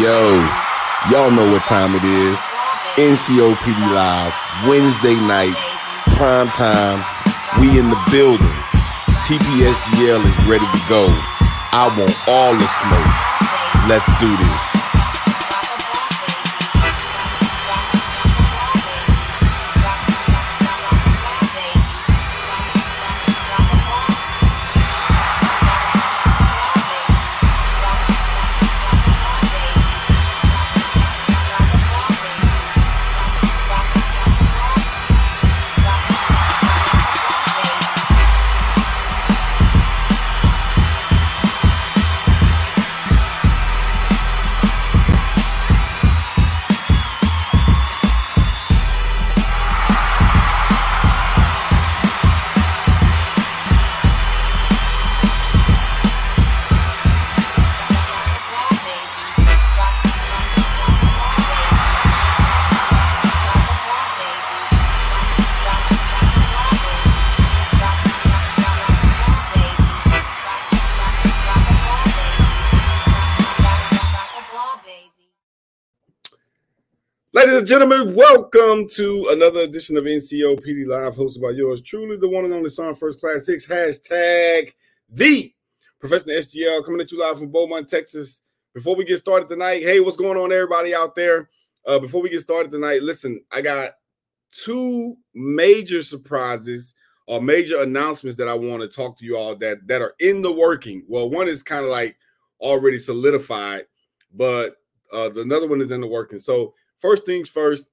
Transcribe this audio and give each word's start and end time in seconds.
Yo, 0.00 0.34
y'all 1.08 1.30
know 1.30 1.52
what 1.52 1.62
time 1.62 1.94
it 1.94 2.02
is. 2.02 2.36
NCOPD 2.96 3.94
Live, 3.94 4.34
Wednesday 4.66 5.14
nights, 5.14 5.54
prime 6.16 6.48
time. 6.48 6.98
We 7.60 7.78
in 7.78 7.88
the 7.88 8.08
building. 8.10 8.50
TPSGL 9.28 10.24
is 10.26 10.46
ready 10.48 10.66
to 10.66 10.80
go. 10.88 11.06
I 11.70 11.94
want 11.96 12.28
all 12.28 12.54
the 12.54 12.66
smoke. 12.82 13.88
Let's 13.88 14.06
do 14.18 14.36
this. 14.36 14.73
Gentlemen, 77.74 78.14
welcome 78.14 78.88
to 78.90 79.30
another 79.32 79.62
edition 79.62 79.96
of 79.96 80.04
NCOPD 80.04 80.86
Live, 80.86 81.16
hosted 81.16 81.42
by 81.42 81.50
yours 81.50 81.80
truly, 81.80 82.16
the 82.16 82.28
one 82.28 82.44
and 82.44 82.54
only 82.54 82.68
Song 82.68 82.94
First 82.94 83.18
Class 83.18 83.48
Hicks. 83.48 83.66
Hashtag 83.66 84.72
the 85.08 85.52
professional 85.98 86.36
SGL 86.36 86.84
coming 86.84 87.00
at 87.00 87.10
you 87.10 87.18
live 87.18 87.36
from 87.36 87.50
Beaumont, 87.50 87.88
Texas. 87.88 88.42
Before 88.74 88.94
we 88.94 89.04
get 89.04 89.18
started 89.18 89.48
tonight, 89.48 89.82
hey, 89.82 89.98
what's 89.98 90.16
going 90.16 90.38
on, 90.38 90.52
everybody 90.52 90.94
out 90.94 91.16
there? 91.16 91.50
Uh, 91.84 91.98
before 91.98 92.22
we 92.22 92.30
get 92.30 92.42
started 92.42 92.70
tonight, 92.70 93.02
listen, 93.02 93.44
I 93.50 93.60
got 93.60 93.94
two 94.52 95.16
major 95.34 96.04
surprises 96.04 96.94
or 97.26 97.42
major 97.42 97.82
announcements 97.82 98.36
that 98.36 98.46
I 98.46 98.54
want 98.54 98.82
to 98.82 98.88
talk 98.88 99.18
to 99.18 99.24
you 99.24 99.36
all 99.36 99.56
that 99.56 99.84
that 99.88 100.00
are 100.00 100.14
in 100.20 100.42
the 100.42 100.52
working. 100.52 101.02
Well, 101.08 101.28
one 101.28 101.48
is 101.48 101.64
kind 101.64 101.84
of 101.84 101.90
like 101.90 102.16
already 102.60 102.98
solidified, 102.98 103.86
but 104.32 104.76
uh, 105.12 105.30
the 105.30 105.40
another 105.40 105.66
one 105.66 105.80
is 105.80 105.90
in 105.90 106.02
the 106.02 106.06
working. 106.06 106.38
So 106.38 106.74
first 107.04 107.26
things 107.26 107.50
first, 107.50 107.90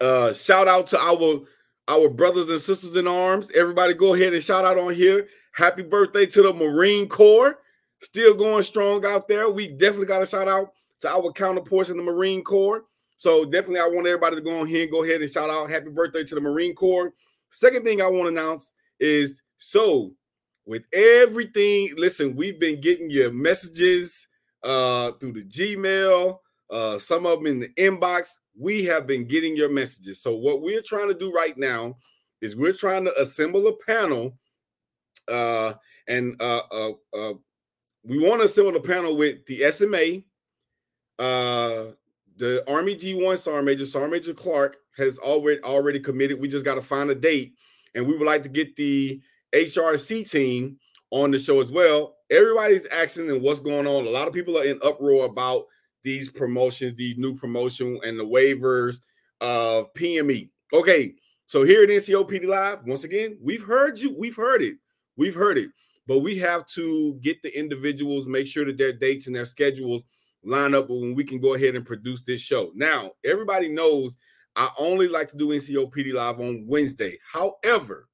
uh, 0.00 0.32
shout 0.32 0.68
out 0.68 0.86
to 0.86 0.98
our 0.98 1.40
our 1.88 2.08
brothers 2.08 2.48
and 2.48 2.60
sisters 2.60 2.94
in 2.96 3.08
arms. 3.08 3.50
Everybody 3.54 3.94
go 3.94 4.14
ahead 4.14 4.34
and 4.34 4.44
shout 4.44 4.64
out 4.64 4.78
on 4.78 4.94
here. 4.94 5.26
Happy 5.52 5.82
birthday 5.82 6.26
to 6.26 6.42
the 6.42 6.52
Marine 6.52 7.08
Corps. 7.08 7.58
Still 8.00 8.34
going 8.34 8.62
strong 8.62 9.04
out 9.04 9.26
there. 9.26 9.50
We 9.50 9.68
definitely 9.68 10.06
got 10.06 10.22
a 10.22 10.26
shout 10.26 10.46
out 10.46 10.72
to 11.00 11.10
our 11.10 11.32
counterparts 11.32 11.90
in 11.90 11.96
the 11.96 12.02
Marine 12.02 12.44
Corps. 12.44 12.84
So 13.16 13.44
definitely 13.44 13.80
I 13.80 13.88
want 13.88 14.06
everybody 14.06 14.36
to 14.36 14.42
go 14.42 14.60
on 14.60 14.68
here 14.68 14.82
and 14.82 14.92
go 14.92 15.02
ahead 15.02 15.20
and 15.20 15.30
shout 15.30 15.50
out 15.50 15.70
happy 15.70 15.88
birthday 15.88 16.22
to 16.22 16.34
the 16.34 16.40
Marine 16.40 16.74
Corps. 16.74 17.12
Second 17.50 17.82
thing 17.82 18.00
I 18.00 18.06
want 18.06 18.24
to 18.24 18.28
announce 18.28 18.72
is 19.00 19.42
so 19.56 20.12
with 20.66 20.82
everything, 20.92 21.94
listen, 21.96 22.36
we've 22.36 22.60
been 22.60 22.80
getting 22.80 23.10
your 23.10 23.32
messages 23.32 24.28
uh 24.62 25.12
through 25.12 25.32
the 25.32 25.44
Gmail, 25.44 26.38
uh, 26.70 26.98
some 26.98 27.26
of 27.26 27.38
them 27.38 27.46
in 27.46 27.60
the 27.60 27.68
inbox. 27.78 28.38
We 28.58 28.84
have 28.86 29.06
been 29.06 29.26
getting 29.26 29.56
your 29.56 29.70
messages. 29.70 30.20
So 30.20 30.36
what 30.36 30.62
we're 30.62 30.82
trying 30.82 31.08
to 31.08 31.14
do 31.14 31.32
right 31.32 31.56
now 31.56 31.96
is 32.40 32.56
we're 32.56 32.72
trying 32.72 33.04
to 33.04 33.20
assemble 33.20 33.66
a 33.68 33.76
panel, 33.76 34.36
uh, 35.28 35.74
and 36.06 36.40
uh, 36.40 36.62
uh, 36.70 36.92
uh 37.14 37.34
we 38.04 38.18
want 38.26 38.40
to 38.40 38.46
assemble 38.46 38.76
a 38.76 38.80
panel 38.80 39.16
with 39.16 39.44
the 39.46 39.70
SMA, 39.70 40.22
uh, 41.18 41.92
the 42.36 42.64
Army 42.68 42.96
G1 42.96 43.38
Sergeant 43.38 43.66
Major, 43.66 43.84
Sergeant 43.84 44.12
Major 44.12 44.34
Clark 44.34 44.76
has 44.96 45.18
already 45.18 45.60
already 45.62 46.00
committed. 46.00 46.40
We 46.40 46.48
just 46.48 46.64
got 46.64 46.76
to 46.76 46.82
find 46.82 47.10
a 47.10 47.14
date, 47.14 47.54
and 47.94 48.06
we 48.06 48.16
would 48.16 48.26
like 48.26 48.42
to 48.44 48.48
get 48.48 48.76
the 48.76 49.20
HRC 49.54 50.30
team 50.30 50.78
on 51.10 51.30
the 51.30 51.38
show 51.38 51.60
as 51.60 51.72
well. 51.72 52.16
Everybody's 52.30 52.86
asking 52.86 53.30
and 53.30 53.42
what's 53.42 53.60
going 53.60 53.86
on. 53.86 54.06
A 54.06 54.10
lot 54.10 54.28
of 54.28 54.34
people 54.34 54.58
are 54.58 54.64
in 54.64 54.78
uproar 54.82 55.24
about 55.24 55.66
these 56.02 56.30
promotions, 56.30 56.96
these 56.96 57.16
new 57.18 57.36
promotion 57.36 57.98
and 58.04 58.18
the 58.18 58.24
waivers 58.24 59.00
of 59.40 59.92
PME. 59.94 60.50
Okay, 60.72 61.14
so 61.46 61.64
here 61.64 61.82
at 61.82 61.88
NCOPD 61.88 62.46
Live, 62.46 62.84
once 62.86 63.04
again, 63.04 63.38
we've 63.40 63.62
heard 63.62 63.98
you, 63.98 64.14
we've 64.18 64.36
heard 64.36 64.62
it, 64.62 64.76
we've 65.16 65.34
heard 65.34 65.58
it, 65.58 65.70
but 66.06 66.20
we 66.20 66.36
have 66.38 66.66
to 66.68 67.14
get 67.22 67.42
the 67.42 67.58
individuals, 67.58 68.26
make 68.26 68.46
sure 68.46 68.64
that 68.64 68.78
their 68.78 68.92
dates 68.92 69.26
and 69.26 69.36
their 69.36 69.44
schedules 69.44 70.02
line 70.44 70.74
up 70.74 70.88
when 70.88 71.14
we 71.14 71.24
can 71.24 71.40
go 71.40 71.54
ahead 71.54 71.74
and 71.74 71.86
produce 71.86 72.22
this 72.22 72.40
show. 72.40 72.70
Now, 72.74 73.12
everybody 73.24 73.68
knows 73.68 74.16
I 74.56 74.70
only 74.78 75.08
like 75.08 75.30
to 75.30 75.36
do 75.36 75.48
NCOPD 75.48 76.12
Live 76.14 76.40
on 76.40 76.66
Wednesday. 76.66 77.18
However, 77.30 78.08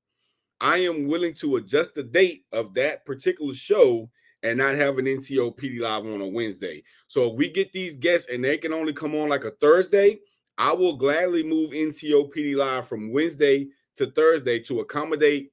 I 0.61 0.79
am 0.79 1.07
willing 1.07 1.35
to 1.35 1.57
adjust 1.57 1.95
the 1.95 2.03
date 2.03 2.45
of 2.53 2.75
that 2.75 3.05
particular 3.05 3.53
show 3.53 4.11
and 4.45 4.59
not 4.59 4.75
have 4.75 4.99
an 4.99 5.07
NCO 5.07 5.57
PD 5.57 5.81
live 5.81 6.05
on 6.05 6.21
a 6.21 6.29
Wednesday. 6.29 6.83
So 7.09 7.31
if 7.31 7.35
we 7.35 7.49
get 7.49 7.73
these 7.73 7.97
guests 7.97 8.29
and 8.31 8.45
they 8.45 8.59
can 8.59 8.75
only 8.75 8.93
come 8.93 9.15
on 9.15 9.31
like 9.31 9.45
a 9.45 9.51
Thursday, 9.53 10.21
I 10.59 10.75
will 10.75 10.97
gladly 10.97 11.43
move 11.43 11.71
NCO 11.71 12.31
PD 12.31 12.55
live 12.55 12.87
from 12.87 13.11
Wednesday 13.11 13.69
to 13.97 14.11
Thursday 14.11 14.61
to 14.61 14.81
accommodate 14.81 15.51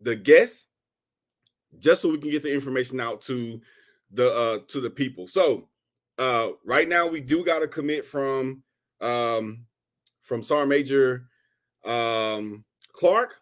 the 0.00 0.14
guests, 0.14 0.68
just 1.80 2.00
so 2.00 2.10
we 2.10 2.18
can 2.18 2.30
get 2.30 2.44
the 2.44 2.54
information 2.54 3.00
out 3.00 3.20
to 3.22 3.60
the 4.12 4.32
uh 4.32 4.58
to 4.68 4.80
the 4.80 4.88
people. 4.88 5.26
So 5.26 5.68
uh 6.18 6.50
right 6.64 6.88
now 6.88 7.08
we 7.08 7.20
do 7.20 7.44
got 7.44 7.58
to 7.58 7.68
commit 7.68 8.06
from 8.06 8.62
um 9.00 9.66
from 10.22 10.42
Sergeant 10.42 10.68
Major 10.68 11.24
um 11.84 12.64
Clark. 12.92 13.40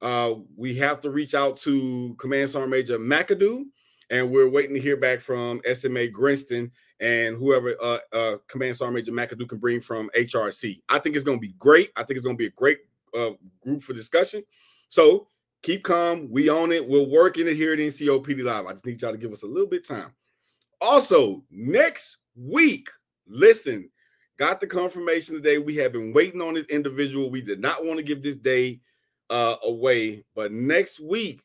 Uh 0.00 0.34
we 0.56 0.76
have 0.76 1.00
to 1.00 1.10
reach 1.10 1.34
out 1.34 1.56
to 1.58 2.14
Command 2.18 2.50
Sergeant 2.50 2.70
Major 2.70 2.98
McAdoo 2.98 3.64
and 4.10 4.30
we're 4.30 4.48
waiting 4.48 4.74
to 4.74 4.80
hear 4.80 4.96
back 4.96 5.20
from 5.20 5.60
SMA 5.72 6.08
Grinston 6.08 6.70
and 7.00 7.36
whoever 7.36 7.74
uh, 7.82 7.98
uh, 8.12 8.36
Command 8.48 8.76
Sergeant 8.76 8.94
Major 8.94 9.12
McAdoo 9.12 9.48
can 9.48 9.58
bring 9.58 9.80
from 9.80 10.10
HRC. 10.16 10.80
I 10.88 10.98
think 10.98 11.14
it's 11.14 11.24
going 11.24 11.38
to 11.38 11.46
be 11.46 11.54
great. 11.58 11.90
I 11.96 12.02
think 12.02 12.16
it's 12.16 12.24
going 12.24 12.36
to 12.36 12.42
be 12.42 12.46
a 12.46 12.50
great 12.50 12.78
uh, 13.16 13.30
group 13.62 13.82
for 13.82 13.92
discussion. 13.92 14.42
So 14.88 15.28
keep 15.62 15.84
calm. 15.84 16.28
We 16.30 16.50
own 16.50 16.72
it. 16.72 16.86
We're 16.86 17.06
working 17.06 17.46
it 17.46 17.56
here 17.56 17.72
at 17.72 17.78
NCOPD 17.78 18.42
Live. 18.42 18.66
I 18.66 18.72
just 18.72 18.86
need 18.86 19.00
y'all 19.00 19.12
to 19.12 19.18
give 19.18 19.32
us 19.32 19.42
a 19.42 19.46
little 19.46 19.68
bit 19.68 19.88
of 19.88 19.96
time. 19.96 20.12
Also, 20.80 21.42
next 21.50 22.18
week, 22.36 22.88
listen, 23.26 23.90
got 24.38 24.60
the 24.60 24.66
confirmation 24.66 25.34
today. 25.34 25.58
We 25.58 25.76
have 25.76 25.92
been 25.92 26.12
waiting 26.12 26.40
on 26.40 26.54
this 26.54 26.66
individual. 26.66 27.30
We 27.30 27.42
did 27.42 27.60
not 27.60 27.84
want 27.84 27.98
to 27.98 28.04
give 28.04 28.22
this 28.22 28.36
day 28.36 28.80
uh, 29.30 29.56
away, 29.64 30.24
but 30.34 30.52
next 30.52 31.00
week 31.00 31.42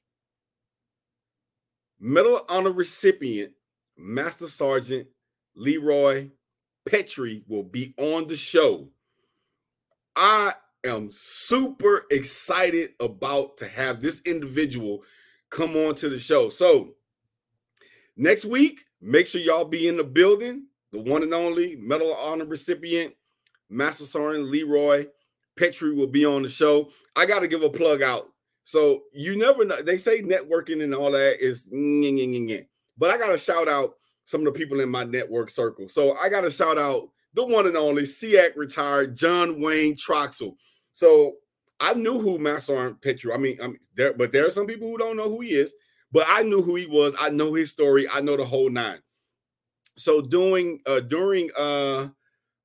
Medal 2.05 2.35
of 2.35 2.43
Honor 2.49 2.73
recipient, 2.73 3.53
Master 3.97 4.47
Sergeant 4.47 5.07
Leroy 5.55 6.31
Petry, 6.85 7.43
will 7.47 7.63
be 7.63 7.93
on 7.97 8.27
the 8.27 8.35
show. 8.35 8.89
I 10.13 10.53
am 10.85 11.07
super 11.11 12.03
excited 12.11 12.89
about 12.99 13.55
to 13.59 13.69
have 13.69 14.01
this 14.01 14.21
individual 14.25 15.03
come 15.49 15.77
on 15.77 15.95
to 15.95 16.09
the 16.09 16.19
show. 16.19 16.49
So 16.49 16.95
next 18.17 18.43
week, 18.43 18.83
make 18.99 19.25
sure 19.25 19.39
y'all 19.39 19.63
be 19.63 19.87
in 19.87 19.95
the 19.95 20.03
building. 20.03 20.65
The 20.91 20.99
one 20.99 21.23
and 21.23 21.33
only 21.33 21.77
Medal 21.77 22.11
of 22.11 22.17
Honor 22.19 22.45
recipient, 22.45 23.13
Master 23.69 24.03
Sergeant 24.03 24.49
Leroy 24.49 25.05
Petry 25.57 25.95
will 25.95 26.07
be 26.07 26.25
on 26.25 26.43
the 26.43 26.49
show. 26.49 26.89
I 27.15 27.25
got 27.25 27.39
to 27.43 27.47
give 27.47 27.63
a 27.63 27.69
plug 27.69 28.01
out 28.01 28.32
so 28.63 29.03
you 29.13 29.37
never 29.37 29.65
know. 29.65 29.81
They 29.81 29.97
say 29.97 30.21
networking 30.21 30.83
and 30.83 30.95
all 30.95 31.11
that 31.11 31.37
is, 31.39 31.67
but 32.97 33.09
I 33.09 33.17
got 33.17 33.29
to 33.29 33.37
shout 33.37 33.67
out 33.67 33.95
some 34.25 34.41
of 34.41 34.53
the 34.53 34.59
people 34.59 34.79
in 34.79 34.89
my 34.89 35.03
network 35.03 35.49
circle. 35.49 35.87
So 35.87 36.15
I 36.17 36.29
got 36.29 36.41
to 36.41 36.51
shout 36.51 36.77
out 36.77 37.09
the 37.33 37.45
one 37.45 37.67
and 37.67 37.75
only 37.75 38.03
SEAC 38.03 38.55
retired 38.55 39.15
John 39.15 39.61
Wayne 39.61 39.95
Troxell. 39.95 40.55
So 40.91 41.33
I 41.79 41.93
knew 41.93 42.19
who 42.19 42.37
Master 42.39 42.73
Sergeant 42.75 43.01
Petry. 43.01 43.33
I 43.33 43.37
mean, 43.37 43.57
I 43.61 43.67
mean, 43.67 43.79
there, 43.95 44.13
but 44.13 44.31
there 44.31 44.47
are 44.47 44.51
some 44.51 44.67
people 44.67 44.87
who 44.87 44.97
don't 44.97 45.17
know 45.17 45.29
who 45.29 45.41
he 45.41 45.49
is. 45.49 45.73
But 46.11 46.25
I 46.29 46.43
knew 46.43 46.61
who 46.61 46.75
he 46.75 46.85
was. 46.85 47.13
I 47.19 47.31
know 47.31 47.55
his 47.55 47.71
story. 47.71 48.07
I 48.07 48.21
know 48.21 48.37
the 48.37 48.45
whole 48.45 48.69
nine. 48.69 48.99
so 49.97 50.21
during 50.21 50.79
uh 50.85 50.99
during 51.01 51.49
uh 51.57 52.07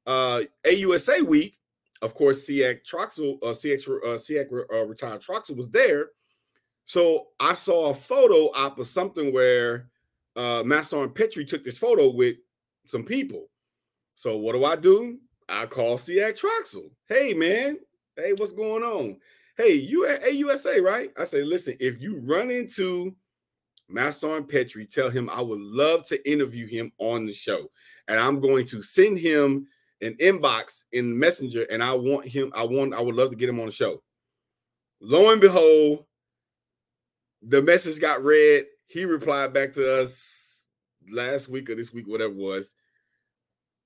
uh 0.07 0.43
AUSA 0.67 1.23
week, 1.23 1.58
of 2.03 2.15
course, 2.15 2.47
SEAC 2.47 2.81
Troxell, 2.85 3.39
uh, 3.43 3.53
SEAC, 3.53 3.89
uh, 3.89 4.17
SEAC 4.19 4.53
uh, 4.73 4.87
retired 4.87 5.23
Troxell 5.23 5.57
was 5.57 5.69
there. 5.71 6.11
So 6.85 7.29
I 7.39 7.55
saw 7.55 7.91
a 7.91 7.95
photo 7.95 8.51
op 8.57 8.79
of 8.79 8.87
something 8.87 9.33
where 9.33 9.91
uh 10.37 10.63
Master 10.65 11.03
and 11.03 11.15
Petry 11.15 11.47
took 11.47 11.65
this 11.65 11.79
photo 11.79 12.11
with 12.11 12.37
some 12.87 13.05
people. 13.05 13.49
So 14.15 14.37
what 14.37 14.53
do 14.53 14.65
I 14.65 14.77
do? 14.77 15.19
I 15.49 15.67
call 15.67 15.99
SEAC 15.99 16.41
Troxell. 16.41 16.91
Hey 17.09 17.35
man, 17.35 17.79
hey, 18.17 18.33
what's 18.35 18.53
going 18.53 18.83
on? 18.83 19.19
Hey, 19.57 19.73
you 19.73 20.07
at 20.07 20.23
AUSA, 20.23 20.83
right? 20.83 21.11
I 21.19 21.25
say, 21.25 21.43
listen, 21.43 21.77
if 21.81 22.01
you 22.01 22.21
run 22.21 22.51
into 22.51 23.17
Masson 23.89 24.45
Petry, 24.45 24.89
tell 24.89 25.11
him 25.11 25.29
I 25.31 25.41
would 25.43 25.59
love 25.59 26.07
to 26.09 26.31
interview 26.31 26.69
him 26.69 26.93
on 26.99 27.27
the 27.27 27.33
show. 27.33 27.69
And 28.07 28.21
I'm 28.21 28.41
going 28.41 28.67
to 28.67 28.83
send 28.83 29.19
him 29.19 29.67
an 30.01 30.15
inbox 30.21 30.85
in 30.93 31.19
Messenger, 31.19 31.67
and 31.71 31.83
I 31.83 31.95
want 31.95 32.27
him, 32.27 32.53
I 32.55 32.65
want, 32.65 32.95
I 32.95 33.01
would 33.01 33.15
love 33.15 33.31
to 33.31 33.37
get 33.37 33.49
him 33.49 33.61
on 33.61 33.67
the 33.67 33.73
show. 33.73 34.03
Lo 35.01 35.31
and 35.31 35.41
behold, 35.41 36.05
the 37.43 37.63
message 37.63 38.01
got 38.01 38.23
read. 38.23 38.67
He 38.87 39.05
replied 39.05 39.53
back 39.53 39.73
to 39.75 40.01
us 40.01 40.63
last 41.11 41.49
week 41.49 41.71
or 41.71 41.75
this 41.75 41.93
week, 41.93 42.07
whatever 42.07 42.33
it 42.33 42.39
was. 42.39 42.75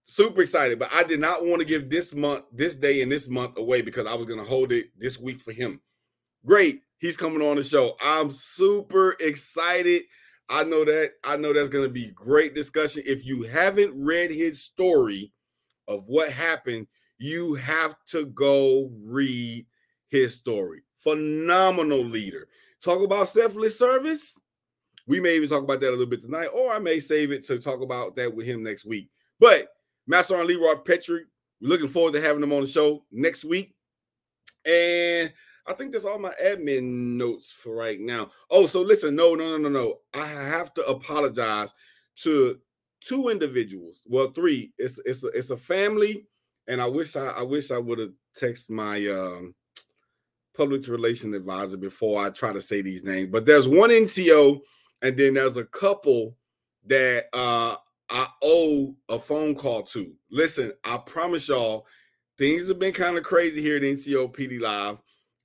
Super 0.04 0.42
excited, 0.42 0.78
but 0.78 0.92
I 0.92 1.04
did 1.04 1.20
not 1.20 1.44
want 1.44 1.60
to 1.60 1.66
give 1.66 1.88
this 1.88 2.14
month, 2.14 2.44
this 2.52 2.76
day, 2.76 3.02
and 3.02 3.12
this 3.12 3.28
month 3.28 3.58
away 3.58 3.82
because 3.82 4.06
I 4.06 4.14
was 4.14 4.26
going 4.26 4.40
to 4.40 4.46
hold 4.46 4.72
it 4.72 4.86
this 4.98 5.18
week 5.18 5.40
for 5.40 5.52
him. 5.52 5.80
Great 6.44 6.82
he's 7.02 7.16
coming 7.18 7.42
on 7.42 7.56
the 7.56 7.62
show. 7.62 7.96
I'm 8.00 8.30
super 8.30 9.16
excited. 9.20 10.04
I 10.48 10.64
know 10.64 10.84
that 10.84 11.12
I 11.24 11.36
know 11.36 11.52
that's 11.52 11.68
going 11.68 11.84
to 11.84 11.92
be 11.92 12.12
great 12.12 12.54
discussion. 12.54 13.02
If 13.04 13.26
you 13.26 13.42
haven't 13.42 13.92
read 13.94 14.30
his 14.30 14.62
story 14.62 15.32
of 15.88 16.06
what 16.06 16.31
happened, 16.31 16.87
you 17.19 17.55
have 17.55 17.94
to 18.08 18.26
go 18.26 18.90
read 19.02 19.67
his 20.08 20.34
story. 20.34 20.82
Phenomenal 20.99 22.05
leader. 22.05 22.49
Talk 22.82 23.02
about 23.02 23.29
selfless 23.29 23.79
service. 23.79 24.38
We 25.06 25.20
may 25.20 25.37
even 25.37 25.49
talk 25.49 25.62
about 25.62 25.81
that 25.81 25.88
a 25.88 25.90
little 25.90 26.06
bit 26.06 26.23
tonight, 26.23 26.49
or 26.55 26.73
I 26.73 26.79
may 26.79 27.00
save 27.00 27.32
it 27.32 27.44
to 27.44 27.58
talk 27.58 27.82
about 27.82 28.17
that 28.17 28.34
with 28.34 28.46
him 28.46 28.62
next 28.62 28.84
week. 28.84 29.08
But 29.40 29.69
Master 30.06 30.37
and 30.37 30.46
Leroy 30.46 30.75
Petry, 30.75 31.23
we're 31.61 31.69
looking 31.69 31.88
forward 31.88 32.14
to 32.14 32.20
having 32.20 32.43
him 32.43 32.52
on 32.52 32.62
the 32.62 32.67
show 32.67 33.05
next 33.11 33.44
week. 33.44 33.75
And 34.64 35.32
I 35.67 35.73
think 35.75 35.93
that's 35.93 36.05
all 36.05 36.19
my 36.19 36.32
admin 36.44 37.17
notes 37.17 37.50
for 37.50 37.75
right 37.75 38.00
now. 38.00 38.31
Oh, 38.50 38.67
so 38.67 38.81
listen, 38.81 39.14
no, 39.14 39.34
no, 39.34 39.56
no, 39.56 39.69
no, 39.69 39.69
no. 39.69 39.99
I 40.14 40.26
have 40.26 40.75
to 40.75 40.84
apologize 40.87 41.73
to 42.17 42.58
two 43.04 43.28
individuals. 43.28 44.02
Well, 44.06 44.31
three. 44.31 44.72
It's 44.78 45.00
it's 45.04 45.25
a, 45.25 45.28
it's 45.28 45.50
a 45.50 45.56
family, 45.56 46.26
and 46.69 46.81
I 46.81 46.87
wish 46.87 47.16
I 47.16 47.26
I 47.26 47.43
wish 47.43 47.70
I 47.70 47.78
would 47.78 47.99
have 47.99 48.12
texted 48.38 48.70
my 48.70 49.06
um, 49.08 49.54
public 50.56 50.87
relations 50.88 51.34
advisor 51.34 51.76
before 51.76 52.25
I 52.25 52.31
try 52.31 52.52
to 52.52 52.60
say 52.60 52.82
these 52.82 53.04
names. 53.04 53.31
But 53.31 53.46
there's 53.46 53.69
one 53.69 53.90
NCO, 53.90 54.60
and 55.02 55.16
then 55.16 55.34
there's 55.34 55.56
a 55.56 55.64
couple 55.64 56.37
that 56.87 57.26
uh 57.32 57.76
I 58.10 58.26
owe 58.43 58.94
a 59.08 59.19
phone 59.19 59.55
call 59.55 59.82
to. 59.84 60.12
Listen, 60.31 60.72
I 60.84 60.98
promise 60.98 61.48
y'all, 61.48 61.87
things 62.37 62.69
have 62.69 62.78
been 62.78 62.93
kind 62.93 63.16
of 63.16 63.25
crazy 63.25 63.62
here 63.62 63.76
at 63.76 63.82
NCO 63.82 64.34
PD 64.34 64.60
Live 64.60 65.00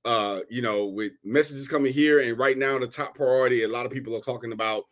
uh, 0.07 0.39
you 0.50 0.62
know, 0.62 0.86
with 0.86 1.12
messages 1.25 1.68
coming 1.68 1.92
here, 1.92 2.21
and 2.21 2.39
right 2.39 2.57
now 2.57 2.80
the 2.80 2.88
top 2.88 3.13
priority, 3.13 3.63
a 3.63 3.68
lot 3.68 3.86
of 3.86 3.92
people 3.92 4.15
are 4.15 4.21
talking 4.21 4.53
about 4.53 4.86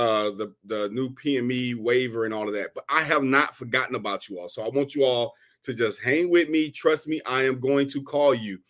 uh 0.00 0.30
the 0.30 0.54
the 0.64 0.88
new 0.88 1.10
PME 1.10 1.76
waiver 1.76 2.24
and 2.24 2.32
all 2.32 2.48
of 2.48 2.54
that. 2.54 2.70
But 2.74 2.84
I 2.88 3.02
have 3.02 3.22
not 3.22 3.54
forgotten 3.54 3.96
about 3.96 4.28
you 4.28 4.38
all. 4.40 4.48
So 4.48 4.62
I 4.62 4.70
want 4.70 4.94
you 4.94 5.04
all 5.04 5.34
to 5.64 5.74
just 5.74 6.00
hang 6.00 6.30
with 6.30 6.48
me. 6.48 6.70
Trust 6.70 7.06
me, 7.06 7.20
I 7.26 7.42
am 7.42 7.60
going 7.60 7.86
to 7.90 8.02
call 8.02 8.34
you. 8.34 8.60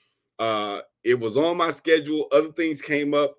Uh 0.40 0.80
it 1.04 1.18
was 1.18 1.36
on 1.36 1.56
my 1.56 1.70
schedule. 1.70 2.26
Other 2.32 2.50
things 2.50 2.82
came 2.82 3.14
up. 3.14 3.36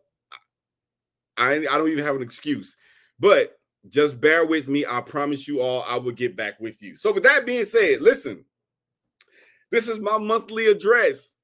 I 1.38 1.56
I 1.56 1.78
don't 1.78 1.90
even 1.90 2.06
have 2.06 2.16
an 2.16 2.22
excuse. 2.22 2.78
But 3.20 3.60
just 3.90 4.22
bear 4.22 4.46
with 4.46 4.70
me. 4.70 4.86
I 4.90 5.02
promise 5.02 5.46
you 5.46 5.60
all 5.60 5.84
I 5.86 5.98
will 5.98 6.14
get 6.14 6.38
back 6.38 6.62
with 6.62 6.82
you. 6.82 6.96
So 6.96 7.12
with 7.12 7.24
that 7.24 7.46
being 7.46 7.66
said, 7.66 8.00
listen. 8.00 8.46
This 9.70 9.88
is 9.88 10.00
my 10.00 10.18
monthly 10.18 10.68
address. 10.68 11.36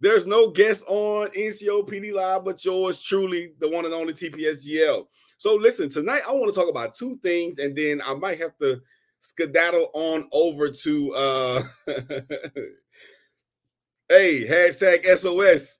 There's 0.00 0.26
no 0.26 0.50
guest 0.50 0.84
on 0.88 1.28
NCO 1.28 1.88
PD 1.88 2.12
Live 2.12 2.44
but 2.44 2.64
yours 2.64 3.00
truly, 3.00 3.54
the 3.60 3.68
one 3.68 3.84
and 3.84 3.94
only 3.94 4.12
TPSGL. 4.12 5.06
So 5.38 5.54
listen, 5.54 5.90
tonight 5.90 6.22
I 6.26 6.32
want 6.32 6.52
to 6.52 6.58
talk 6.58 6.70
about 6.70 6.94
two 6.94 7.18
things, 7.22 7.58
and 7.58 7.76
then 7.76 8.00
I 8.04 8.14
might 8.14 8.40
have 8.40 8.56
to 8.58 8.80
skedaddle 9.20 9.90
on 9.92 10.28
over 10.32 10.70
to 10.70 11.14
uh 11.14 11.62
hey 14.08 14.46
hashtag 14.48 15.04
SOS. 15.04 15.78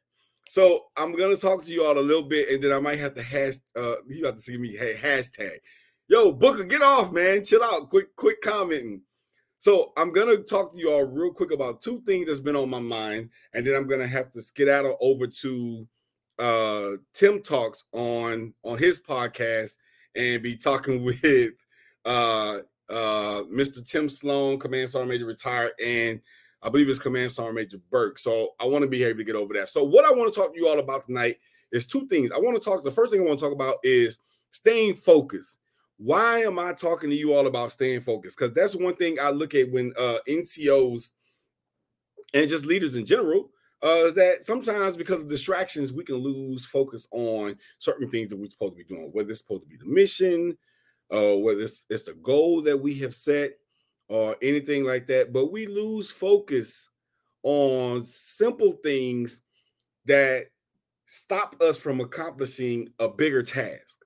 So 0.49 0.87
I'm 0.97 1.17
gonna 1.17 1.37
talk 1.37 1.65
to 1.65 1.73
you 1.73 1.85
all 1.85 1.99
a 1.99 2.01
little 2.01 2.29
bit, 2.29 2.51
and 2.51 2.63
then 2.63 2.73
I 2.73 2.79
might 2.79 2.99
have 2.99 3.15
to 3.15 3.23
hash 3.23 3.55
uh 3.77 3.97
you 4.07 4.27
have 4.27 4.37
to 4.37 4.43
see 4.43 4.59
me 4.59 4.77
hey 4.77 4.95
hashtag. 4.95 5.59
Yo, 6.09 6.33
Booker, 6.33 6.65
get 6.65 6.83
off, 6.83 7.13
man. 7.13 7.45
Chill 7.45 7.65
out. 7.65 7.91
Quick, 7.91 8.15
quick 8.15 8.41
commenting. 8.41 9.03
So 9.59 9.93
I'm 9.97 10.13
gonna 10.13 10.37
talk 10.37 10.73
to 10.73 10.79
you 10.79 10.93
all 10.93 11.05
real 11.05 11.33
quick 11.33 11.51
about 11.51 11.81
two 11.81 12.03
things 12.07 12.27
that's 12.27 12.41
been 12.41 12.57
on 12.57 12.69
my 12.69 12.79
mind, 12.79 13.31
and 13.55 13.67
then 13.67 13.75
I'm 13.75 13.89
gonna 13.89 14.07
have 14.07 14.33
to 14.33 14.43
skedaddle 14.43 14.99
over 15.01 15.27
to 15.27 15.89
uh 16.39 16.91
Tim 17.15 17.43
Talks 17.43 17.85
on 17.93 18.55
on 18.63 18.79
his 18.79 19.01
podcast 19.01 19.77
and 20.15 20.43
be 20.43 20.57
talking 20.57 21.05
with 21.23 21.55
uh 22.05 22.61
uh 22.89 23.43
Mr. 23.45 23.87
Tim 23.87 24.09
Sloan, 24.09 24.59
Command 24.59 24.91
Sergeant 24.91 25.11
Major 25.11 25.27
retired, 25.27 25.73
and 25.85 26.21
I 26.63 26.69
believe 26.69 26.89
it's 26.89 26.99
Command 26.99 27.33
Sergeant 27.33 27.57
Major 27.57 27.79
Burke. 27.91 28.19
So 28.19 28.51
I 28.61 28.67
want 28.67 28.83
to 28.83 28.89
be 28.89 29.05
able 29.05 29.19
to 29.19 29.25
get 29.25 29.37
over 29.37 29.55
that. 29.55 29.69
So 29.69 29.85
what 29.85 30.05
I 30.05 30.11
want 30.13 30.33
to 30.33 30.41
talk 30.41 30.55
to 30.55 30.61
you 30.61 30.69
all 30.69 30.79
about 30.79 31.07
tonight 31.07 31.37
is 31.73 31.87
two 31.87 32.07
things. 32.09 32.31
I 32.33 32.39
want 32.39 32.57
to 32.57 32.63
talk. 32.63 32.85
The 32.85 32.91
first 32.91 33.13
thing 33.13 33.21
I 33.21 33.25
want 33.25 33.39
to 33.39 33.45
talk 33.45 33.55
about 33.55 33.77
is 33.83 34.19
staying 34.51 34.95
focused 34.95 35.59
why 35.99 36.41
am 36.41 36.59
I 36.59 36.73
talking 36.73 37.11
to 37.11 37.17
you 37.17 37.35
all 37.35 37.47
about 37.47 37.73
staying 37.73 38.03
focused? 38.03 38.39
Because 38.39 38.55
that's 38.55 38.75
one 38.75 38.97
thing 38.97 39.17
I 39.21 39.31
look 39.31 39.55
at 39.55 39.71
when 39.71 39.93
uh, 39.99 40.19
NCOs 40.29 41.13
and 42.35 42.51
just 42.51 42.67
leaders 42.67 42.95
in 42.97 43.07
general 43.07 43.51
uh, 43.83 44.11
that 44.13 44.39
sometimes 44.43 44.97
because 44.97 45.21
of 45.21 45.29
distractions, 45.29 45.93
we 45.93 46.05
can 46.05 46.17
lose 46.17 46.65
focus 46.65 47.07
on 47.11 47.57
certain 47.79 48.11
things 48.11 48.31
that 48.31 48.37
we're 48.37 48.51
supposed 48.51 48.73
to 48.73 48.85
be 48.85 48.85
doing, 48.85 49.11
whether 49.13 49.31
it's 49.31 49.41
supposed 49.41 49.63
to 49.63 49.69
be 49.69 49.77
the 49.77 49.85
mission, 49.85 50.57
uh, 51.13 51.37
whether 51.37 51.63
it's, 51.63 51.85
it's 51.91 52.03
the 52.05 52.15
goal 52.15 52.63
that 52.63 52.77
we 52.77 52.95
have 52.95 53.15
set, 53.15 53.53
or 54.09 54.37
anything 54.41 54.85
like 54.85 55.07
that. 55.07 55.33
But 55.33 55.53
we 55.53 55.67
lose 55.67 56.11
focus 56.11 56.89
on 57.43 58.05
simple 58.05 58.73
things 58.83 59.43
that 60.07 60.47
stop 61.07 61.57
us 61.61 61.77
from 61.77 62.01
accomplishing 62.01 62.89
a 62.99 63.09
bigger 63.09 63.43
task. 63.43 64.05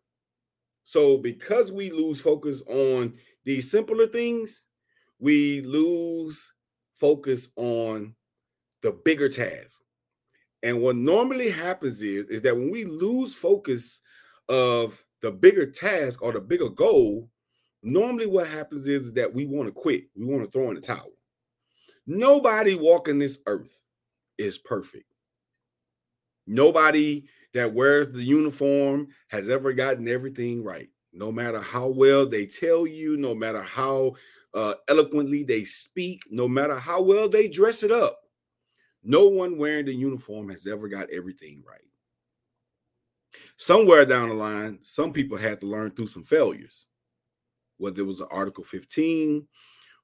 So 0.84 1.18
because 1.18 1.70
we 1.70 1.90
lose 1.90 2.20
focus 2.20 2.62
on 2.66 3.14
these 3.44 3.70
simpler 3.70 4.06
things, 4.06 4.66
we 5.18 5.60
lose 5.60 6.52
focus 6.98 7.48
on 7.56 8.14
the 8.82 8.92
bigger 9.04 9.28
task. 9.28 9.82
And 10.62 10.80
what 10.80 10.96
normally 10.96 11.50
happens 11.50 12.02
is, 12.02 12.26
is 12.26 12.42
that 12.42 12.56
when 12.56 12.70
we 12.70 12.84
lose 12.84 13.34
focus 13.34 14.00
of 14.48 15.02
the 15.22 15.30
bigger 15.30 15.66
task 15.66 16.22
or 16.22 16.32
the 16.32 16.40
bigger 16.40 16.68
goal, 16.68 17.30
normally 17.82 18.26
what 18.26 18.46
happens 18.46 18.86
is 18.86 19.12
that 19.14 19.32
we 19.32 19.46
want 19.46 19.68
to 19.68 19.72
quit. 19.72 20.04
We 20.16 20.26
want 20.26 20.44
to 20.44 20.50
throw 20.50 20.68
in 20.68 20.74
the 20.74 20.80
towel. 20.80 21.12
Nobody 22.06 22.74
walking 22.74 23.18
this 23.18 23.38
earth 23.46 23.80
is 24.36 24.58
perfect. 24.58 25.04
Nobody 26.46 27.26
that 27.54 27.72
wears 27.72 28.10
the 28.10 28.22
uniform 28.22 29.08
has 29.28 29.48
ever 29.48 29.72
gotten 29.72 30.08
everything 30.08 30.64
right. 30.64 30.88
No 31.12 31.32
matter 31.32 31.60
how 31.60 31.88
well 31.88 32.26
they 32.26 32.46
tell 32.46 32.86
you, 32.86 33.16
no 33.16 33.34
matter 33.34 33.62
how 33.62 34.14
uh, 34.54 34.74
eloquently 34.88 35.42
they 35.42 35.64
speak, 35.64 36.22
no 36.30 36.48
matter 36.48 36.76
how 36.76 37.02
well 37.02 37.28
they 37.28 37.48
dress 37.48 37.82
it 37.82 37.92
up, 37.92 38.18
no 39.02 39.28
one 39.28 39.56
wearing 39.56 39.86
the 39.86 39.94
uniform 39.94 40.50
has 40.50 40.66
ever 40.66 40.88
got 40.88 41.10
everything 41.10 41.62
right. 41.66 41.80
Somewhere 43.56 44.04
down 44.04 44.28
the 44.28 44.34
line, 44.34 44.78
some 44.82 45.12
people 45.12 45.38
had 45.38 45.60
to 45.60 45.66
learn 45.66 45.90
through 45.92 46.08
some 46.08 46.24
failures, 46.24 46.86
whether 47.78 48.00
it 48.00 48.06
was 48.06 48.20
an 48.20 48.28
Article 48.30 48.64
15, 48.64 49.46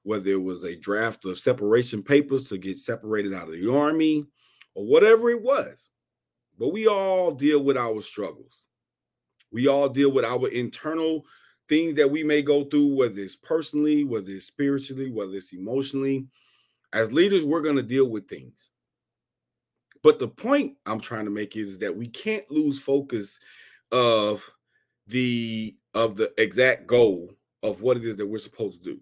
whether 0.03 0.29
it 0.29 0.41
was 0.41 0.63
a 0.63 0.75
draft 0.75 1.25
of 1.25 1.37
separation 1.37 2.01
papers 2.01 2.47
to 2.49 2.57
get 2.57 2.79
separated 2.79 3.33
out 3.33 3.47
of 3.47 3.53
the 3.53 3.71
army, 3.71 4.25
or 4.73 4.85
whatever 4.85 5.29
it 5.29 5.41
was. 5.41 5.91
But 6.57 6.69
we 6.69 6.87
all 6.87 7.31
deal 7.31 7.63
with 7.63 7.77
our 7.77 8.01
struggles. 8.01 8.67
We 9.51 9.67
all 9.67 9.89
deal 9.89 10.11
with 10.11 10.25
our 10.25 10.47
internal 10.47 11.25
things 11.69 11.95
that 11.95 12.09
we 12.09 12.23
may 12.23 12.41
go 12.41 12.63
through, 12.63 12.95
whether 12.95 13.19
it's 13.19 13.35
personally, 13.35 14.03
whether 14.03 14.29
it's 14.29 14.45
spiritually, 14.45 15.11
whether 15.11 15.33
it's 15.33 15.53
emotionally. 15.53 16.27
As 16.93 17.11
leaders, 17.11 17.43
we're 17.43 17.61
going 17.61 17.75
to 17.75 17.83
deal 17.83 18.09
with 18.09 18.27
things. 18.27 18.71
But 20.03 20.19
the 20.19 20.27
point 20.27 20.75
I'm 20.85 20.99
trying 20.99 21.25
to 21.25 21.31
make 21.31 21.55
is 21.55 21.79
that 21.79 21.95
we 21.95 22.07
can't 22.07 22.49
lose 22.51 22.79
focus 22.79 23.39
of 23.91 24.49
the 25.07 25.75
of 25.93 26.15
the 26.17 26.33
exact 26.37 26.87
goal 26.87 27.31
of 27.63 27.81
what 27.81 27.97
it 27.97 28.05
is 28.05 28.15
that 28.17 28.27
we're 28.27 28.37
supposed 28.37 28.83
to 28.83 28.91
do. 28.91 28.99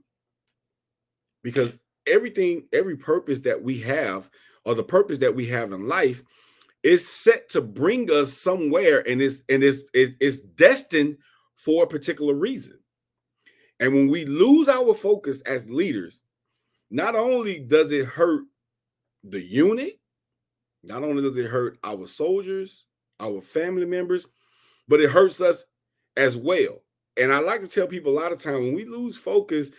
Because 1.43 1.73
everything, 2.07 2.67
every 2.73 2.95
purpose 2.95 3.39
that 3.41 3.61
we 3.61 3.79
have, 3.79 4.29
or 4.63 4.75
the 4.75 4.83
purpose 4.83 5.17
that 5.19 5.35
we 5.35 5.45
have 5.47 5.71
in 5.71 5.87
life, 5.87 6.23
is 6.83 7.07
set 7.07 7.49
to 7.49 7.61
bring 7.61 8.09
us 8.11 8.33
somewhere 8.33 9.03
and 9.07 9.21
is 9.21 9.43
and 9.49 9.63
is 9.63 9.85
is 9.93 10.41
destined 10.41 11.17
for 11.55 11.83
a 11.83 11.87
particular 11.87 12.33
reason. 12.33 12.79
And 13.79 13.93
when 13.93 14.07
we 14.07 14.25
lose 14.25 14.69
our 14.69 14.93
focus 14.93 15.41
as 15.41 15.69
leaders, 15.69 16.21
not 16.89 17.15
only 17.15 17.59
does 17.59 17.91
it 17.91 18.05
hurt 18.05 18.43
the 19.23 19.41
unit, 19.41 19.99
not 20.85 21.03
only 21.03 21.21
does 21.21 21.37
it 21.37 21.49
hurt 21.49 21.77
our 21.83 22.07
soldiers, 22.07 22.85
our 23.19 23.41
family 23.41 23.85
members, 23.85 24.27
but 24.87 25.01
it 25.01 25.11
hurts 25.11 25.41
us 25.41 25.65
as 26.15 26.37
well. 26.37 26.81
And 27.17 27.33
I 27.33 27.39
like 27.39 27.61
to 27.61 27.67
tell 27.67 27.87
people 27.87 28.11
a 28.11 28.19
lot 28.19 28.31
of 28.31 28.39
time 28.39 28.55
when 28.55 28.73
we 28.75 28.85
lose 28.85 29.17
focus, 29.17 29.71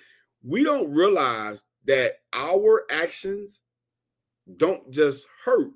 we 0.42 0.64
don't 0.64 0.92
realize 0.92 1.62
that 1.86 2.14
our 2.32 2.84
actions 2.90 3.60
don't 4.56 4.90
just 4.90 5.26
hurt 5.44 5.72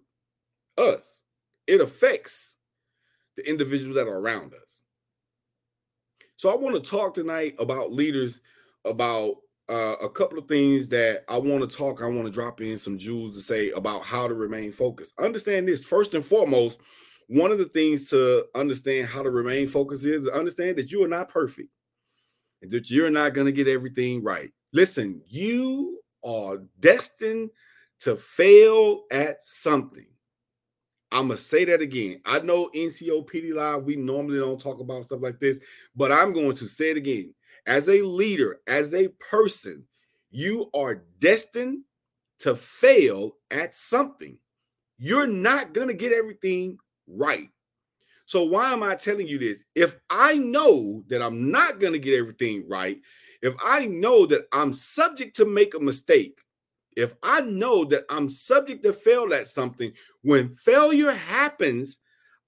us, 0.79 1.23
it 1.67 1.81
affects 1.81 2.57
the 3.37 3.49
individuals 3.49 3.97
that 3.97 4.09
are 4.09 4.19
around 4.19 4.55
us. 4.55 4.83
So 6.37 6.51
I 6.51 6.57
want 6.57 6.83
to 6.83 6.91
talk 6.91 7.15
tonight 7.15 7.55
about 7.59 7.93
leaders, 7.93 8.41
about 8.85 9.37
uh, 9.71 9.95
a 10.03 10.09
couple 10.09 10.37
of 10.37 10.49
things 10.49 10.89
that 10.89 11.23
I 11.29 11.39
want 11.39 11.69
to 11.69 11.77
talk. 11.77 12.03
I 12.03 12.07
want 12.07 12.27
to 12.27 12.33
drop 12.33 12.61
in 12.61 12.77
some 12.77 12.99
jewels 12.99 13.35
to 13.37 13.41
say 13.41 13.71
about 13.71 14.03
how 14.03 14.27
to 14.27 14.35
remain 14.35 14.73
focused. 14.73 15.15
Understand 15.19 15.69
this 15.69 15.85
first 15.85 16.15
and 16.15 16.25
foremost. 16.25 16.81
One 17.29 17.53
of 17.53 17.59
the 17.59 17.67
things 17.67 18.11
to 18.11 18.47
understand 18.57 19.07
how 19.09 19.23
to 19.23 19.31
remain 19.31 19.69
focused 19.69 20.05
is 20.05 20.27
understand 20.27 20.77
that 20.79 20.91
you 20.91 21.05
are 21.05 21.09
not 21.09 21.29
perfect 21.29 21.69
and 22.63 22.71
that 22.73 22.91
you're 22.91 23.11
not 23.11 23.33
going 23.33 23.47
to 23.47 23.53
get 23.53 23.69
everything 23.69 24.25
right. 24.25 24.51
Listen, 24.73 25.23
you 25.29 26.01
are 26.25 26.59
destined 26.81 27.51
to 28.01 28.17
fail 28.17 29.05
at 29.13 29.43
something. 29.43 30.07
I'm 31.13 31.27
gonna 31.27 31.37
say 31.37 31.65
that 31.65 31.81
again. 31.81 32.21
I 32.25 32.39
know 32.39 32.71
NCO 32.75 33.29
PD 33.29 33.53
Live, 33.53 33.85
we 33.85 33.97
normally 33.97 34.39
don't 34.39 34.61
talk 34.61 34.79
about 34.79 35.05
stuff 35.05 35.21
like 35.21 35.41
this, 35.41 35.59
but 35.97 36.13
I'm 36.13 36.33
going 36.33 36.55
to 36.55 36.69
say 36.69 36.91
it 36.91 36.97
again 36.97 37.35
as 37.71 37.89
a 37.89 38.03
leader, 38.03 38.61
as 38.67 38.93
a 38.95 39.09
person, 39.31 39.85
you 40.33 40.69
are 40.75 41.05
destined 41.21 41.85
to 42.41 42.57
fail 42.57 43.37
at 43.53 43.77
something. 43.77 44.37
You're 44.99 45.29
not 45.29 45.73
going 45.73 45.87
to 45.87 45.95
get 45.95 46.13
everything 46.13 46.79
right. 47.07 47.49
So, 48.27 48.43
why 48.43 48.73
am 48.73 48.83
I 48.83 48.97
telling 48.97 49.29
you 49.29 49.39
this? 49.39 49.65
If 49.77 49.97
I 50.11 50.35
know 50.37 51.05
that 51.09 51.23
I'm 51.23 51.53
not 51.53 51.79
going 51.79 51.93
to 51.93 51.99
get 52.01 52.19
everything 52.19 52.69
right, 52.69 53.01
if 53.41 53.55
I 53.65 53.87
know 53.87 54.27
that 54.27 54.49
I'm 54.53 54.73
subject 54.73 55.37
to 55.37 55.45
make 55.45 55.75
a 55.75 55.81
mistake, 55.81 56.41
if 56.97 57.15
I 57.23 57.41
know 57.41 57.85
that 57.85 58.05
I'm 58.11 58.31
subject 58.31 58.83
to 58.83 58.93
fail 58.93 59.33
at 59.33 59.47
something, 59.47 59.93
when 60.23 60.55
failure 60.57 61.13
happens, 61.13 62.01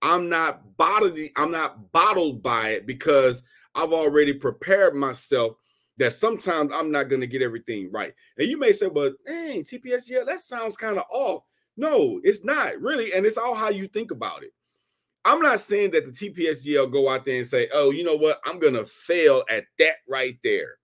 I'm 0.02 0.28
not 0.28 0.76
bottled, 0.76 1.16
I'm 1.36 1.52
not 1.52 1.92
bottled 1.92 2.42
by 2.42 2.70
it 2.70 2.86
because 2.86 3.42
I've 3.74 3.92
already 3.92 4.32
prepared 4.32 4.94
myself 4.94 5.56
that 5.98 6.12
sometimes 6.12 6.72
I'm 6.74 6.90
not 6.90 7.08
going 7.08 7.20
to 7.20 7.26
get 7.26 7.42
everything 7.42 7.90
right. 7.92 8.12
And 8.38 8.48
you 8.48 8.58
may 8.58 8.72
say, 8.72 8.88
but 8.88 9.14
dang, 9.26 9.62
TPS, 9.62 10.08
yeah, 10.08 10.24
that 10.26 10.40
sounds 10.40 10.76
kind 10.76 10.98
of 10.98 11.04
off. 11.10 11.42
No, 11.76 12.20
it's 12.24 12.44
not 12.44 12.80
really. 12.80 13.12
And 13.12 13.24
it's 13.24 13.38
all 13.38 13.54
how 13.54 13.70
you 13.70 13.88
think 13.88 14.10
about 14.10 14.42
it. 14.42 14.52
I'm 15.24 15.40
not 15.40 15.60
saying 15.60 15.92
that 15.92 16.04
the 16.04 16.10
TPSGL 16.10 16.90
go 16.90 17.08
out 17.08 17.24
there 17.24 17.36
and 17.36 17.46
say, 17.46 17.68
oh, 17.72 17.90
you 17.90 18.02
know 18.02 18.16
what? 18.16 18.40
I'm 18.44 18.58
going 18.58 18.74
to 18.74 18.84
fail 18.84 19.44
at 19.48 19.64
that 19.78 19.96
right 20.08 20.36
there. 20.42 20.78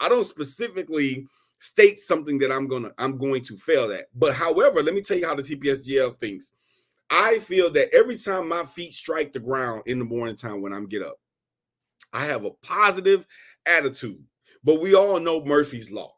I 0.00 0.08
don't 0.08 0.24
specifically 0.24 1.26
state 1.60 2.00
something 2.00 2.38
that 2.38 2.50
I'm 2.50 2.66
going 2.66 2.84
to 2.84 2.94
I'm 2.98 3.16
going 3.16 3.44
to 3.44 3.56
fail 3.56 3.92
at. 3.92 4.06
But 4.14 4.34
however, 4.34 4.82
let 4.82 4.94
me 4.94 5.00
tell 5.00 5.16
you 5.16 5.26
how 5.26 5.34
the 5.34 5.42
TPSGL 5.42 6.18
thinks. 6.18 6.52
I 7.10 7.38
feel 7.40 7.70
that 7.72 7.92
every 7.94 8.16
time 8.16 8.48
my 8.48 8.64
feet 8.64 8.94
strike 8.94 9.32
the 9.32 9.40
ground 9.40 9.82
in 9.86 9.98
the 9.98 10.04
morning 10.04 10.36
time 10.36 10.62
when 10.62 10.72
I'm 10.72 10.86
get 10.86 11.02
up, 11.02 11.16
I 12.12 12.26
have 12.26 12.44
a 12.44 12.50
positive 12.50 13.26
attitude. 13.66 14.22
But 14.62 14.80
we 14.80 14.94
all 14.94 15.20
know 15.20 15.44
Murphy's 15.44 15.90
law. 15.90 16.14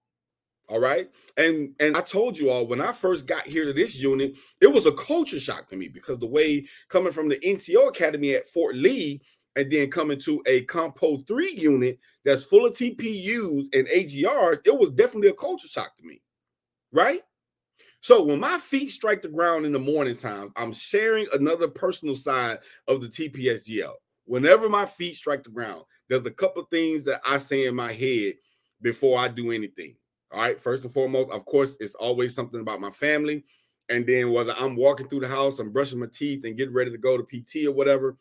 All 0.68 0.80
right. 0.80 1.11
And 1.37 1.75
and 1.80 1.96
I 1.96 2.00
told 2.00 2.38
you 2.38 2.50
all 2.50 2.66
when 2.66 2.80
I 2.80 2.92
first 2.92 3.26
got 3.26 3.46
here 3.46 3.64
to 3.64 3.72
this 3.72 3.96
unit, 3.96 4.37
it 4.61 4.72
was 4.72 4.87
a 4.87 4.92
culture 4.92 5.40
shock 5.40 5.68
to 5.68 5.76
me 5.76 5.88
because 5.88 6.18
the 6.18 6.26
way 6.26 6.66
coming 6.88 7.12
from 7.12 7.28
the 7.28 7.37
NCO 7.37 7.88
Academy 7.88 8.34
at 8.34 8.49
Fort 8.49 8.75
Lee 8.75 9.20
and 9.54 9.70
then 9.70 9.90
coming 9.90 10.18
to 10.20 10.42
a 10.46 10.62
Compo 10.62 11.18
3 11.18 11.52
unit 11.58 11.99
that's 12.25 12.44
full 12.44 12.64
of 12.64 12.72
TPUs 12.72 13.66
and 13.75 13.87
AGRs, 13.88 14.66
it 14.66 14.78
was 14.78 14.90
definitely 14.90 15.28
a 15.28 15.34
culture 15.34 15.68
shock 15.68 15.96
to 15.99 16.04
me. 16.04 16.22
Right? 16.90 17.20
So 18.00 18.25
when 18.25 18.40
my 18.40 18.58
feet 18.58 18.90
strike 18.90 19.22
the 19.22 19.28
ground 19.28 19.66
in 19.66 19.72
the 19.72 19.78
morning 19.78 20.16
time, 20.16 20.52
I'm 20.56 20.72
sharing 20.72 21.26
another 21.32 21.68
personal 21.68 22.16
side 22.16 22.58
of 22.88 23.00
the 23.00 23.08
TPSGL 23.08 23.92
whenever 24.24 24.68
my 24.68 24.86
feet 24.86 25.16
strike 25.16 25.44
the 25.44 25.50
ground, 25.50 25.82
there's 26.08 26.26
a 26.26 26.30
couple 26.30 26.62
things 26.64 27.04
that 27.04 27.20
I 27.26 27.38
say 27.38 27.66
in 27.66 27.74
my 27.74 27.92
head 27.92 28.34
before 28.80 29.18
I 29.18 29.28
do 29.28 29.50
anything. 29.50 29.96
All 30.32 30.40
right. 30.40 30.60
First 30.60 30.84
and 30.84 30.92
foremost, 30.92 31.30
of 31.30 31.44
course, 31.44 31.76
it's 31.80 31.94
always 31.94 32.34
something 32.34 32.60
about 32.60 32.80
my 32.80 32.90
family. 32.90 33.44
And 33.88 34.06
then 34.06 34.32
whether 34.32 34.54
I'm 34.58 34.76
walking 34.76 35.08
through 35.08 35.20
the 35.20 35.28
house, 35.28 35.58
I'm 35.58 35.72
brushing 35.72 35.98
my 35.98 36.06
teeth 36.12 36.44
and 36.44 36.56
getting 36.56 36.74
ready 36.74 36.90
to 36.90 36.98
go 36.98 37.18
to 37.18 37.24
PT 37.24 37.66
or 37.66 37.72
whatever, 37.72 38.16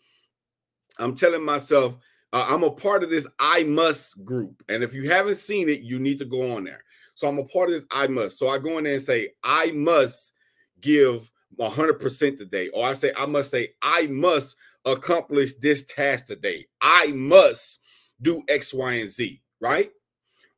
I'm 0.99 1.15
telling 1.15 1.43
myself, 1.43 1.97
uh, 2.33 2.45
I'm 2.49 2.63
a 2.63 2.71
part 2.71 3.03
of 3.03 3.09
this 3.09 3.27
I 3.39 3.63
must 3.63 4.23
group. 4.25 4.63
And 4.69 4.83
if 4.83 4.93
you 4.93 5.09
haven't 5.09 5.35
seen 5.35 5.69
it, 5.69 5.81
you 5.81 5.99
need 5.99 6.19
to 6.19 6.25
go 6.25 6.55
on 6.55 6.63
there. 6.63 6.83
So 7.13 7.27
I'm 7.27 7.39
a 7.39 7.45
part 7.45 7.69
of 7.69 7.75
this 7.75 7.85
I 7.91 8.07
must. 8.07 8.37
So 8.37 8.49
I 8.49 8.57
go 8.57 8.77
in 8.77 8.83
there 8.83 8.93
and 8.93 9.01
say, 9.01 9.29
I 9.43 9.71
must 9.71 10.33
give 10.81 11.30
100% 11.59 12.37
today. 12.37 12.69
Or 12.69 12.87
I 12.87 12.93
say, 12.93 13.11
I 13.17 13.25
must 13.25 13.51
say, 13.51 13.69
I 13.81 14.07
must 14.07 14.55
accomplish 14.85 15.53
this 15.55 15.85
task 15.85 16.27
today. 16.27 16.65
I 16.81 17.07
must 17.07 17.79
do 18.21 18.41
X, 18.47 18.73
Y, 18.73 18.93
and 18.93 19.09
Z, 19.09 19.41
right? 19.59 19.91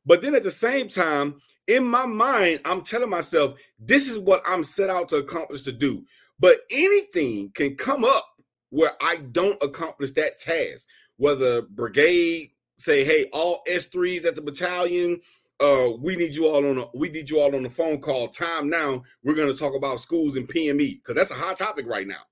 But 0.06 0.22
then 0.22 0.34
at 0.34 0.42
the 0.42 0.50
same 0.50 0.88
time, 0.88 1.40
in 1.66 1.84
my 1.84 2.06
mind, 2.06 2.60
I'm 2.64 2.82
telling 2.82 3.10
myself, 3.10 3.54
this 3.78 4.08
is 4.08 4.18
what 4.18 4.42
I'm 4.46 4.64
set 4.64 4.90
out 4.90 5.08
to 5.10 5.16
accomplish 5.16 5.62
to 5.62 5.72
do. 5.72 6.04
But 6.38 6.56
anything 6.70 7.50
can 7.54 7.76
come 7.76 8.04
up 8.04 8.24
where 8.70 8.92
I 9.00 9.16
don't 9.32 9.62
accomplish 9.62 10.10
that 10.12 10.38
task, 10.38 10.86
whether 11.16 11.62
brigade 11.62 12.50
say, 12.78 13.04
hey, 13.04 13.26
all 13.32 13.62
S3s 13.68 14.24
at 14.24 14.34
the 14.34 14.42
battalion, 14.42 15.20
uh, 15.64 15.96
we 15.98 16.14
need 16.14 16.34
you 16.34 16.46
all 16.46 16.66
on 16.66 16.78
a 16.78 16.86
we 16.94 17.08
need 17.08 17.30
you 17.30 17.40
all 17.40 17.54
on 17.54 17.62
the 17.62 17.70
phone 17.70 17.98
call. 17.98 18.28
Time 18.28 18.68
now. 18.68 19.02
We're 19.22 19.34
gonna 19.34 19.54
talk 19.54 19.74
about 19.74 20.00
schools 20.00 20.36
and 20.36 20.46
PME 20.46 21.00
because 21.00 21.14
that's 21.14 21.30
a 21.30 21.42
hot 21.42 21.56
topic 21.56 21.86
right 21.86 22.06
now. 22.06 22.22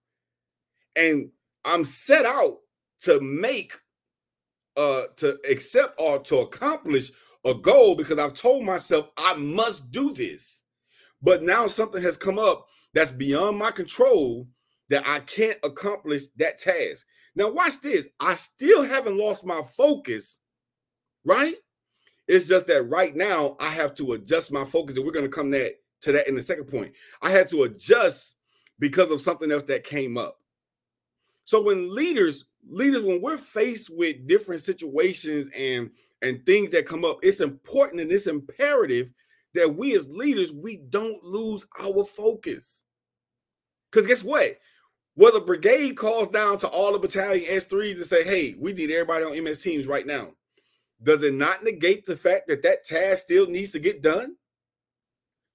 And 0.96 1.30
I'm 1.64 1.84
set 1.86 2.26
out 2.26 2.58
to 3.02 3.20
make 3.20 3.72
uh 4.76 5.04
to 5.16 5.38
accept 5.50 5.98
or 5.98 6.18
to 6.24 6.38
accomplish 6.38 7.10
a 7.46 7.54
goal 7.54 7.94
because 7.96 8.18
I've 8.18 8.34
told 8.34 8.64
myself 8.64 9.08
I 9.16 9.34
must 9.34 9.90
do 9.90 10.12
this. 10.12 10.64
But 11.22 11.42
now 11.42 11.66
something 11.68 12.02
has 12.02 12.18
come 12.18 12.38
up 12.38 12.66
that's 12.92 13.12
beyond 13.12 13.56
my 13.56 13.70
control 13.70 14.46
that 14.90 15.06
I 15.06 15.20
can't 15.20 15.58
accomplish 15.64 16.24
that 16.36 16.58
task. 16.58 17.06
Now 17.34 17.50
watch 17.50 17.80
this. 17.80 18.08
I 18.20 18.34
still 18.34 18.82
haven't 18.82 19.16
lost 19.16 19.42
my 19.46 19.62
focus, 19.74 20.38
right? 21.24 21.54
It's 22.28 22.48
just 22.48 22.66
that 22.68 22.88
right 22.88 23.14
now 23.14 23.56
I 23.60 23.68
have 23.68 23.94
to 23.96 24.12
adjust 24.12 24.52
my 24.52 24.64
focus, 24.64 24.96
and 24.96 25.04
we're 25.04 25.12
going 25.12 25.24
to 25.24 25.30
come 25.30 25.50
that 25.50 25.74
to 26.02 26.12
that 26.12 26.28
in 26.28 26.34
the 26.34 26.42
second 26.42 26.64
point. 26.64 26.92
I 27.20 27.30
had 27.30 27.48
to 27.50 27.64
adjust 27.64 28.36
because 28.78 29.10
of 29.10 29.20
something 29.20 29.50
else 29.50 29.64
that 29.64 29.84
came 29.84 30.16
up. 30.16 30.38
So 31.44 31.62
when 31.62 31.94
leaders, 31.94 32.44
leaders, 32.68 33.04
when 33.04 33.20
we're 33.20 33.38
faced 33.38 33.90
with 33.90 34.26
different 34.26 34.62
situations 34.62 35.48
and 35.56 35.90
and 36.22 36.44
things 36.46 36.70
that 36.70 36.86
come 36.86 37.04
up, 37.04 37.18
it's 37.22 37.40
important 37.40 38.00
and 38.00 38.12
it's 38.12 38.28
imperative 38.28 39.12
that 39.54 39.74
we 39.74 39.94
as 39.94 40.08
leaders 40.08 40.52
we 40.52 40.76
don't 40.76 41.22
lose 41.24 41.66
our 41.80 42.04
focus. 42.04 42.84
Because 43.90 44.06
guess 44.06 44.24
what? 44.24 44.58
Whether 45.14 45.40
brigade 45.40 45.96
calls 45.96 46.28
down 46.28 46.58
to 46.58 46.68
all 46.68 46.92
the 46.92 46.98
battalion 46.98 47.44
S3s 47.44 47.96
and 47.96 48.06
say, 48.06 48.24
"Hey, 48.24 48.54
we 48.58 48.72
need 48.72 48.90
everybody 48.90 49.24
on 49.24 49.36
MS 49.36 49.58
teams 49.58 49.86
right 49.86 50.06
now," 50.06 50.34
does 51.02 51.22
it 51.22 51.34
not 51.34 51.64
negate 51.64 52.06
the 52.06 52.16
fact 52.16 52.48
that 52.48 52.62
that 52.62 52.84
task 52.84 53.24
still 53.24 53.46
needs 53.46 53.70
to 53.72 53.78
get 53.78 54.02
done? 54.02 54.36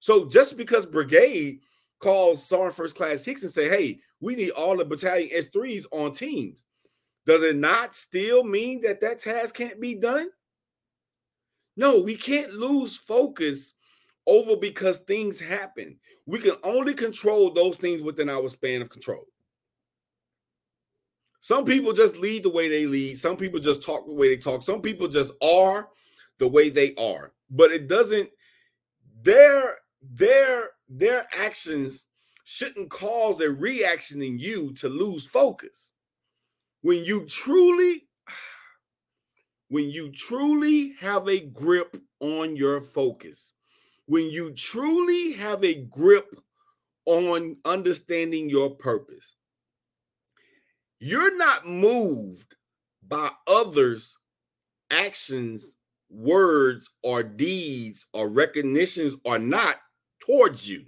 So 0.00 0.28
just 0.28 0.56
because 0.56 0.86
brigade 0.86 1.60
calls 1.98 2.46
Sergeant 2.46 2.74
First 2.74 2.96
Class 2.96 3.24
Hicks 3.24 3.42
and 3.42 3.52
say, 3.52 3.68
"Hey, 3.68 4.00
we 4.20 4.34
need 4.34 4.50
all 4.50 4.76
the 4.76 4.84
battalion 4.84 5.30
S3s 5.30 5.86
on 5.92 6.12
teams. 6.12 6.66
Does 7.26 7.42
it 7.42 7.56
not 7.56 7.94
still 7.94 8.42
mean 8.42 8.80
that 8.82 9.00
that 9.00 9.18
task 9.18 9.54
can't 9.54 9.80
be 9.80 9.94
done? 9.94 10.30
No, 11.76 12.02
we 12.02 12.16
can't 12.16 12.54
lose 12.54 12.96
focus 12.96 13.74
over 14.26 14.56
because 14.56 14.98
things 14.98 15.38
happen. 15.38 16.00
We 16.26 16.40
can 16.40 16.56
only 16.64 16.94
control 16.94 17.52
those 17.52 17.76
things 17.76 18.02
within 18.02 18.28
our 18.28 18.48
span 18.48 18.82
of 18.82 18.90
control. 18.90 19.27
Some 21.40 21.64
people 21.64 21.92
just 21.92 22.16
lead 22.16 22.42
the 22.42 22.50
way 22.50 22.68
they 22.68 22.86
lead. 22.86 23.18
Some 23.18 23.36
people 23.36 23.60
just 23.60 23.82
talk 23.82 24.06
the 24.06 24.14
way 24.14 24.28
they 24.28 24.36
talk. 24.36 24.62
Some 24.62 24.82
people 24.82 25.08
just 25.08 25.32
are. 25.42 25.88
the 26.38 26.48
way 26.48 26.70
they 26.70 26.94
are. 26.96 27.32
But 27.50 27.72
it 27.72 27.88
doesn't 27.88 28.30
their 29.22 29.76
their 30.02 30.70
their 30.88 31.26
actions 31.36 32.04
shouldn't 32.44 32.90
cause 32.90 33.40
a 33.40 33.50
reaction 33.50 34.22
in 34.22 34.38
you 34.38 34.72
to 34.74 34.88
lose 34.88 35.26
focus. 35.26 35.92
When 36.82 37.04
you 37.04 37.26
truly 37.26 38.08
when 39.68 39.90
you 39.90 40.10
truly 40.12 40.94
have 41.00 41.28
a 41.28 41.40
grip 41.40 42.00
on 42.20 42.56
your 42.56 42.80
focus, 42.80 43.52
when 44.06 44.30
you 44.30 44.52
truly 44.52 45.32
have 45.32 45.62
a 45.64 45.82
grip 45.86 46.34
on 47.04 47.56
understanding 47.64 48.48
your 48.48 48.70
purpose, 48.70 49.36
you're 51.00 51.36
not 51.36 51.66
moved 51.66 52.54
by 53.06 53.30
others' 53.46 54.18
actions, 54.90 55.76
words, 56.10 56.90
or 57.02 57.22
deeds, 57.22 58.06
or 58.12 58.28
recognitions, 58.28 59.14
or 59.24 59.38
not 59.38 59.76
towards 60.20 60.68
you 60.68 60.84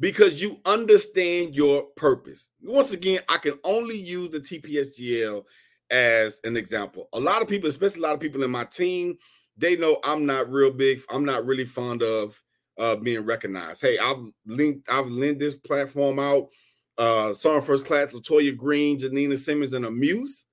because 0.00 0.42
you 0.42 0.60
understand 0.64 1.54
your 1.54 1.84
purpose. 1.96 2.50
Once 2.62 2.92
again, 2.92 3.20
I 3.28 3.38
can 3.38 3.58
only 3.64 3.96
use 3.96 4.30
the 4.30 4.40
TPSGL 4.40 5.44
as 5.90 6.40
an 6.44 6.56
example. 6.56 7.08
A 7.12 7.20
lot 7.20 7.42
of 7.42 7.48
people, 7.48 7.68
especially 7.68 8.00
a 8.00 8.02
lot 8.02 8.14
of 8.14 8.20
people 8.20 8.42
in 8.42 8.50
my 8.50 8.64
team, 8.64 9.16
they 9.56 9.76
know 9.76 9.98
I'm 10.04 10.26
not 10.26 10.50
real 10.50 10.72
big. 10.72 11.02
I'm 11.10 11.24
not 11.24 11.46
really 11.46 11.64
fond 11.64 12.02
of 12.02 12.40
uh, 12.78 12.96
being 12.96 13.24
recognized. 13.24 13.80
Hey, 13.80 13.98
I've 13.98 14.30
linked, 14.46 14.90
I've 14.90 15.10
lent 15.10 15.38
this 15.38 15.54
platform 15.54 16.18
out. 16.18 16.48
Uh, 16.96 17.34
Song 17.34 17.60
First 17.60 17.86
Class, 17.86 18.12
Latoya 18.12 18.56
Green, 18.56 18.98
Janina 18.98 19.36
Simmons, 19.36 19.72
and 19.72 19.84
Amuse. 19.84 20.46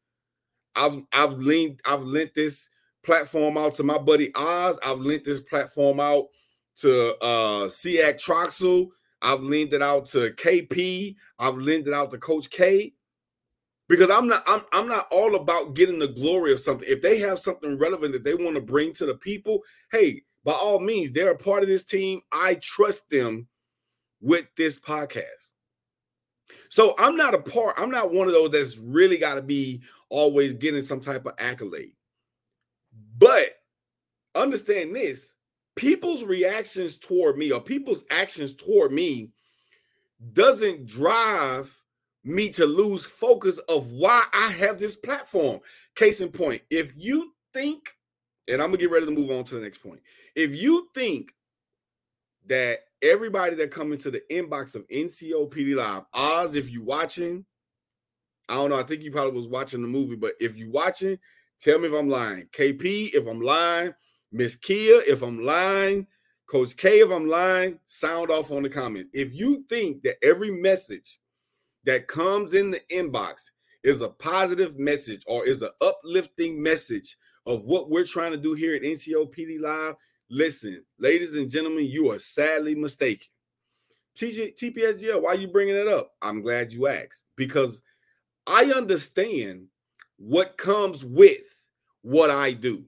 I've 0.76 1.02
I've 1.12 1.34
linked, 1.34 1.82
I've 1.86 2.04
lent 2.04 2.34
this 2.34 2.70
platform 3.04 3.58
out 3.58 3.76
to 3.76 3.84
my 3.84 3.98
buddy 3.98 4.32
Oz. 4.36 4.80
I've 4.86 5.00
lent 5.00 5.24
this 5.24 5.42
platform 5.42 6.00
out 6.00 6.28
to 6.78 7.16
uh 7.24 7.68
SEAC 7.68 8.24
Troxell. 8.24 8.88
I've 9.22 9.42
lent 9.42 9.74
it 9.74 9.82
out 9.82 10.08
to 10.08 10.32
KP. 10.32 11.16
I've 11.38 11.58
lent 11.58 11.88
it 11.88 11.94
out 11.94 12.12
to 12.12 12.18
Coach 12.18 12.50
K 12.50 12.94
because 13.88 14.10
I'm 14.10 14.28
not 14.28 14.44
I'm, 14.48 14.62
I'm 14.74 14.88
not 14.88 15.08
all 15.12 15.36
about 15.36 15.76
getting 15.76 16.00
the 16.00 16.08
glory 16.08 16.54
of 16.54 16.60
something. 16.60 16.88
If 16.90 17.02
they 17.02 17.20
have 17.20 17.40
something 17.40 17.78
relevant 17.78 18.14
that 18.14 18.24
they 18.24 18.34
want 18.34 18.56
to 18.56 18.62
bring 18.62 18.94
to 18.94 19.06
the 19.06 19.16
people, 19.16 19.60
hey, 19.92 20.22
by 20.44 20.54
all 20.54 20.80
means, 20.80 21.12
they're 21.12 21.32
a 21.32 21.38
part 21.38 21.62
of 21.62 21.70
this 21.70 21.84
team. 21.84 22.22
I 22.32 22.56
trust 22.56 23.10
them 23.10 23.48
with 24.22 24.46
this 24.56 24.80
podcast. 24.80 25.52
So 26.72 26.96
I'm 26.98 27.18
not 27.18 27.34
a 27.36 27.42
part, 27.42 27.76
I'm 27.78 27.92
not 27.92 28.14
one 28.14 28.28
of 28.28 28.34
those 28.34 28.52
that's 28.52 28.78
really 28.78 29.18
got 29.18 29.36
to 29.36 29.42
be 29.42 29.82
always 30.10 30.54
getting 30.54 30.82
some 30.82 31.02
type 31.02 31.26
of 31.26 31.34
accolade. 31.38 31.92
But 33.18 33.58
understand 34.36 34.96
this 34.96 35.34
people's 35.76 36.24
reactions 36.24 36.96
toward 36.96 37.38
me 37.38 37.52
or 37.52 37.60
people's 37.60 38.04
actions 38.10 38.54
toward 38.54 38.94
me 38.94 39.32
doesn't 40.32 40.86
drive 40.86 41.78
me 42.24 42.50
to 42.52 42.66
lose 42.66 43.06
focus 43.06 43.58
of 43.68 43.92
why 43.92 44.24
I 44.34 44.50
have 44.52 44.80
this 44.80 44.96
platform. 44.96 45.60
Case 45.96 46.22
in 46.22 46.30
point, 46.30 46.62
if 46.70 46.94
you 46.96 47.34
think, 47.54 47.90
and 48.48 48.62
I'm 48.62 48.70
gonna 48.70 48.78
get 48.78 48.92
ready 48.92 49.08
to 49.08 49.12
move 49.12 49.32
on 49.32 49.44
to 49.44 49.56
the 49.56 49.62
next 49.62 49.80
point. 49.80 50.00
If 50.38 50.52
you 50.52 50.88
think 50.96 51.34
that 52.48 52.86
everybody 53.02 53.56
that 53.56 53.72
come 53.72 53.92
into 53.92 54.12
the 54.12 54.22
inbox 54.32 54.76
of 54.76 54.88
NCOPD 54.88 55.76
Live, 55.76 56.04
Oz, 56.14 56.56
if 56.56 56.70
you 56.70 56.84
watching, 56.84 57.46
I 58.50 58.56
don't 58.56 58.70
know, 58.70 58.80
I 58.80 58.84
think 58.84 59.02
you 59.02 59.12
probably 59.12 59.40
was 59.40 59.48
watching 59.48 59.82
the 59.82 59.88
movie, 59.88 60.16
but 60.16 60.34
if 60.40 60.56
you 60.58 60.70
watching, 60.72 61.18
tell 61.60 61.80
me 61.80 61.88
if 61.88 61.94
I'm 61.94 62.10
lying. 62.10 62.48
KP, 62.52 63.14
if 63.14 63.28
I'm 63.28 63.42
lying, 63.42 63.94
Miss 64.32 64.56
Kia, 64.56 65.02
if 65.08 65.22
I'm 65.22 65.44
lying, 65.44 66.08
Coach 66.48 66.76
K, 66.76 67.00
if 67.00 67.10
I'm 67.10 67.28
lying, 67.28 67.80
sound 67.86 68.30
off 68.30 68.52
on 68.52 68.64
the 68.64 68.70
comment. 68.70 69.08
If 69.14 69.34
you 69.34 69.64
think 69.70 70.04
that 70.04 70.18
every 70.22 70.52
message 70.52 71.20
that 71.86 72.08
comes 72.08 72.54
in 72.54 72.72
the 72.72 72.82
inbox 72.92 73.52
is 73.84 74.02
a 74.02 74.10
positive 74.10 74.78
message 74.78 75.24
or 75.28 75.46
is 75.46 75.62
an 75.62 75.70
uplifting 75.80 76.62
message 76.62 77.16
of 77.46 77.66
what 77.66 77.90
we're 77.90 78.06
trying 78.06 78.32
to 78.32 78.38
do 78.38 78.54
here 78.54 78.76
at 78.76 78.84
NCOPD 78.84 79.62
Live, 79.62 79.96
listen, 80.32 80.84
ladies 80.98 81.36
and 81.36 81.52
gentlemen, 81.52 81.86
you 81.86 82.10
are 82.10 82.20
sadly 82.20 82.74
mistaken. 82.74 83.28
TG, 84.18 84.58
TPSGL, 84.58 85.22
why 85.22 85.32
are 85.32 85.36
you 85.36 85.48
bringing 85.48 85.76
it 85.76 85.88
up? 85.88 86.14
I'm 86.22 86.42
glad 86.42 86.72
you 86.72 86.88
asked 86.88 87.26
because 87.36 87.82
I 88.48 88.66
understand 88.76 89.68
what 90.18 90.58
comes 90.58 91.06
with 91.06 91.64
what 92.02 92.30
I 92.30 92.54
do. 92.54 92.86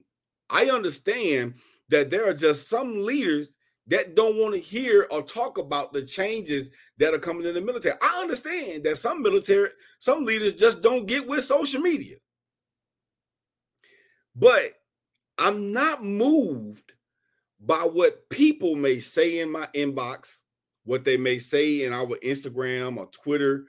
I 0.50 0.66
understand 0.66 1.54
that 1.90 2.10
there 2.10 2.28
are 2.28 2.34
just 2.34 2.68
some 2.68 3.04
leaders 3.04 3.50
that 3.86 4.16
don't 4.16 4.38
want 4.38 4.54
to 4.54 4.60
hear 4.60 5.06
or 5.10 5.22
talk 5.22 5.58
about 5.58 5.92
the 5.92 6.02
changes 6.02 6.70
that 6.98 7.12
are 7.12 7.18
coming 7.18 7.46
in 7.46 7.54
the 7.54 7.60
military. 7.60 7.94
I 8.00 8.20
understand 8.20 8.84
that 8.84 8.96
some 8.96 9.22
military, 9.22 9.70
some 9.98 10.24
leaders 10.24 10.54
just 10.54 10.82
don't 10.82 11.06
get 11.06 11.26
with 11.26 11.44
social 11.44 11.82
media. 11.82 12.16
But 14.34 14.72
I'm 15.38 15.72
not 15.72 16.02
moved 16.02 16.93
by 17.64 17.78
what 17.78 18.28
people 18.28 18.76
may 18.76 18.98
say 18.98 19.40
in 19.40 19.50
my 19.50 19.66
inbox, 19.74 20.40
what 20.84 21.04
they 21.04 21.16
may 21.16 21.38
say 21.38 21.84
in 21.84 21.92
our 21.92 22.16
Instagram 22.18 22.96
or 22.96 23.06
Twitter 23.06 23.64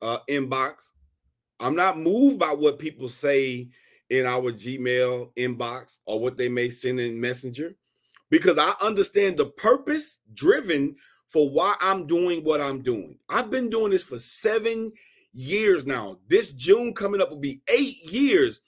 uh, 0.00 0.18
inbox. 0.28 0.90
I'm 1.60 1.74
not 1.74 1.98
moved 1.98 2.38
by 2.38 2.52
what 2.52 2.78
people 2.78 3.08
say 3.08 3.68
in 4.10 4.26
our 4.26 4.52
Gmail 4.52 5.30
inbox 5.36 5.98
or 6.06 6.20
what 6.20 6.36
they 6.36 6.48
may 6.48 6.70
send 6.70 7.00
in 7.00 7.20
Messenger 7.20 7.74
because 8.30 8.58
I 8.58 8.74
understand 8.82 9.36
the 9.36 9.46
purpose 9.46 10.18
driven 10.34 10.96
for 11.28 11.48
why 11.50 11.76
I'm 11.80 12.06
doing 12.06 12.44
what 12.44 12.60
I'm 12.60 12.82
doing. 12.82 13.18
I've 13.28 13.50
been 13.50 13.70
doing 13.70 13.90
this 13.90 14.02
for 14.02 14.18
seven 14.18 14.92
years 15.32 15.86
now. 15.86 16.18
This 16.28 16.50
June 16.50 16.92
coming 16.94 17.20
up 17.20 17.30
will 17.30 17.38
be 17.38 17.62
eight 17.68 18.04
years. 18.04 18.60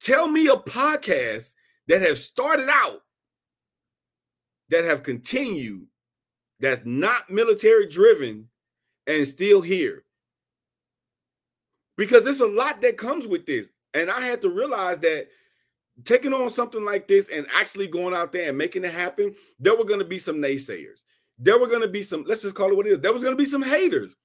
Tell 0.00 0.28
me 0.28 0.46
a 0.46 0.56
podcast 0.56 1.52
that 1.88 2.00
has 2.02 2.24
started 2.24 2.68
out, 2.68 3.02
that 4.70 4.84
have 4.84 5.02
continued, 5.02 5.86
that's 6.60 6.84
not 6.84 7.30
military 7.30 7.88
driven, 7.88 8.48
and 9.06 9.26
still 9.26 9.60
here. 9.60 10.04
Because 11.96 12.24
there's 12.24 12.40
a 12.40 12.46
lot 12.46 12.80
that 12.80 12.96
comes 12.96 13.26
with 13.26 13.46
this. 13.46 13.68
And 13.94 14.10
I 14.10 14.20
had 14.20 14.40
to 14.42 14.48
realize 14.48 14.98
that 15.00 15.28
taking 16.04 16.32
on 16.32 16.48
something 16.50 16.84
like 16.84 17.08
this 17.08 17.28
and 17.28 17.46
actually 17.54 17.88
going 17.88 18.14
out 18.14 18.32
there 18.32 18.48
and 18.48 18.56
making 18.56 18.84
it 18.84 18.94
happen, 18.94 19.34
there 19.58 19.76
were 19.76 19.84
going 19.84 19.98
to 20.00 20.06
be 20.06 20.18
some 20.18 20.36
naysayers. 20.36 21.02
There 21.38 21.58
were 21.58 21.66
going 21.66 21.82
to 21.82 21.88
be 21.88 22.02
some, 22.02 22.24
let's 22.26 22.42
just 22.42 22.54
call 22.54 22.70
it 22.70 22.76
what 22.76 22.86
it 22.86 22.92
is. 22.92 23.00
There 23.00 23.12
was 23.12 23.22
going 23.22 23.34
to 23.34 23.42
be 23.42 23.48
some 23.48 23.62
haters. 23.62 24.16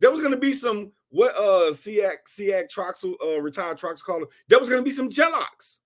There 0.00 0.10
was 0.10 0.20
going 0.20 0.32
to 0.32 0.38
be 0.38 0.52
some, 0.52 0.92
what 1.10 1.34
uh 1.36 1.72
SEAC, 1.72 2.16
SEAC 2.26 2.72
Troxell, 2.72 3.14
uh, 3.22 3.40
retired 3.40 3.78
Troxell 3.78 4.04
caller, 4.04 4.26
there 4.48 4.58
was 4.58 4.68
going 4.68 4.80
to 4.80 4.84
be 4.84 4.90
some 4.90 5.08
Jellocks. 5.08 5.80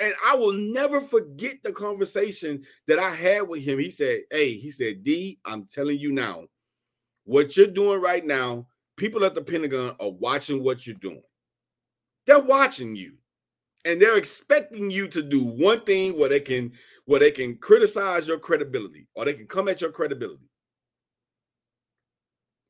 And 0.00 0.12
I 0.24 0.36
will 0.36 0.52
never 0.52 1.00
forget 1.00 1.56
the 1.64 1.72
conversation 1.72 2.62
that 2.86 2.98
I 2.98 3.10
had 3.10 3.48
with 3.48 3.62
him. 3.62 3.78
He 3.78 3.90
said, 3.90 4.20
Hey, 4.30 4.54
he 4.54 4.70
said, 4.70 5.02
D, 5.02 5.38
I'm 5.44 5.64
telling 5.66 5.98
you 5.98 6.12
now, 6.12 6.44
what 7.24 7.56
you're 7.56 7.66
doing 7.66 8.00
right 8.00 8.24
now, 8.24 8.66
people 8.96 9.24
at 9.24 9.34
the 9.34 9.42
Pentagon 9.42 9.96
are 10.00 10.10
watching 10.10 10.62
what 10.62 10.86
you're 10.86 10.96
doing. 10.96 11.22
They're 12.26 12.38
watching 12.38 12.94
you. 12.94 13.14
And 13.84 14.00
they're 14.00 14.18
expecting 14.18 14.90
you 14.90 15.08
to 15.08 15.22
do 15.22 15.42
one 15.42 15.80
thing 15.80 16.18
where 16.18 16.28
they 16.28 16.40
can 16.40 16.72
where 17.06 17.20
they 17.20 17.30
can 17.30 17.56
criticize 17.56 18.28
your 18.28 18.38
credibility 18.38 19.06
or 19.14 19.24
they 19.24 19.32
can 19.32 19.46
come 19.46 19.66
at 19.68 19.80
your 19.80 19.90
credibility. 19.90 20.48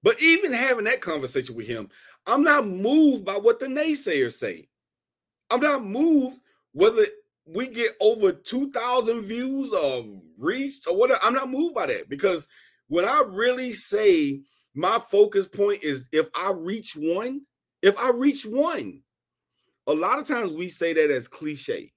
But 0.02 0.22
even 0.22 0.52
having 0.52 0.84
that 0.84 1.00
conversation 1.00 1.56
with 1.56 1.66
him, 1.66 1.88
I'm 2.26 2.44
not 2.44 2.66
moved 2.66 3.24
by 3.24 3.36
what 3.36 3.58
the 3.58 3.66
naysayers 3.66 4.34
say. 4.34 4.68
I'm 5.50 5.60
not 5.60 5.84
moved 5.84 6.40
whether 6.72 7.06
we 7.54 7.68
get 7.68 7.92
over 8.00 8.32
2,000 8.32 9.22
views 9.22 9.72
or 9.72 10.04
reached 10.36 10.86
or 10.86 10.96
whatever. 10.96 11.20
I'm 11.22 11.34
not 11.34 11.50
moved 11.50 11.74
by 11.74 11.86
that 11.86 12.08
because 12.08 12.46
when 12.88 13.04
I 13.04 13.22
really 13.26 13.72
say 13.72 14.42
my 14.74 15.00
focus 15.10 15.46
point 15.46 15.82
is 15.82 16.08
if 16.12 16.28
I 16.34 16.52
reach 16.54 16.94
one, 16.94 17.42
if 17.82 17.98
I 17.98 18.10
reach 18.10 18.44
one, 18.44 19.00
a 19.86 19.92
lot 19.94 20.18
of 20.18 20.28
times 20.28 20.52
we 20.52 20.68
say 20.68 20.92
that 20.92 21.10
as 21.10 21.28
cliche. 21.28 21.92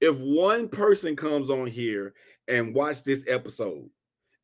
If 0.00 0.16
one 0.18 0.68
person 0.68 1.14
comes 1.14 1.50
on 1.50 1.66
here 1.66 2.14
and 2.48 2.74
watch 2.74 3.04
this 3.04 3.24
episode 3.28 3.88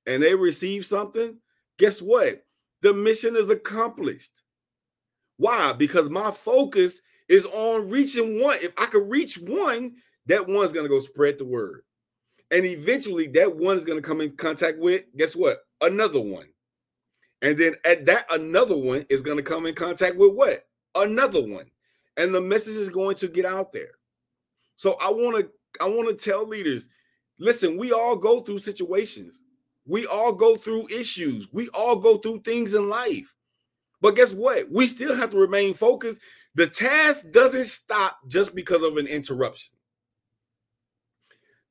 and 0.07 0.23
they 0.23 0.35
receive 0.35 0.87
something, 0.87 1.37
guess 1.79 2.01
what? 2.01 2.45
The 2.83 2.93
mission 2.93 3.37
is 3.37 3.51
accomplished. 3.51 4.43
Why? 5.39 5.73
Because 5.73 6.11
my 6.11 6.31
focus 6.31 7.01
is 7.29 7.47
on 7.47 7.89
reaching 7.89 8.43
one. 8.43 8.59
If 8.61 8.73
I 8.79 8.87
could 8.87 9.11
reach 9.11 9.39
one, 9.39 9.95
that 10.27 10.47
one's 10.47 10.73
going 10.73 10.85
to 10.85 10.91
go 10.91 11.01
spread 11.01 11.39
the 11.39 11.45
word. 11.45 11.83
And 12.51 12.65
eventually 12.65 13.27
that 13.29 13.57
one 13.57 13.77
is 13.77 13.85
going 13.85 14.01
to 14.01 14.07
come 14.07 14.21
in 14.21 14.37
contact 14.37 14.79
with, 14.79 15.05
guess 15.17 15.35
what? 15.35 15.59
Another 15.81 16.21
one. 16.21 16.47
And 17.43 17.59
then 17.59 17.75
at 17.85 18.07
that 18.07 18.27
another 18.33 18.77
one 18.77 19.05
is 19.11 19.23
going 19.23 19.37
to 19.37 19.43
come 19.43 19.67
in 19.67 19.75
contact 19.75 20.17
with 20.17 20.35
what? 20.35 20.67
Another 20.95 21.47
one 21.47 21.67
and 22.17 22.35
the 22.35 22.41
message 22.41 22.77
is 22.77 22.89
going 22.89 23.17
to 23.17 23.29
get 23.29 23.45
out 23.45 23.73
there. 23.73 23.99
So 24.77 24.97
I 25.01 25.11
want 25.11 25.39
to 25.39 25.51
I 25.81 25.89
want 25.89 26.09
to 26.09 26.25
tell 26.25 26.47
leaders, 26.47 26.89
listen, 27.39 27.77
we 27.77 27.93
all 27.93 28.17
go 28.17 28.41
through 28.41 28.59
situations. 28.59 29.43
We 29.87 30.07
all 30.07 30.33
go 30.33 30.57
through 30.57 30.89
issues. 30.89 31.49
We 31.53 31.69
all 31.71 31.97
go 31.97 32.17
through 32.17 32.41
things 32.41 32.75
in 32.75 32.89
life. 32.89 33.35
But 34.01 34.17
guess 34.17 34.33
what? 34.33 34.65
We 34.71 34.87
still 34.87 35.15
have 35.15 35.31
to 35.31 35.39
remain 35.39 35.75
focused. 35.75 36.21
The 36.55 36.67
task 36.67 37.31
doesn't 37.31 37.65
stop 37.65 38.19
just 38.29 38.55
because 38.55 38.83
of 38.83 38.97
an 38.97 39.07
interruption. 39.07 39.75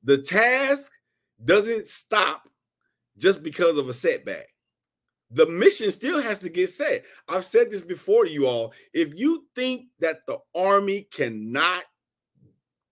The 0.02 0.18
task 0.18 0.92
doesn't 1.42 1.86
stop 1.86 2.48
just 3.16 3.42
because 3.42 3.78
of 3.78 3.88
a 3.88 3.92
setback. 3.92 4.48
The 5.30 5.46
mission 5.46 5.90
still 5.90 6.20
has 6.20 6.38
to 6.40 6.48
get 6.48 6.68
set. 6.68 7.04
I've 7.28 7.44
said 7.44 7.70
this 7.70 7.80
before 7.80 8.24
to 8.24 8.30
you 8.30 8.46
all. 8.46 8.72
If 8.92 9.14
you 9.14 9.46
think 9.54 9.86
that 10.00 10.26
the 10.26 10.38
army 10.54 11.08
cannot 11.10 11.84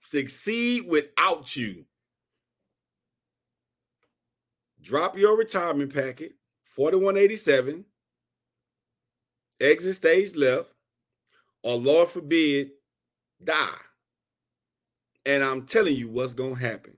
succeed 0.00 0.84
without 0.88 1.54
you, 1.54 1.84
drop 4.80 5.16
your 5.16 5.36
retirement 5.36 5.94
packet, 5.94 6.32
4187, 6.74 7.84
exit 9.60 9.94
stage 9.94 10.34
left, 10.34 10.72
or 11.62 11.76
Lord 11.76 12.08
forbid, 12.08 12.70
die. 13.42 13.68
And 15.24 15.44
I'm 15.44 15.66
telling 15.66 15.94
you 15.94 16.10
what's 16.10 16.34
to 16.34 16.54
happen. 16.54 16.96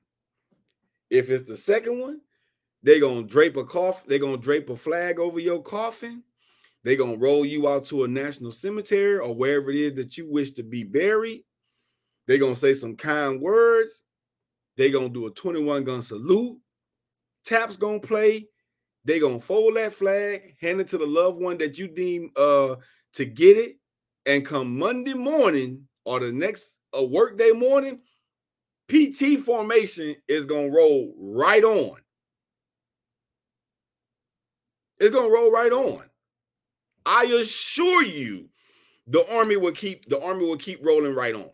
If 1.11 1.31
it's 1.31 1.45
the 1.45 1.57
second 1.57 2.01
one, 2.01 2.21
they're 2.83 3.01
gonna 3.01 3.25
drape 3.25 3.57
a 3.57 3.65
coffin, 3.65 4.05
they're 4.09 4.19
gonna 4.19 4.37
drape 4.37 4.69
a 4.71 4.77
flag 4.77 5.19
over 5.19 5.39
your 5.39 5.63
coffin. 5.63 6.23
They're 6.83 6.97
gonna 6.97 7.17
roll 7.17 7.47
you 7.47 7.69
out 7.69 7.87
to 7.87 8.05
a 8.05 8.09
national 8.09 8.53
cemetery 8.53 9.19
or 9.19 9.35
wherever 9.35 9.71
it 9.71 9.77
is 9.77 9.95
that 9.95 10.19
you 10.19 10.31
wish 10.31 10.53
to 10.53 10.63
be 10.63 10.85
buried. 10.85 11.45
They're 12.27 12.39
gonna 12.39 12.57
say 12.57 12.75
some 12.75 12.97
kind 12.97 13.41
words. 13.41 14.03
They're 14.77 14.91
gonna 14.91 15.09
do 15.09 15.27
a 15.27 15.31
21 15.31 15.85
gun 15.85 16.03
salute. 16.03 16.59
Taps 17.45 17.77
gonna 17.77 18.01
play. 18.01 18.49
They're 19.05 19.21
gonna 19.21 19.41
fold 19.41 19.77
that 19.77 19.95
flag, 19.95 20.57
hand 20.61 20.81
it 20.81 20.89
to 20.89 20.99
the 20.99 21.07
loved 21.07 21.41
one 21.41 21.59
that 21.59 21.79
you 21.79 21.89
deem 21.89 22.31
uh 22.37 22.77
to 23.15 23.25
get 23.25 23.57
it, 23.57 23.77
and 24.27 24.45
come 24.45 24.79
Monday 24.79 25.15
morning 25.15 25.87
or 26.05 26.21
the 26.21 26.33
next 26.33 26.79
a 26.93 27.05
workday 27.05 27.51
morning, 27.51 28.01
PT 28.89 29.39
formation 29.41 30.17
is 30.29 30.47
gonna 30.47 30.71
roll 30.71 31.15
right 31.19 31.65
on. 31.65 31.97
It's 34.99 35.15
gonna 35.15 35.29
roll 35.31 35.51
right 35.51 35.73
on. 35.73 36.05
I 37.07 37.25
assure 37.25 38.05
you, 38.05 38.49
the 39.07 39.29
army 39.35 39.57
will 39.57 39.73
keep 39.73 40.09
the 40.09 40.23
army 40.23 40.47
will 40.47 40.57
keep 40.57 40.85
rolling 40.85 41.15
right 41.15 41.35
on. 41.35 41.51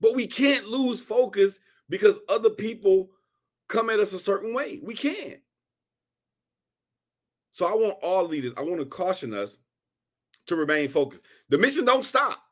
But 0.00 0.14
we 0.14 0.26
can't 0.26 0.66
lose 0.66 1.00
focus 1.00 1.60
because 1.88 2.18
other 2.28 2.50
people 2.50 3.10
come 3.68 3.88
at 3.88 4.00
us 4.00 4.12
a 4.12 4.18
certain 4.18 4.52
way. 4.52 4.80
We 4.82 4.94
can't. 4.94 5.40
So 7.50 7.66
I 7.66 7.74
want 7.74 7.98
all 8.02 8.26
leaders, 8.26 8.54
I 8.56 8.62
want 8.62 8.80
to 8.80 8.86
caution 8.86 9.34
us 9.34 9.58
to 10.46 10.56
remain 10.56 10.88
focused. 10.88 11.24
The 11.48 11.58
mission 11.58 11.84
don't 11.84 12.04
stop 12.04 12.42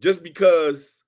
just 0.00 0.22
because 0.22 1.00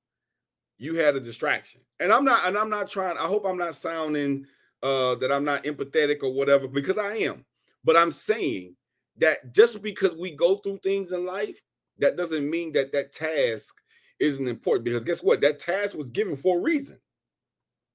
you 0.79 0.95
had 0.95 1.16
a 1.16 1.21
distraction. 1.21 1.81
And 2.01 2.12
I'm 2.12 2.25
not 2.25 2.47
and 2.47 2.57
I'm 2.59 2.71
not 2.71 2.88
trying 2.88 3.16
I 3.16 3.23
hope 3.23 3.45
I'm 3.47 3.59
not 3.59 3.75
sounding 3.75 4.47
uh, 4.83 5.14
that 5.16 5.33
I'm 5.33 5.45
not 5.45 5.64
empathetic 5.64 6.23
or 6.23 6.33
whatever, 6.33 6.66
because 6.66 6.99
I 6.99 7.14
am. 7.18 7.45
But 7.85 7.97
I'm 7.97 8.11
saying 8.11 8.77
that 9.18 9.55
just 9.55 9.83
because 9.83 10.16
we 10.16 10.33
go 10.33 10.57
through 10.57 10.81
things 10.83 11.12
in 11.12 11.25
life, 11.25 11.61
that 11.99 12.16
doesn't 12.16 12.49
mean 12.49 12.73
that 12.73 12.92
that 12.92 13.12
task 13.12 13.75
isn't 14.18 14.49
important. 14.49 14.85
Because 14.85 15.05
guess 15.05 15.23
what? 15.23 15.40
That 15.40 15.59
task 15.59 15.97
was 15.97 16.11
given 16.11 16.37
for 16.37 16.59
a 16.59 16.62
reason. 16.62 16.99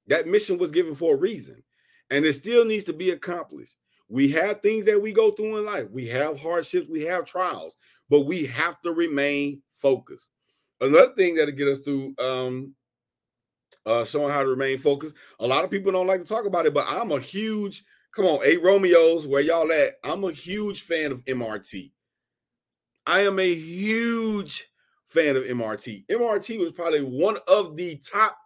That 0.08 0.28
mission 0.28 0.58
was 0.58 0.72
given 0.72 0.96
for 0.96 1.16
a 1.16 1.18
reason, 1.18 1.62
and 2.10 2.26
it 2.26 2.34
still 2.34 2.64
needs 2.64 2.86
to 2.86 2.94
be 2.94 3.10
accomplished. 3.10 3.76
We 4.10 4.30
have 4.32 4.62
things 4.62 4.86
that 4.86 5.02
we 5.02 5.12
go 5.12 5.32
through 5.32 5.58
in 5.58 5.66
life. 5.66 5.90
We 5.92 6.08
have 6.08 6.40
hardships, 6.40 6.88
we 6.90 7.04
have 7.04 7.26
trials, 7.26 7.76
but 8.10 8.22
we 8.22 8.46
have 8.46 8.82
to 8.82 8.92
remain 8.92 9.62
focused. 9.74 10.30
Another 10.80 11.14
thing 11.14 11.36
that'll 11.36 11.56
get 11.56 11.68
us 11.68 11.80
through 11.80 12.16
um, 12.20 12.76
uh, 13.86 14.06
showing 14.06 14.32
how 14.32 14.44
to 14.44 14.50
remain 14.50 14.78
focused. 14.78 15.16
A 15.40 15.48
lot 15.48 15.64
of 15.64 15.72
people 15.72 15.92
don't 15.92 16.08
like 16.08 16.22
to 16.22 16.28
talk 16.28 16.46
about 16.46 16.66
it, 16.66 16.74
but 16.74 16.86
I'm 16.88 17.12
a 17.12 17.20
huge, 17.20 17.84
come 18.14 18.26
on, 18.26 18.40
eight 18.44 18.62
Romeos, 18.62 19.28
where 19.28 19.42
y'all 19.42 19.72
at? 19.72 19.94
I'm 20.04 20.24
a 20.24 20.32
huge 20.32 20.84
fan 20.84 21.12
of 21.12 21.24
MRT. 21.26 21.92
I 23.06 23.22
am 23.22 23.40
a 23.40 23.54
huge 23.54 24.70
fan 25.08 25.36
of 25.38 25.44
MRT. 25.44 26.06
MRT 26.08 26.60
was 26.60 26.74
probably 26.74 27.02
one 27.02 27.38
of 27.48 27.78
the 27.78 27.98
top 27.98 28.38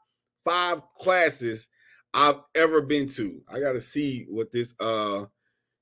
five 0.46 0.82
classes 0.96 1.68
I've 2.14 2.42
ever 2.56 2.82
been 2.82 3.10
to. 3.10 3.42
I 3.50 3.60
got 3.60 3.74
to 3.74 3.82
see 3.82 4.26
what 4.30 4.52
this 4.52 4.74
uh 4.80 5.26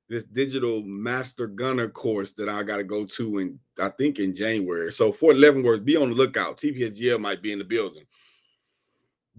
this 0.10 0.24
digital 0.24 0.82
master 0.84 1.48
gunner 1.48 1.88
course 1.88 2.32
that 2.34 2.50
I 2.50 2.64
got 2.64 2.78
to 2.78 2.84
go 2.84 3.06
to 3.06 3.38
in 3.38 3.60
I 3.80 3.90
think 3.90 4.20
in 4.20 4.36
January. 4.36 4.92
So 4.92 5.12
for 5.12 5.32
11 5.32 5.64
words, 5.64 5.84
be 5.84 5.96
on 5.96 6.10
the 6.10 6.16
lookout. 6.16 6.58
TPSGL 6.58 7.20
might 7.20 7.42
be 7.42 7.52
in 7.52 7.60
the 7.60 7.66
building 7.66 8.06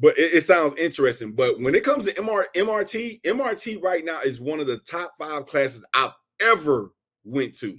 but 0.01 0.19
it, 0.19 0.35
it, 0.35 0.45
sounds 0.45 0.75
interesting. 0.77 1.33
But 1.33 1.61
when 1.61 1.75
it 1.75 1.85
comes 1.85 2.07
to 2.07 2.15
MR, 2.15 2.45
MRT, 2.57 3.21
MRT 3.23 3.83
right 3.83 4.05
now 4.05 4.21
is 4.21 4.41
one 4.41 4.59
of 4.59 4.67
the 4.67 4.79
top 4.79 5.13
five 5.19 5.47
classes 5.47 5.85
I've 5.95 6.17
ever 6.41 6.93
went 7.25 7.55
to. 7.59 7.79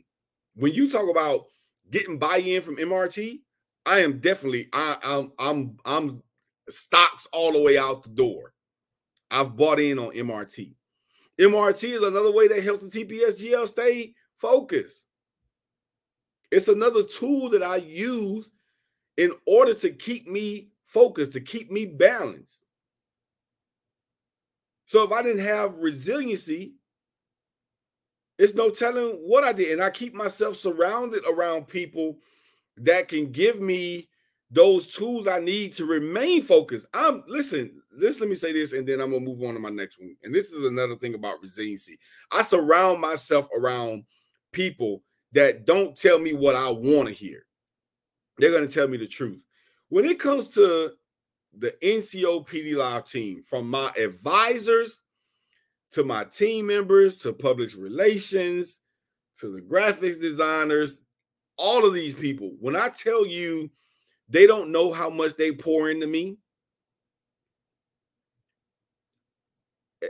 When 0.56 0.74
you 0.74 0.90
talk 0.90 1.10
about 1.10 1.46
getting 1.90 2.20
buy-in 2.20 2.62
from 2.62 2.78
MRT, 2.78 3.40
I 3.86 4.00
am 4.00 4.20
definitely 4.20 4.70
I, 4.72 4.98
I'm 5.04 5.32
I'm 5.40 5.78
I'm 5.84 6.24
stocks 6.70 7.28
all 7.34 7.54
the 7.54 7.62
way 7.62 7.78
out 7.78 8.04
the 8.04 8.10
door. 8.10 8.54
I've 9.32 9.56
bought 9.56 9.80
in 9.80 9.98
on 9.98 10.14
MRT. 10.14 10.76
MRT 11.42 11.96
is 11.96 12.04
another 12.04 12.32
way 12.32 12.48
that 12.48 12.64
helps 12.64 12.84
the 12.84 13.04
TPSGL 13.04 13.68
stay 13.68 14.14
focused. 14.38 15.08
It's 16.52 16.68
another 16.68 17.02
tool 17.04 17.50
that 17.50 17.64
I 17.64 17.78
use 17.78 18.52
in 19.18 19.32
order 19.48 19.74
to 19.74 19.90
keep 19.90 20.28
me 20.28 20.70
focused, 20.86 21.34
to 21.34 21.42
keep 21.42 21.72
me 21.72 21.86
balanced. 21.86 22.64
So 24.86 25.04
if 25.04 25.12
I 25.12 25.24
didn't 25.24 25.46
have 25.46 25.78
resiliency, 25.78 26.74
it's 28.38 28.54
no 28.54 28.70
telling 28.70 29.14
what 29.24 29.44
I 29.44 29.54
did. 29.54 29.72
And 29.72 29.82
I 29.82 29.90
keep 29.90 30.14
myself 30.14 30.58
surrounded 30.58 31.24
around 31.26 31.68
people 31.68 32.18
that 32.78 33.08
can 33.08 33.32
give 33.32 33.60
me 33.60 34.10
those 34.52 34.88
tools 34.88 35.28
I 35.28 35.40
need 35.40 35.74
to 35.76 35.86
remain 35.86 36.44
focused. 36.44 36.86
I'm 36.94 37.24
listen, 37.28 37.82
let 37.98 38.20
me 38.20 38.36
say 38.36 38.52
this, 38.52 38.74
and 38.74 38.88
then 38.88 39.00
I'm 39.00 39.12
gonna 39.12 39.26
move 39.26 39.42
on 39.44 39.54
to 39.54 39.60
my 39.60 39.70
next 39.70 40.00
one. 40.00 40.16
And 40.24 40.36
this 40.36 40.52
is 40.52 40.66
another 40.66 40.96
thing 40.96 41.16
about 41.16 41.42
resiliency. 41.42 41.98
I 42.32 42.42
surround 42.42 43.00
myself 43.00 43.48
around 43.58 44.04
people 44.52 45.04
that 45.32 45.66
don't 45.66 45.96
tell 45.96 46.20
me 46.20 46.34
what 46.34 46.56
I 46.56 46.70
want 46.70 47.08
to 47.08 47.14
hear. 47.14 47.46
They're 48.38 48.52
gonna 48.52 48.68
tell 48.68 48.88
me 48.88 48.98
the 48.98 49.08
truth 49.08 49.40
when 49.90 50.06
it 50.06 50.20
comes 50.20 50.50
to 50.50 50.92
the 51.58 51.76
NCO 51.82 52.48
PD 52.48 52.76
Live 52.76 53.06
team, 53.06 53.42
from 53.42 53.70
my 53.70 53.92
advisors 53.98 55.02
to 55.92 56.04
my 56.04 56.24
team 56.24 56.68
members 56.68 57.18
to 57.18 57.34
public 57.34 57.70
relations 57.78 58.80
to 59.38 59.52
the 59.52 59.62
graphics 59.62 60.20
designers, 60.22 61.02
all 61.58 61.86
of 61.86 61.94
these 61.94 62.14
people, 62.14 62.52
when 62.60 62.76
I 62.76 62.90
tell 62.90 63.26
you 63.26 63.70
they 64.32 64.48
don't 64.48 64.72
know 64.72 64.94
how 64.94 65.10
much 65.10 65.36
they 65.36 65.52
pour 65.52 65.90
into 65.90 66.08
me, 66.08 66.38
eh, 70.02 70.08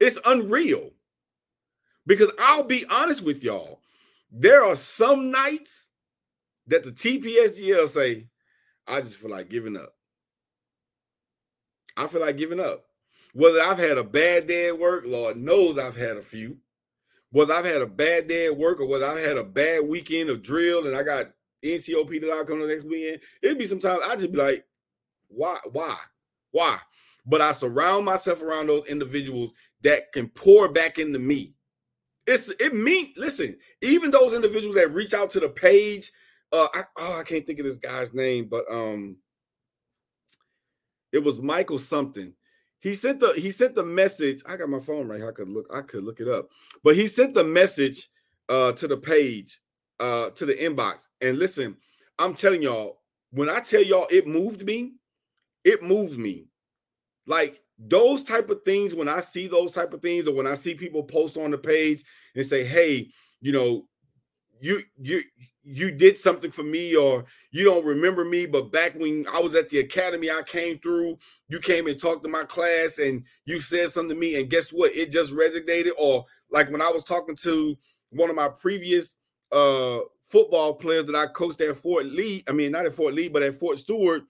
it's 0.00 0.18
unreal. 0.26 0.90
Because 2.06 2.32
I'll 2.38 2.64
be 2.64 2.84
honest 2.90 3.22
with 3.22 3.44
y'all, 3.44 3.80
there 4.32 4.64
are 4.64 4.74
some 4.74 5.30
nights 5.30 5.88
that 6.66 6.82
the 6.82 6.90
TPSGL 6.90 7.88
say, 7.88 8.26
I 8.86 9.00
just 9.00 9.16
feel 9.16 9.30
like 9.30 9.48
giving 9.48 9.76
up. 9.76 9.94
I 11.96 12.06
feel 12.06 12.20
like 12.20 12.36
giving 12.36 12.60
up. 12.60 12.84
Whether 13.34 13.60
I've 13.60 13.78
had 13.78 13.98
a 13.98 14.04
bad 14.04 14.46
day 14.46 14.68
at 14.68 14.78
work, 14.78 15.04
Lord 15.06 15.36
knows 15.36 15.78
I've 15.78 15.96
had 15.96 16.16
a 16.16 16.22
few. 16.22 16.56
Whether 17.30 17.52
I've 17.52 17.66
had 17.66 17.82
a 17.82 17.86
bad 17.86 18.26
day 18.26 18.46
at 18.46 18.56
work 18.56 18.80
or 18.80 18.86
whether 18.86 19.06
I've 19.06 19.24
had 19.24 19.36
a 19.36 19.44
bad 19.44 19.86
weekend 19.86 20.30
of 20.30 20.42
drill 20.42 20.86
and 20.86 20.96
I 20.96 21.02
got 21.02 21.26
NCOP 21.62 22.20
that 22.20 22.32
I 22.32 22.44
come 22.44 22.60
the 22.60 22.66
next 22.66 22.84
weekend, 22.84 23.20
it'd 23.42 23.58
be 23.58 23.66
sometimes 23.66 24.00
I 24.04 24.16
just 24.16 24.32
be 24.32 24.38
like, 24.38 24.64
why, 25.28 25.58
why, 25.72 25.96
why? 26.52 26.78
But 27.26 27.40
I 27.40 27.52
surround 27.52 28.04
myself 28.04 28.42
around 28.42 28.68
those 28.68 28.86
individuals 28.86 29.52
that 29.82 30.12
can 30.12 30.28
pour 30.28 30.68
back 30.68 30.98
into 30.98 31.18
me. 31.18 31.54
It's 32.26 32.50
it 32.60 32.74
mean 32.74 33.12
listen, 33.16 33.56
even 33.80 34.10
those 34.10 34.34
individuals 34.34 34.76
that 34.76 34.92
reach 34.92 35.14
out 35.14 35.30
to 35.30 35.40
the 35.40 35.48
page 35.48 36.12
uh 36.52 36.68
I, 36.74 36.84
oh, 36.98 37.18
I 37.18 37.22
can't 37.22 37.46
think 37.46 37.58
of 37.58 37.64
this 37.64 37.78
guy's 37.78 38.12
name, 38.12 38.46
but 38.50 38.64
um 38.70 39.16
it 41.12 41.24
was 41.24 41.40
Michael 41.40 41.78
something. 41.78 42.34
He 42.80 42.94
sent 42.94 43.20
the 43.20 43.32
he 43.32 43.50
sent 43.50 43.74
the 43.74 43.84
message. 43.84 44.42
I 44.46 44.56
got 44.56 44.68
my 44.68 44.78
phone 44.78 45.08
right. 45.08 45.22
I 45.22 45.32
could 45.32 45.48
look, 45.48 45.66
I 45.74 45.80
could 45.80 46.04
look 46.04 46.20
it 46.20 46.28
up. 46.28 46.48
But 46.84 46.96
he 46.96 47.06
sent 47.06 47.34
the 47.34 47.44
message 47.44 48.08
uh 48.48 48.72
to 48.72 48.86
the 48.86 48.96
page, 48.96 49.58
uh 50.00 50.30
to 50.30 50.46
the 50.46 50.54
inbox. 50.54 51.06
And 51.20 51.38
listen, 51.38 51.76
I'm 52.18 52.34
telling 52.34 52.62
y'all, 52.62 53.00
when 53.30 53.48
I 53.48 53.60
tell 53.60 53.82
y'all 53.82 54.06
it 54.10 54.26
moved 54.26 54.64
me, 54.64 54.94
it 55.64 55.82
moved 55.82 56.18
me. 56.18 56.46
Like 57.26 57.60
those 57.78 58.22
type 58.22 58.50
of 58.50 58.62
things, 58.64 58.94
when 58.94 59.08
I 59.08 59.20
see 59.20 59.46
those 59.46 59.72
type 59.72 59.92
of 59.92 60.02
things, 60.02 60.26
or 60.26 60.34
when 60.34 60.46
I 60.46 60.54
see 60.54 60.74
people 60.74 61.02
post 61.02 61.36
on 61.36 61.50
the 61.50 61.58
page 61.58 62.02
and 62.34 62.44
say, 62.44 62.64
hey, 62.64 63.08
you 63.40 63.52
know, 63.52 63.86
you 64.60 64.80
you 65.00 65.20
you 65.62 65.90
did 65.90 66.18
something 66.18 66.50
for 66.50 66.62
me 66.62 66.96
or 66.96 67.24
you 67.50 67.64
don't 67.64 67.84
remember 67.84 68.24
me 68.24 68.46
but 68.46 68.72
back 68.72 68.94
when 68.98 69.26
i 69.32 69.38
was 69.38 69.54
at 69.54 69.68
the 69.68 69.78
academy 69.78 70.30
i 70.30 70.42
came 70.46 70.78
through 70.78 71.16
you 71.48 71.60
came 71.60 71.86
and 71.86 72.00
talked 72.00 72.22
to 72.22 72.28
my 72.28 72.42
class 72.44 72.98
and 72.98 73.22
you 73.44 73.60
said 73.60 73.90
something 73.90 74.16
to 74.16 74.20
me 74.20 74.40
and 74.40 74.50
guess 74.50 74.70
what 74.70 74.94
it 74.96 75.12
just 75.12 75.32
resonated 75.32 75.90
or 75.98 76.24
like 76.50 76.70
when 76.70 76.80
i 76.82 76.88
was 76.88 77.04
talking 77.04 77.36
to 77.36 77.76
one 78.10 78.30
of 78.30 78.36
my 78.36 78.48
previous 78.48 79.17
uh 79.52 80.00
football 80.22 80.74
players 80.74 81.06
that 81.06 81.14
i 81.16 81.26
coached 81.26 81.60
at 81.60 81.76
fort 81.76 82.06
lee 82.06 82.44
i 82.48 82.52
mean 82.52 82.70
not 82.70 82.86
at 82.86 82.92
fort 82.92 83.14
lee 83.14 83.28
but 83.28 83.42
at 83.42 83.54
fort 83.54 83.78
stewart 83.78 84.22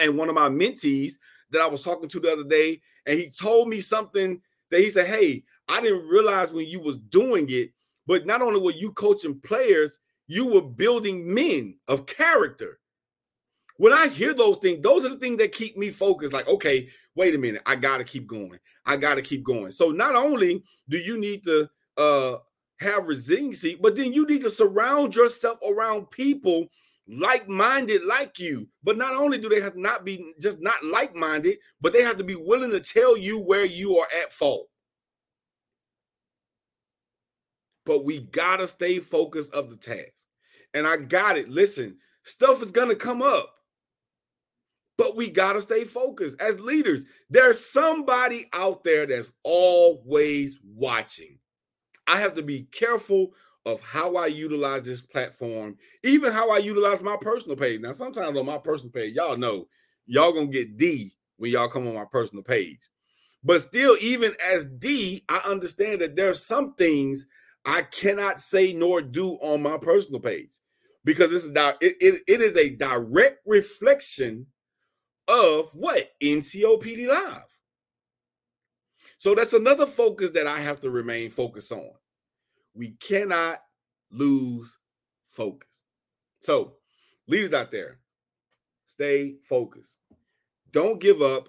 and 0.00 0.16
one 0.16 0.28
of 0.28 0.34
my 0.34 0.48
mentees 0.48 1.14
that 1.50 1.60
i 1.60 1.66
was 1.66 1.82
talking 1.82 2.08
to 2.08 2.20
the 2.20 2.32
other 2.32 2.44
day 2.44 2.80
and 3.06 3.18
he 3.18 3.28
told 3.28 3.68
me 3.68 3.80
something 3.80 4.40
that 4.70 4.80
he 4.80 4.88
said 4.88 5.06
hey 5.06 5.42
i 5.68 5.80
didn't 5.80 6.08
realize 6.08 6.52
when 6.52 6.66
you 6.66 6.80
was 6.80 6.96
doing 6.98 7.46
it 7.48 7.70
but 8.06 8.26
not 8.26 8.42
only 8.42 8.60
were 8.60 8.72
you 8.72 8.92
coaching 8.92 9.40
players, 9.40 9.98
you 10.26 10.46
were 10.46 10.62
building 10.62 11.32
men 11.32 11.76
of 11.88 12.06
character. 12.06 12.78
When 13.76 13.92
I 13.92 14.08
hear 14.08 14.34
those 14.34 14.58
things, 14.58 14.80
those 14.82 15.04
are 15.04 15.10
the 15.10 15.16
things 15.16 15.38
that 15.38 15.52
keep 15.52 15.76
me 15.76 15.90
focused. 15.90 16.32
Like, 16.32 16.48
okay, 16.48 16.88
wait 17.14 17.34
a 17.34 17.38
minute, 17.38 17.62
I 17.66 17.76
got 17.76 17.98
to 17.98 18.04
keep 18.04 18.26
going. 18.26 18.58
I 18.86 18.96
got 18.96 19.16
to 19.16 19.22
keep 19.22 19.42
going. 19.42 19.72
So 19.72 19.90
not 19.90 20.14
only 20.14 20.62
do 20.88 20.98
you 20.98 21.18
need 21.18 21.44
to 21.44 21.68
uh, 21.96 22.36
have 22.84 23.08
resiliency, 23.08 23.76
but 23.80 23.96
then 23.96 24.12
you 24.12 24.26
need 24.26 24.42
to 24.42 24.50
surround 24.50 25.16
yourself 25.16 25.58
around 25.68 26.10
people 26.10 26.66
like-minded 27.08 28.04
like 28.04 28.38
you. 28.38 28.68
But 28.82 28.96
not 28.96 29.14
only 29.14 29.38
do 29.38 29.48
they 29.48 29.60
have 29.60 29.76
not 29.76 30.04
be 30.04 30.32
just 30.40 30.60
not 30.60 30.84
like-minded, 30.84 31.58
but 31.80 31.92
they 31.92 32.02
have 32.02 32.18
to 32.18 32.24
be 32.24 32.36
willing 32.36 32.70
to 32.70 32.80
tell 32.80 33.16
you 33.16 33.40
where 33.40 33.66
you 33.66 33.98
are 33.98 34.08
at 34.22 34.32
fault. 34.32 34.68
but 37.84 38.04
we 38.04 38.20
gotta 38.20 38.66
stay 38.66 38.98
focused 38.98 39.52
of 39.54 39.70
the 39.70 39.76
task. 39.76 40.12
And 40.72 40.86
I 40.86 40.96
got 40.96 41.38
it. 41.38 41.48
Listen, 41.48 41.98
stuff 42.24 42.62
is 42.62 42.72
gonna 42.72 42.96
come 42.96 43.22
up, 43.22 43.54
but 44.96 45.16
we 45.16 45.28
gotta 45.28 45.60
stay 45.60 45.84
focused 45.84 46.40
as 46.40 46.58
leaders. 46.60 47.04
There's 47.30 47.64
somebody 47.64 48.48
out 48.52 48.84
there 48.84 49.06
that's 49.06 49.32
always 49.42 50.58
watching. 50.64 51.38
I 52.06 52.20
have 52.20 52.34
to 52.34 52.42
be 52.42 52.66
careful 52.72 53.32
of 53.66 53.80
how 53.80 54.16
I 54.16 54.26
utilize 54.26 54.82
this 54.82 55.00
platform, 55.00 55.76
even 56.02 56.32
how 56.32 56.50
I 56.50 56.58
utilize 56.58 57.02
my 57.02 57.16
personal 57.20 57.56
page. 57.56 57.80
Now, 57.80 57.92
sometimes 57.92 58.38
on 58.38 58.46
my 58.46 58.58
personal 58.58 58.92
page, 58.92 59.14
y'all 59.14 59.36
know 59.36 59.68
y'all 60.06 60.32
gonna 60.32 60.46
get 60.46 60.76
D 60.76 61.14
when 61.38 61.50
y'all 61.50 61.68
come 61.68 61.86
on 61.86 61.94
my 61.94 62.04
personal 62.10 62.44
page. 62.44 62.80
But 63.42 63.62
still, 63.62 63.96
even 64.00 64.34
as 64.52 64.66
D, 64.66 65.24
I 65.28 65.38
understand 65.46 66.00
that 66.00 66.16
there's 66.16 66.46
some 66.46 66.74
things 66.74 67.26
I 67.64 67.82
cannot 67.82 68.40
say 68.40 68.72
nor 68.72 69.00
do 69.00 69.32
on 69.34 69.62
my 69.62 69.78
personal 69.78 70.20
page 70.20 70.58
because 71.04 71.32
it's 71.32 71.46
a, 71.46 71.76
it, 71.80 71.96
it, 72.00 72.20
it 72.26 72.40
is 72.40 72.56
a 72.56 72.76
direct 72.76 73.40
reflection 73.46 74.46
of 75.28 75.70
what 75.74 76.10
NCOPD 76.22 77.08
Live. 77.08 77.42
So 79.24 79.34
that's 79.34 79.54
another 79.54 79.86
focus 79.86 80.32
that 80.32 80.46
I 80.46 80.58
have 80.58 80.80
to 80.80 80.90
remain 80.90 81.30
focused 81.30 81.72
on. 81.72 81.88
We 82.74 82.90
cannot 82.90 83.62
lose 84.10 84.76
focus. 85.30 85.86
So, 86.42 86.74
leaders 87.26 87.54
out 87.54 87.70
there, 87.70 88.00
stay 88.86 89.36
focused. 89.48 89.96
Don't 90.72 91.00
give 91.00 91.22
up. 91.22 91.48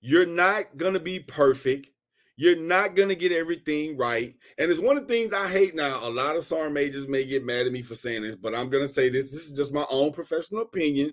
You're 0.00 0.24
not 0.24 0.76
going 0.76 0.94
to 0.94 1.00
be 1.00 1.18
perfect. 1.18 1.88
You're 2.36 2.60
not 2.60 2.94
going 2.94 3.08
to 3.08 3.16
get 3.16 3.32
everything 3.32 3.96
right. 3.96 4.36
And 4.56 4.70
it's 4.70 4.78
one 4.78 4.96
of 4.96 5.08
the 5.08 5.12
things 5.12 5.32
I 5.32 5.48
hate 5.48 5.74
now. 5.74 6.06
A 6.06 6.08
lot 6.08 6.36
of 6.36 6.44
SAR 6.44 6.70
majors 6.70 7.08
may 7.08 7.24
get 7.24 7.44
mad 7.44 7.66
at 7.66 7.72
me 7.72 7.82
for 7.82 7.96
saying 7.96 8.22
this, 8.22 8.36
but 8.36 8.54
I'm 8.54 8.68
going 8.68 8.86
to 8.86 8.92
say 8.92 9.08
this. 9.08 9.32
This 9.32 9.46
is 9.46 9.52
just 9.52 9.74
my 9.74 9.84
own 9.90 10.12
professional 10.12 10.62
opinion. 10.62 11.12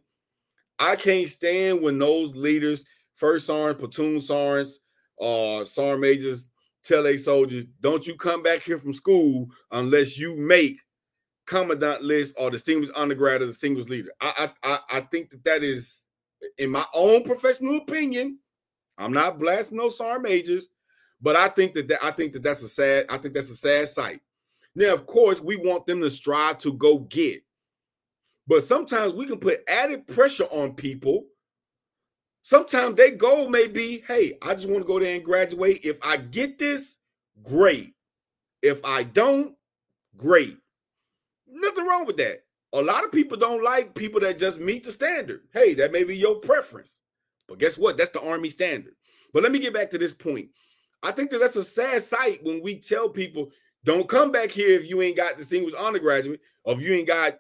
I 0.78 0.96
can't 0.96 1.28
stand 1.28 1.82
when 1.82 1.98
those 1.98 2.36
leaders, 2.36 2.86
first 3.16 3.48
sergeant, 3.48 3.80
platoon 3.80 4.22
sergeants, 4.22 4.78
uh, 5.24 5.66
SAR 5.66 5.98
majors 5.98 6.50
tell 6.84 7.08
a 7.08 7.18
soldiers, 7.18 7.66
don't 7.82 8.06
you 8.06 8.16
come 8.16 8.44
back 8.44 8.62
here 8.62 8.78
from 8.78 8.94
school 8.94 9.48
unless 9.72 10.18
you 10.18 10.38
make 10.38 10.82
commandant 11.46 12.02
list 12.02 12.36
or 12.38 12.50
distinguished 12.50 12.94
undergrad 12.96 13.42
or 13.42 13.48
distinguished 13.48 13.90
leader. 13.90 14.12
I, 14.22 14.52
I, 14.64 14.80
I 14.92 15.02
think 15.02 15.30
that 15.32 15.44
that 15.46 15.64
is, 15.64 16.06
in 16.58 16.70
my 16.70 16.86
own 16.94 17.24
professional 17.24 17.78
opinion, 17.78 18.40
I'm 18.98 19.14
not 19.14 19.40
blasting 19.40 19.78
no 19.78 19.90
SAR 19.90 20.20
majors. 20.20 20.68
But 21.24 21.38
I 21.38 21.48
think 21.48 21.74
that, 21.74 21.88
that 21.88 22.00
I 22.04 22.12
think 22.12 22.34
that 22.34 22.44
that's 22.44 22.64
a 22.64 22.68
sad. 22.68 23.06
I 23.10 23.18
think 23.18 23.34
that's 23.34 23.50
a 23.50 23.56
sad 23.56 23.88
sight. 23.88 24.20
Now, 24.76 24.94
of 24.94 25.06
course, 25.06 25.40
we 25.40 25.56
want 25.56 25.86
them 25.86 26.02
to 26.02 26.10
strive 26.10 26.58
to 26.60 26.74
go 26.74 27.00
get, 27.00 27.44
but 28.46 28.64
sometimes 28.64 29.14
we 29.14 29.26
can 29.26 29.40
put 29.40 29.64
added 29.70 30.06
pressure 30.06 30.46
on 30.46 30.74
people. 30.74 31.26
Sometimes 32.44 32.96
their 32.96 33.12
goal 33.12 33.50
may 33.50 33.68
be, 33.68 34.04
"Hey, 34.08 34.38
I 34.42 34.54
just 34.54 34.68
want 34.68 34.86
to 34.86 34.88
go 34.88 35.00
there 35.00 35.16
and 35.16 35.24
graduate. 35.24 35.86
If 35.86 35.98
I 36.02 36.18
get 36.18 36.60
this, 36.60 37.00
great. 37.42 37.94
If 38.62 38.84
I 38.84 39.04
don't, 39.04 39.56
great. 40.18 40.58
Nothing 41.48 41.86
wrong 41.86 42.06
with 42.06 42.18
that. 42.18 42.46
A 42.74 42.82
lot 42.82 43.04
of 43.04 43.12
people 43.12 43.38
don't 43.38 43.64
like 43.64 43.94
people 43.94 44.20
that 44.22 44.40
just 44.40 44.60
meet 44.60 44.84
the 44.84 44.92
standard. 44.92 45.48
Hey, 45.54 45.74
that 45.76 45.92
may 45.92 46.04
be 46.04 46.18
your 46.18 46.36
preference. 46.36 46.98
But 47.48 47.60
guess 47.60 47.78
what? 47.78 47.98
That's 47.98 48.12
the 48.12 48.22
Army 48.22 48.50
standard. 48.50 48.96
But 49.34 49.44
let 49.44 49.52
me 49.52 49.60
get 49.60 49.74
back 49.74 49.90
to 49.92 49.98
this 49.98 50.14
point. 50.14 50.50
I 51.02 51.12
think 51.12 51.32
that 51.32 51.40
that's 51.40 51.56
a 51.56 51.64
sad 51.64 52.04
sight 52.04 52.44
when 52.44 52.62
we 52.62 52.80
tell 52.80 53.10
people, 53.10 53.52
don't 53.84 54.08
come 54.08 54.32
back 54.32 54.50
here 54.50 54.80
if 54.80 54.90
you 54.90 55.02
ain't 55.02 55.18
got 55.18 55.38
distinguished 55.38 55.78
undergraduate, 55.78 56.40
or 56.64 56.74
if 56.74 56.82
you 56.82 56.94
ain't 56.94 57.08
got 57.08 57.38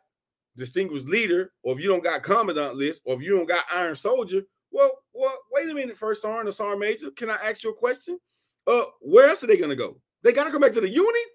distinguished 0.58 1.08
leader, 1.08 1.52
or 1.63 1.74
if 1.74 1.80
you 1.80 1.88
don't 1.88 2.04
got 2.04 2.22
commandant 2.24 2.76
list, 2.76 3.02
or 3.06 3.16
if 3.16 3.22
you 3.22 3.36
don't 3.36 3.48
got 3.48 3.63
iron 3.74 3.96
soldier. 3.96 4.44
Well, 4.73 4.91
well, 5.13 5.38
wait 5.51 5.69
a 5.69 5.73
minute, 5.73 5.95
first 5.95 6.23
sergeant 6.23 6.49
or 6.49 6.51
sergeant 6.51 6.79
major. 6.79 7.12
Can 7.12 7.29
I 7.29 7.36
ask 7.36 7.63
you 7.63 7.69
a 7.69 7.75
question? 7.75 8.19
Uh, 8.65 8.83
where 9.01 9.29
else 9.29 9.43
are 9.43 9.47
they 9.47 9.57
gonna 9.57 9.75
go? 9.75 10.01
They 10.23 10.33
gotta 10.33 10.51
come 10.51 10.62
back 10.62 10.73
to 10.73 10.81
the 10.81 10.89
unit. 10.89 11.27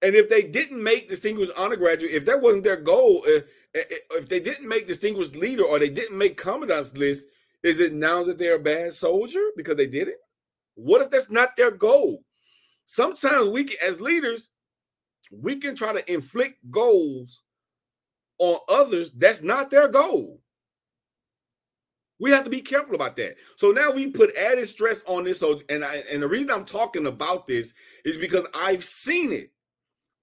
And 0.00 0.14
if 0.14 0.28
they 0.28 0.42
didn't 0.42 0.82
make 0.82 1.08
distinguished 1.08 1.52
undergraduate, 1.52 2.12
if 2.12 2.24
that 2.24 2.40
wasn't 2.40 2.64
their 2.64 2.76
goal, 2.76 3.22
if, 3.26 3.44
if 3.74 4.28
they 4.28 4.40
didn't 4.40 4.68
make 4.68 4.86
distinguished 4.86 5.36
leader 5.36 5.64
or 5.64 5.78
they 5.78 5.90
didn't 5.90 6.16
make 6.16 6.36
commandant's 6.36 6.96
list, 6.96 7.26
is 7.62 7.80
it 7.80 7.92
now 7.92 8.22
that 8.22 8.38
they're 8.38 8.54
a 8.54 8.60
bad 8.60 8.94
soldier 8.94 9.50
because 9.56 9.76
they 9.76 9.88
did 9.88 10.08
it? 10.08 10.18
What 10.76 11.02
if 11.02 11.10
that's 11.10 11.30
not 11.30 11.56
their 11.56 11.72
goal? 11.72 12.22
Sometimes 12.86 13.48
we, 13.48 13.64
can, 13.64 13.76
as 13.86 14.00
leaders, 14.00 14.50
we 15.32 15.56
can 15.56 15.74
try 15.74 15.92
to 15.92 16.12
inflict 16.12 16.58
goals 16.70 17.42
on 18.38 18.58
others 18.68 19.10
that's 19.10 19.42
not 19.42 19.68
their 19.70 19.88
goal. 19.88 20.40
We 22.20 22.30
have 22.30 22.44
to 22.44 22.50
be 22.50 22.60
careful 22.60 22.94
about 22.94 23.16
that. 23.16 23.36
So 23.56 23.70
now 23.70 23.92
we 23.92 24.08
put 24.08 24.36
added 24.36 24.68
stress 24.68 25.02
on 25.06 25.24
this. 25.24 25.40
So, 25.40 25.60
and 25.68 25.84
I, 25.84 26.02
and 26.10 26.22
the 26.22 26.28
reason 26.28 26.50
I'm 26.50 26.64
talking 26.64 27.06
about 27.06 27.46
this 27.46 27.74
is 28.04 28.16
because 28.16 28.44
I've 28.54 28.82
seen 28.82 29.32
it, 29.32 29.50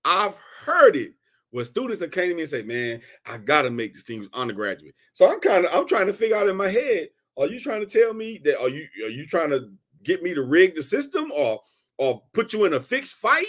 I've 0.03 0.37
heard 0.65 0.95
it. 0.95 1.13
Where 1.51 1.63
students 1.63 1.99
that 1.99 2.11
came 2.11 2.27
to 2.27 2.35
me 2.35 2.41
and 2.41 2.49
say, 2.49 2.63
"Man, 2.63 3.01
I 3.25 3.37
gotta 3.37 3.71
make 3.71 3.93
this 3.93 4.03
distinguished 4.03 4.35
undergraduate." 4.35 4.93
So 5.13 5.31
I'm 5.31 5.39
kind 5.39 5.63
of 5.63 5.73
I'm 5.73 5.87
trying 5.87 6.07
to 6.07 6.13
figure 6.13 6.35
out 6.35 6.49
in 6.49 6.57
my 6.57 6.67
head 6.67 7.07
are 7.37 7.47
you 7.47 7.59
trying 7.59 7.85
to 7.85 7.99
tell 7.99 8.13
me 8.13 8.39
that 8.43 8.59
are 8.59 8.69
you 8.69 8.87
are 9.03 9.09
you 9.09 9.25
trying 9.25 9.49
to 9.49 9.69
get 10.03 10.23
me 10.23 10.33
to 10.33 10.43
rig 10.43 10.75
the 10.75 10.83
system 10.83 11.31
or 11.33 11.61
or 11.97 12.21
put 12.33 12.53
you 12.53 12.65
in 12.65 12.73
a 12.73 12.79
fixed 12.79 13.15
fight? 13.15 13.47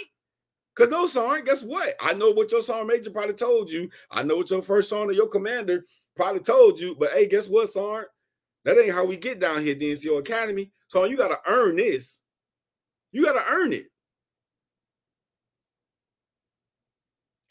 Because 0.75 0.91
no, 0.91 1.07
Sergeant, 1.07 1.47
guess 1.47 1.63
what? 1.63 1.93
I 1.99 2.13
know 2.13 2.31
what 2.31 2.51
your 2.51 2.61
Sergeant 2.61 2.87
Major 2.87 3.09
probably 3.09 3.33
told 3.33 3.69
you. 3.69 3.89
I 4.11 4.23
know 4.23 4.37
what 4.37 4.49
your 4.49 4.61
first 4.61 4.89
Sergeant 4.89 5.11
or 5.11 5.13
your 5.13 5.27
commander 5.27 5.85
probably 6.15 6.41
told 6.41 6.79
you. 6.79 6.95
But 6.99 7.11
hey, 7.11 7.27
guess 7.27 7.47
what, 7.47 7.69
Sergeant? 7.69 8.09
That 8.67 8.77
ain't 8.77 8.91
how 8.91 9.05
we 9.05 9.15
get 9.15 9.39
down 9.39 9.63
here, 9.65 9.75
DNCO 9.75 10.19
Academy. 10.19 10.73
So 10.89 11.05
you 11.05 11.15
got 11.15 11.29
to 11.29 11.39
earn 11.49 11.77
this. 11.77 12.19
You 13.13 13.23
got 13.23 13.39
to 13.39 13.49
earn 13.49 13.71
it. 13.71 13.85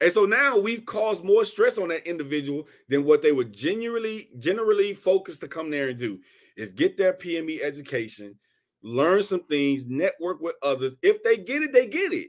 And 0.02 0.12
so 0.12 0.26
now 0.26 0.61
we've 0.61 0.85
caused 0.85 1.24
more 1.24 1.46
stress 1.46 1.79
on 1.79 1.88
that 1.88 2.07
individual 2.07 2.68
than 2.90 3.07
what 3.07 3.22
they 3.22 3.33
would 3.33 3.50
genuinely, 3.55 4.29
generally 4.38 4.92
focus 4.92 5.38
to 5.38 5.48
come 5.48 5.70
there 5.70 5.88
and 5.88 5.98
do 5.98 6.20
is 6.55 6.72
get 6.72 6.98
their 6.98 7.14
PME 7.14 7.62
education, 7.62 8.38
learn 8.83 9.22
some 9.22 9.44
things, 9.44 9.87
network 9.87 10.42
with 10.42 10.57
others. 10.62 10.98
If 11.02 11.22
they 11.22 11.38
get 11.38 11.62
it, 11.62 11.72
they 11.72 11.87
get 11.87 12.12
it. 12.12 12.29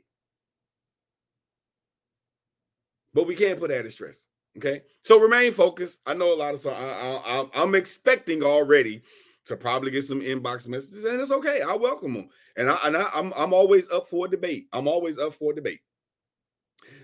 But 3.13 3.28
we 3.28 3.36
can't 3.36 3.60
put 3.60 3.67
that 3.67 3.80
added 3.80 3.91
stress. 3.91 4.28
Okay. 4.58 4.82
So 5.04 5.20
remain 5.20 5.54
focused. 5.54 6.00
I 6.06 6.13
know 6.13 6.34
a 6.34 6.36
lot 6.36 6.54
of 6.54 6.60
stuff. 6.60 6.78
I, 6.78 7.43
I, 7.54 7.63
I'm 7.63 7.76
expecting 7.76 8.43
already 8.43 9.04
to 9.46 9.56
probably 9.56 9.91
get 9.91 10.04
some 10.04 10.22
inbox 10.22 10.67
messages, 10.67 11.04
and 11.04 11.22
it's 11.22 11.32
okay. 11.32 11.62
I 11.62 11.74
welcome 11.76 12.13
them. 12.13 12.30
And, 12.58 12.70
I, 12.70 12.78
and 12.84 12.98
I, 12.98 13.08
I'm, 13.13 13.32
I'm 13.38 13.54
always 13.54 13.89
up 13.91 14.10
for 14.10 14.26
a 14.26 14.30
debate. 14.30 14.67
I'm 14.74 14.88
always 14.88 15.17
up 15.17 15.34
for 15.34 15.52
a 15.52 15.56
debate. 15.56 15.80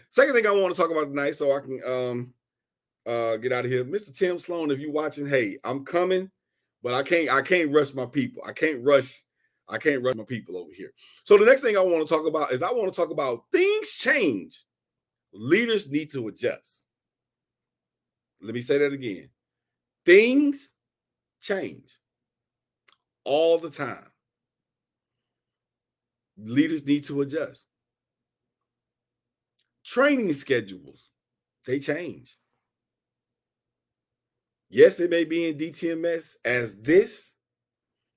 Second 0.10 0.34
thing 0.34 0.46
I 0.46 0.52
want 0.52 0.76
to 0.76 0.80
talk 0.82 0.92
about 0.92 1.06
tonight, 1.06 1.36
so 1.36 1.56
I 1.56 1.60
can 1.60 1.82
um 1.88 2.34
uh, 3.06 3.38
get 3.38 3.52
out 3.52 3.66
of 3.66 3.72
here. 3.72 3.84
Mr. 3.84 4.16
Tim 4.16 4.38
Sloan, 4.38 4.72
if 4.72 4.80
you're 4.80 4.92
watching, 4.92 5.28
hey, 5.28 5.58
I'm 5.64 5.84
coming, 5.84 6.30
but 6.84 6.94
I 6.94 7.04
can't 7.04 7.30
I 7.32 7.42
can't 7.42 7.74
rush 7.74 7.94
my 7.94 8.06
people. 8.06 8.44
I 8.46 8.52
can't 8.52 8.84
rush 8.84 9.24
I 9.68 9.78
can't 9.78 10.04
rush 10.04 10.16
my 10.16 10.24
people 10.24 10.58
over 10.58 10.72
here. 10.72 10.92
So 11.24 11.38
the 11.38 11.46
next 11.46 11.62
thing 11.62 11.78
I 11.78 11.82
want 11.82 12.08
to 12.08 12.14
talk 12.14 12.28
about 12.28 12.52
is 12.52 12.62
I 12.62 12.72
want 12.72 12.94
to 12.94 12.96
talk 12.96 13.10
about 13.10 13.46
things 13.52 13.90
change. 13.92 14.64
Leaders 15.34 15.90
need 15.90 16.12
to 16.12 16.28
adjust. 16.28 16.83
Let 18.44 18.54
me 18.54 18.62
say 18.62 18.78
that 18.78 18.92
again. 18.92 19.30
Things 20.06 20.74
change 21.42 21.98
all 23.24 23.58
the 23.58 23.70
time. 23.70 24.10
Leaders 26.38 26.86
need 26.86 27.06
to 27.06 27.22
adjust. 27.22 27.64
Training 29.86 30.34
schedules, 30.34 31.12
they 31.66 31.80
change. 31.80 32.38
Yes, 34.70 35.00
it 35.00 35.10
may 35.10 35.24
be 35.24 35.48
in 35.48 35.58
DTMS 35.58 36.36
as 36.44 36.76
this, 36.82 37.36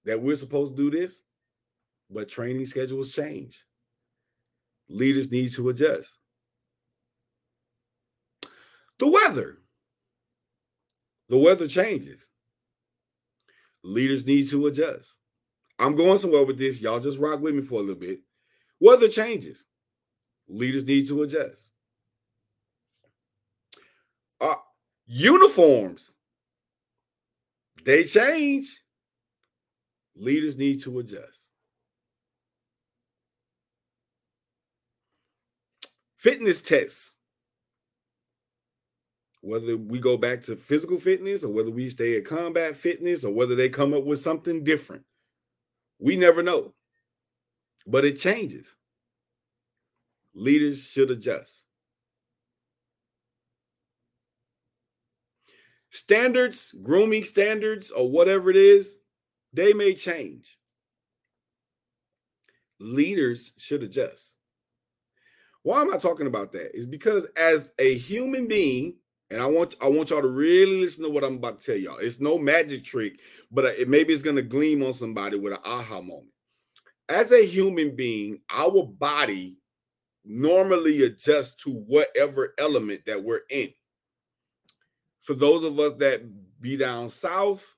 that 0.05 0.21
we're 0.21 0.37
supposed 0.37 0.77
to 0.77 0.91
do 0.91 0.97
this, 0.97 1.23
but 2.11 2.29
training 2.29 2.67
schedules 2.67 3.13
change. 3.13 3.65
Leaders 4.89 5.31
need 5.31 5.53
to 5.53 5.69
adjust. 5.69 6.19
The 8.99 9.09
weather. 9.09 9.59
The 11.29 11.39
weather 11.39 11.69
changes. 11.69 12.31
Leaders 13.83 14.27
need 14.27 14.49
to 14.51 14.67
adjust. 14.67 15.19
I'm 15.79 15.95
going 15.95 16.19
somewhere 16.19 16.45
with 16.45 16.59
this. 16.59 16.81
Y'all 16.81 17.01
just 17.01 17.19
rock 17.19 17.41
with 17.41 17.55
me 17.55 17.63
for 17.63 17.77
a 17.77 17.83
little 17.83 17.95
bit. 17.95 18.21
Weather 18.81 19.09
changes. 19.09 19.65
Leaders 20.49 20.85
need 20.85 21.09
to 21.09 21.23
adjust. 21.23 21.71
Uh, 24.41 24.55
uniforms 25.07 26.13
they 27.87 28.03
change. 28.03 28.83
Leaders 30.17 30.57
need 30.57 30.83
to 30.83 30.99
adjust. 30.99 31.53
Fitness 36.17 36.61
tests. 36.61 37.16
Whether 39.47 39.77
we 39.77 40.01
go 40.01 40.17
back 40.17 40.43
to 40.45 40.57
physical 40.57 40.99
fitness 40.99 41.45
or 41.45 41.53
whether 41.53 41.71
we 41.71 41.89
stay 41.89 42.17
at 42.17 42.25
combat 42.25 42.75
fitness 42.75 43.23
or 43.23 43.33
whether 43.33 43.55
they 43.55 43.69
come 43.69 43.95
up 43.95 44.05
with 44.05 44.21
something 44.21 44.65
different, 44.65 45.05
we 46.01 46.17
never 46.17 46.43
know. 46.43 46.75
But 47.87 48.05
it 48.05 48.19
changes. 48.19 48.75
Leaders 50.35 50.83
should 50.83 51.13
adjust. 51.13 51.67
standards, 55.97 56.75
grooming 56.83 57.25
standards, 57.25 57.91
or 57.91 58.11
whatever 58.11 58.51
it 58.51 58.57
is, 58.57 58.99
they 59.53 59.73
may 59.73 59.95
change. 59.95 60.59
Leaders 62.79 63.53
should 63.57 63.83
adjust. 63.83 64.37
Why 65.63 65.81
am 65.81 65.93
I 65.93 65.97
talking 65.97 66.27
about 66.27 66.53
that? 66.53 66.77
Is 66.77 66.87
because 66.87 67.27
as 67.37 67.73
a 67.79 67.95
human 67.97 68.47
being, 68.47 68.97
and 69.31 69.41
I 69.41 69.47
want 69.47 69.75
I 69.81 69.89
want 69.89 70.11
y'all 70.11 70.23
to 70.23 70.29
really 70.29 70.83
listen 70.83 71.05
to 71.05 71.11
what 71.11 71.25
I'm 71.25 71.37
about 71.37 71.59
to 71.59 71.65
tell 71.65 71.77
y'all. 71.77 71.99
It's 71.99 72.21
no 72.21 72.39
magic 72.39 72.85
trick, 72.85 73.19
but 73.51 73.65
it, 73.65 73.89
maybe 73.89 74.13
it's 74.13 74.23
going 74.23 74.37
to 74.37 74.43
gleam 74.43 74.83
on 74.83 74.93
somebody 74.93 75.39
with 75.39 75.53
an 75.53 75.61
aha 75.65 76.01
moment. 76.01 76.33
As 77.09 77.33
a 77.33 77.45
human 77.45 77.95
being, 77.95 78.41
our 78.51 78.85
body 78.85 79.59
normally 80.25 81.05
adjusts 81.05 81.55
to 81.65 81.71
whatever 81.71 82.55
element 82.59 83.03
that 83.07 83.23
we're 83.23 83.43
in 83.49 83.73
for 85.27 85.35
those 85.35 85.65
of 85.65 85.79
us 85.81 85.93
that 85.95 86.23
be 86.61 86.77
down 86.77 87.11
south, 87.11 87.77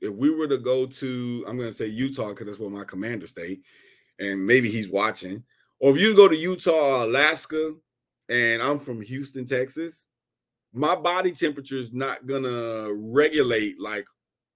if 0.00 0.14
we 0.14 0.32
were 0.32 0.46
to 0.46 0.58
go 0.58 0.86
to, 0.86 1.44
I'm 1.48 1.56
going 1.56 1.68
to 1.68 1.74
say 1.74 1.86
Utah 1.86 2.28
because 2.28 2.46
that's 2.46 2.60
where 2.60 2.70
my 2.70 2.84
commander 2.84 3.26
stay, 3.26 3.58
and 4.20 4.46
maybe 4.46 4.70
he's 4.70 4.88
watching. 4.88 5.42
Or 5.80 5.90
if 5.90 6.00
you 6.00 6.14
go 6.14 6.28
to 6.28 6.36
Utah, 6.36 7.04
Alaska, 7.04 7.74
and 8.28 8.62
I'm 8.62 8.78
from 8.78 9.02
Houston, 9.02 9.44
Texas, 9.44 10.06
my 10.78 10.94
body 10.94 11.32
temperature 11.32 11.76
is 11.76 11.92
not 11.92 12.26
gonna 12.26 12.92
regulate 12.92 13.80
like 13.80 14.06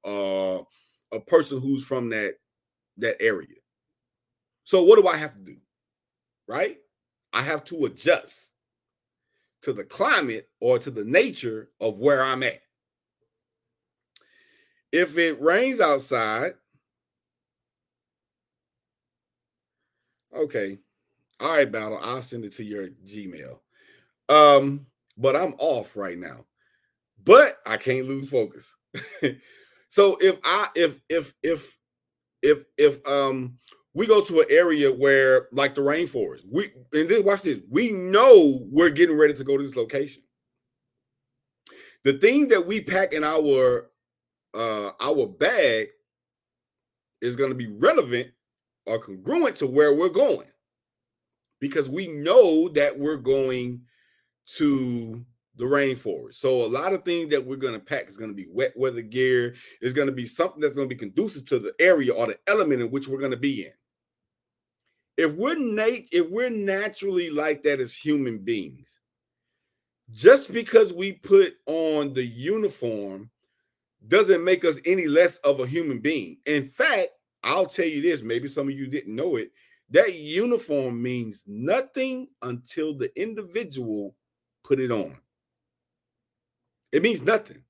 uh, 0.07 0.59
a 1.13 1.21
person 1.27 1.61
who's 1.61 1.85
from 1.85 2.09
that 2.11 2.35
that 2.99 3.21
area. 3.21 3.49
So 4.65 4.83
what 4.83 5.01
do 5.01 5.09
I 5.09 5.17
have 5.17 5.35
to 5.35 5.41
do? 5.41 5.57
Right? 6.47 6.79
I 7.33 7.43
have 7.43 7.65
to 7.65 7.87
adjust 7.87 8.53
to 9.63 9.73
the 9.73 9.85
climate 9.85 10.49
or 10.61 10.79
to 10.79 10.91
the 10.91 11.05
nature 11.05 11.71
of 11.81 11.99
where 11.99 12.23
I'm 12.23 12.43
at. 12.43 12.61
If 14.91 15.17
it 15.17 15.41
rains 15.41 15.81
outside, 15.81 16.53
okay. 20.37 20.79
All 21.41 21.57
right, 21.57 21.71
battle. 21.71 21.99
I'll 22.03 22.23
send 22.23 22.45
it 22.45 22.53
to 22.53 22.65
your 22.65 22.89
Gmail. 23.07 23.59
Um, 24.29 24.87
but 25.17 25.37
I'm 25.37 25.55
off 25.59 25.97
right 25.97 26.19
now. 26.19 26.45
But 27.25 27.59
I 27.67 27.77
can't 27.77 28.09
lose 28.09 28.29
focus. 28.29 28.75
so 29.89 30.17
if 30.21 30.39
I 30.45 30.69
if 30.75 31.01
if 31.09 31.35
if 31.43 31.79
if 32.43 32.65
if 32.77 33.07
um 33.07 33.59
we 33.95 34.07
go 34.07 34.23
to 34.23 34.41
an 34.41 34.47
area 34.51 34.93
where 34.93 35.49
like 35.53 35.75
the 35.75 35.81
rainforest 35.81 36.43
we 36.51 36.71
and 36.93 37.09
then 37.09 37.25
watch 37.25 37.43
this 37.43 37.61
we 37.71 37.91
know 37.91 38.67
we're 38.71 38.91
getting 38.91 39.17
ready 39.17 39.35
to 39.35 39.45
go 39.45 39.57
to 39.57 39.63
this 39.63 39.77
location 39.77 40.23
the 42.05 42.15
thing 42.15 42.49
that 42.49 42.67
we 42.67 42.81
pack 42.81 43.13
in 43.13 43.25
our 43.25 43.91
uh 44.55 44.91
our 45.01 45.27
bag 45.27 45.89
is 47.21 47.37
going 47.37 47.51
to 47.51 47.57
be 47.57 47.69
relevant 47.69 48.29
or 48.87 48.99
congruent 48.99 49.57
to 49.57 49.67
where 49.67 49.95
we're 49.95 50.09
going 50.09 50.49
because 51.61 51.89
we 51.89 52.09
know 52.09 52.69
that 52.71 52.99
we're 52.99 53.17
going 53.17 53.81
to 54.57 55.25
the 55.57 55.65
rainforest. 55.65 56.35
So 56.35 56.65
a 56.65 56.67
lot 56.67 56.93
of 56.93 57.05
things 57.05 57.31
that 57.31 57.45
we're 57.45 57.57
going 57.57 57.75
to 57.75 57.81
pack 57.81 58.09
is 58.09 58.17
going 58.17 58.31
to 58.31 58.37
be 58.37 58.47
wet 58.51 58.73
weather 58.77 59.03
gear. 59.03 59.55
It's 59.81 59.95
going 59.95 60.09
to 60.09 60.13
be 60.13 60.27
something 60.27 60.61
that's 60.61 60.75
going 60.77 60.89
to 60.89 60.95
be 60.95 60.99
conducive 60.99 61.45
to 61.47 61.59
the 61.59 61.75
area 61.79 62.13
or 62.13 62.27
the 62.27 62.39
element 62.47 62.81
in 62.81 62.91
which 62.91 63.09
we're 63.09 63.21
going 63.21 63.33
to 63.33 63.37
be 63.37 63.67
in 63.67 63.73
if 65.17 65.33
we're 65.33 65.59
nat- 65.59 66.09
if 66.13 66.29
we're 66.31 66.51
naturally 66.51 67.31
like 67.31 67.63
that 67.63 67.81
as 67.81 67.95
human 67.95 68.39
beings, 68.39 69.01
just 70.11 70.53
because 70.53 70.93
we 70.93 71.13
put 71.13 71.55
on 71.67 72.13
the 72.15 72.25
uniform 72.25 73.31
doesn't 74.09 74.45
make 74.45 74.65
us 74.65 74.81
any 74.85 75.07
less 75.07 75.37
of 75.39 75.61
a 75.61 75.67
human 75.67 76.01
being. 76.01 76.39
In 76.47 76.67
fact, 76.67 77.11
I'll 77.45 77.67
tell 77.67 77.87
you 77.87 78.03
this, 78.03 78.23
maybe 78.23 78.49
some 78.49 78.69
of 78.69 78.75
you 78.75 78.87
didn't 78.87 79.15
know 79.15 79.37
it. 79.37 79.53
That 79.91 80.15
uniform 80.15 81.03
means 81.03 81.45
nothing 81.47 82.29
until 82.43 82.95
the 82.95 83.13
individual 83.21 84.17
put 84.65 84.81
it 84.81 84.91
on. 84.91 85.17
It 86.93 87.03
means 87.03 87.23
nothing. 87.23 87.63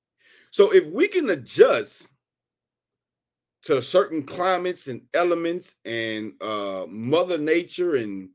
So 0.50 0.72
if 0.72 0.86
we 0.86 1.08
can 1.08 1.30
adjust 1.30 2.12
to 3.62 3.80
certain 3.80 4.24
climates 4.24 4.88
and 4.88 5.02
elements 5.14 5.74
and 5.84 6.32
uh, 6.40 6.84
mother 6.88 7.38
nature 7.38 7.94
and 7.94 8.30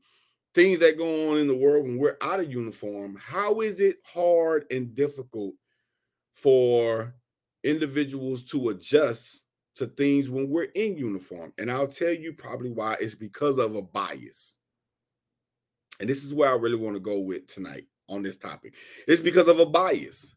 things 0.54 0.78
that 0.80 0.98
go 0.98 1.30
on 1.30 1.38
in 1.38 1.46
the 1.46 1.54
world 1.54 1.84
when 1.84 1.98
we're 1.98 2.16
out 2.22 2.40
of 2.40 2.50
uniform 2.50 3.16
how 3.22 3.60
is 3.60 3.80
it 3.80 3.98
hard 4.04 4.64
and 4.70 4.94
difficult 4.94 5.54
for 6.34 7.14
individuals 7.62 8.42
to 8.42 8.70
adjust 8.70 9.44
to 9.74 9.86
things 9.86 10.30
when 10.30 10.48
we're 10.48 10.68
in 10.74 10.96
uniform 10.96 11.52
and 11.58 11.70
i'll 11.70 11.86
tell 11.86 12.12
you 12.12 12.32
probably 12.32 12.70
why 12.70 12.96
it's 13.00 13.14
because 13.14 13.58
of 13.58 13.76
a 13.76 13.82
bias 13.82 14.56
and 16.00 16.08
this 16.08 16.24
is 16.24 16.32
where 16.32 16.50
i 16.50 16.56
really 16.56 16.76
want 16.76 16.96
to 16.96 17.00
go 17.00 17.18
with 17.18 17.46
tonight 17.46 17.84
on 18.08 18.22
this 18.22 18.36
topic 18.36 18.74
it's 19.06 19.20
because 19.20 19.48
of 19.48 19.60
a 19.60 19.66
bias 19.66 20.34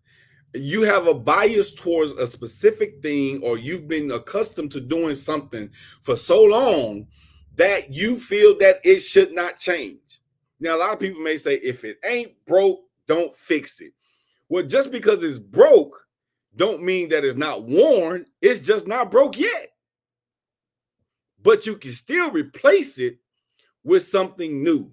you 0.54 0.82
have 0.82 1.08
a 1.08 1.14
bias 1.14 1.74
towards 1.74 2.12
a 2.14 2.28
specific 2.28 3.02
thing 3.02 3.42
or 3.42 3.58
you've 3.58 3.88
been 3.88 4.12
accustomed 4.12 4.72
to 4.72 4.82
doing 4.82 5.16
something 5.16 5.70
for 6.02 6.18
so 6.18 6.44
long 6.44 7.08
that 7.56 7.94
you 7.94 8.18
feel 8.18 8.58
that 8.60 8.76
it 8.84 9.00
should 9.00 9.34
not 9.34 9.58
change. 9.58 10.20
Now, 10.60 10.76
a 10.76 10.80
lot 10.80 10.94
of 10.94 11.00
people 11.00 11.22
may 11.22 11.38
say, 11.38 11.56
if 11.56 11.84
it 11.84 11.98
ain't 12.06 12.34
broke, 12.46 12.82
don't 13.08 13.36
fix 13.36 13.82
it. 13.82 13.94
Well, 14.50 14.64
just 14.64 14.92
because 14.92 15.24
it's 15.24 15.40
broke, 15.40 16.06
don't 16.56 16.84
mean 16.84 17.10
that 17.10 17.24
it's 17.24 17.38
not 17.38 17.64
worn. 17.64 18.26
It's 18.42 18.60
just 18.60 18.88
not 18.88 19.10
broke 19.10 19.38
yet. 19.38 19.70
But 21.42 21.66
you 21.66 21.78
can 21.78 21.92
still 21.92 22.30
replace 22.30 22.98
it 22.98 23.18
with 23.84 24.04
something 24.04 24.64
new. 24.64 24.92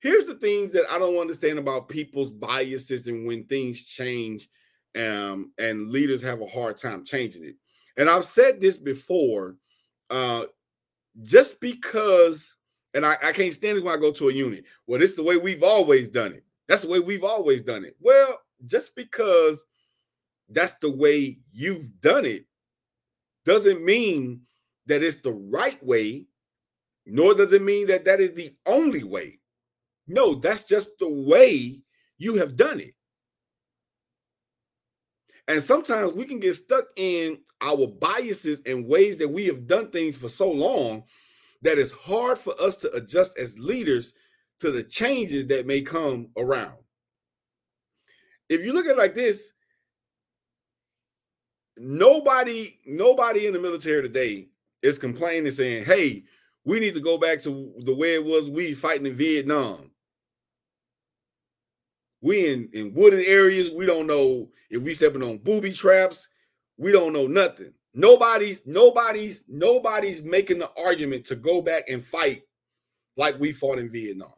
Here's 0.00 0.26
the 0.26 0.34
things 0.34 0.72
that 0.72 0.84
I 0.90 0.98
don't 0.98 1.18
understand 1.18 1.58
about 1.58 1.88
people's 1.88 2.30
biases 2.30 3.06
and 3.06 3.26
when 3.26 3.44
things 3.44 3.84
change 3.84 4.48
um, 4.96 5.52
and 5.58 5.90
leaders 5.90 6.22
have 6.22 6.40
a 6.40 6.46
hard 6.46 6.78
time 6.78 7.04
changing 7.04 7.44
it. 7.44 7.56
And 7.96 8.08
I've 8.08 8.24
said 8.24 8.60
this 8.60 8.76
before, 8.76 9.56
uh, 10.08 10.44
just 11.22 11.60
because, 11.60 12.56
and 12.94 13.04
I, 13.04 13.16
I 13.22 13.32
can't 13.32 13.52
stand 13.52 13.78
it 13.78 13.84
when 13.84 13.94
I 13.94 14.00
go 14.00 14.10
to 14.12 14.30
a 14.30 14.32
unit. 14.32 14.64
Well, 14.86 15.02
it's 15.02 15.14
the 15.14 15.22
way 15.22 15.36
we've 15.36 15.62
always 15.62 16.08
done 16.08 16.32
it. 16.32 16.44
That's 16.66 16.82
the 16.82 16.88
way 16.88 17.00
we've 17.00 17.24
always 17.24 17.62
done 17.62 17.84
it. 17.84 17.96
Well, 18.00 18.40
just 18.66 18.96
because 18.96 19.66
that's 20.48 20.74
the 20.80 20.90
way 20.90 21.38
you've 21.52 22.00
done 22.00 22.24
it 22.24 22.46
doesn't 23.44 23.84
mean 23.84 24.42
that 24.86 25.02
it's 25.02 25.18
the 25.18 25.32
right 25.32 25.82
way, 25.84 26.26
nor 27.06 27.34
does 27.34 27.52
it 27.52 27.62
mean 27.62 27.86
that 27.88 28.04
that 28.06 28.20
is 28.20 28.32
the 28.32 28.50
only 28.66 29.04
way. 29.04 29.39
No, 30.10 30.34
that's 30.34 30.64
just 30.64 30.98
the 30.98 31.08
way 31.08 31.80
you 32.18 32.34
have 32.34 32.56
done 32.56 32.80
it. 32.80 32.94
And 35.46 35.62
sometimes 35.62 36.14
we 36.14 36.24
can 36.24 36.40
get 36.40 36.54
stuck 36.54 36.86
in 36.96 37.38
our 37.60 37.86
biases 37.86 38.60
and 38.66 38.88
ways 38.88 39.18
that 39.18 39.28
we 39.28 39.46
have 39.46 39.68
done 39.68 39.90
things 39.90 40.16
for 40.16 40.28
so 40.28 40.50
long 40.50 41.04
that 41.62 41.78
it's 41.78 41.92
hard 41.92 42.38
for 42.38 42.60
us 42.60 42.76
to 42.78 42.92
adjust 42.92 43.38
as 43.38 43.56
leaders 43.58 44.12
to 44.58 44.72
the 44.72 44.82
changes 44.82 45.46
that 45.46 45.66
may 45.66 45.80
come 45.80 46.30
around. 46.36 46.78
If 48.48 48.62
you 48.62 48.72
look 48.72 48.86
at 48.86 48.92
it 48.92 48.98
like 48.98 49.14
this, 49.14 49.52
nobody, 51.76 52.78
nobody 52.84 53.46
in 53.46 53.52
the 53.52 53.60
military 53.60 54.02
today 54.02 54.48
is 54.82 54.98
complaining 54.98 55.52
saying, 55.52 55.84
hey, 55.84 56.24
we 56.64 56.80
need 56.80 56.94
to 56.94 57.00
go 57.00 57.16
back 57.16 57.40
to 57.42 57.72
the 57.78 57.94
way 57.94 58.14
it 58.14 58.24
was 58.24 58.50
we 58.50 58.74
fighting 58.74 59.06
in 59.06 59.14
Vietnam. 59.14 59.89
We 62.22 62.52
in, 62.52 62.68
in 62.72 62.94
wooded 62.94 63.26
areas. 63.26 63.70
We 63.70 63.86
don't 63.86 64.06
know 64.06 64.50
if 64.68 64.82
we 64.82 64.94
stepping 64.94 65.22
on 65.22 65.38
booby 65.38 65.72
traps. 65.72 66.28
We 66.76 66.92
don't 66.92 67.12
know 67.12 67.26
nothing. 67.26 67.72
Nobody's 67.94 68.62
nobody's 68.66 69.44
nobody's 69.48 70.22
making 70.22 70.60
the 70.60 70.70
argument 70.76 71.24
to 71.26 71.36
go 71.36 71.60
back 71.60 71.88
and 71.88 72.04
fight 72.04 72.42
like 73.16 73.38
we 73.40 73.52
fought 73.52 73.78
in 73.78 73.88
Vietnam. 73.88 74.32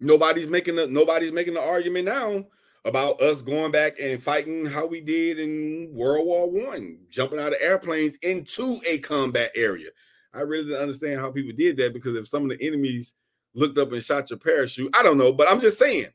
Nobody's 0.00 0.46
making 0.46 0.76
the 0.76 0.86
nobody's 0.86 1.32
making 1.32 1.54
the 1.54 1.62
argument 1.62 2.04
now 2.04 2.44
about 2.84 3.20
us 3.20 3.42
going 3.42 3.72
back 3.72 3.98
and 4.00 4.22
fighting 4.22 4.66
how 4.66 4.86
we 4.86 5.00
did 5.00 5.38
in 5.38 5.90
World 5.92 6.26
War 6.26 6.50
One, 6.50 6.98
jumping 7.10 7.40
out 7.40 7.52
of 7.52 7.58
airplanes 7.60 8.16
into 8.22 8.78
a 8.86 8.98
combat 8.98 9.50
area. 9.56 9.88
I 10.34 10.40
really 10.40 10.64
didn't 10.64 10.82
understand 10.82 11.20
how 11.20 11.32
people 11.32 11.52
did 11.56 11.76
that 11.78 11.94
because 11.94 12.16
if 12.16 12.28
some 12.28 12.44
of 12.44 12.56
the 12.56 12.64
enemies 12.64 13.14
looked 13.58 13.78
up 13.78 13.92
and 13.92 14.02
shot 14.02 14.30
your 14.30 14.38
parachute, 14.38 14.94
I 14.96 15.02
don't 15.02 15.18
know, 15.18 15.32
but 15.32 15.50
I'm 15.50 15.60
just 15.60 15.78
saying. 15.78 16.06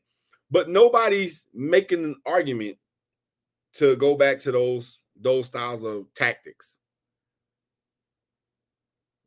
But 0.52 0.70
nobody's 0.70 1.48
making 1.54 2.04
an 2.04 2.16
argument 2.26 2.78
to 3.74 3.96
go 3.96 4.16
back 4.16 4.40
to 4.42 4.52
those 4.52 5.00
those 5.20 5.48
styles 5.48 5.84
of 5.84 6.06
tactics. 6.16 6.78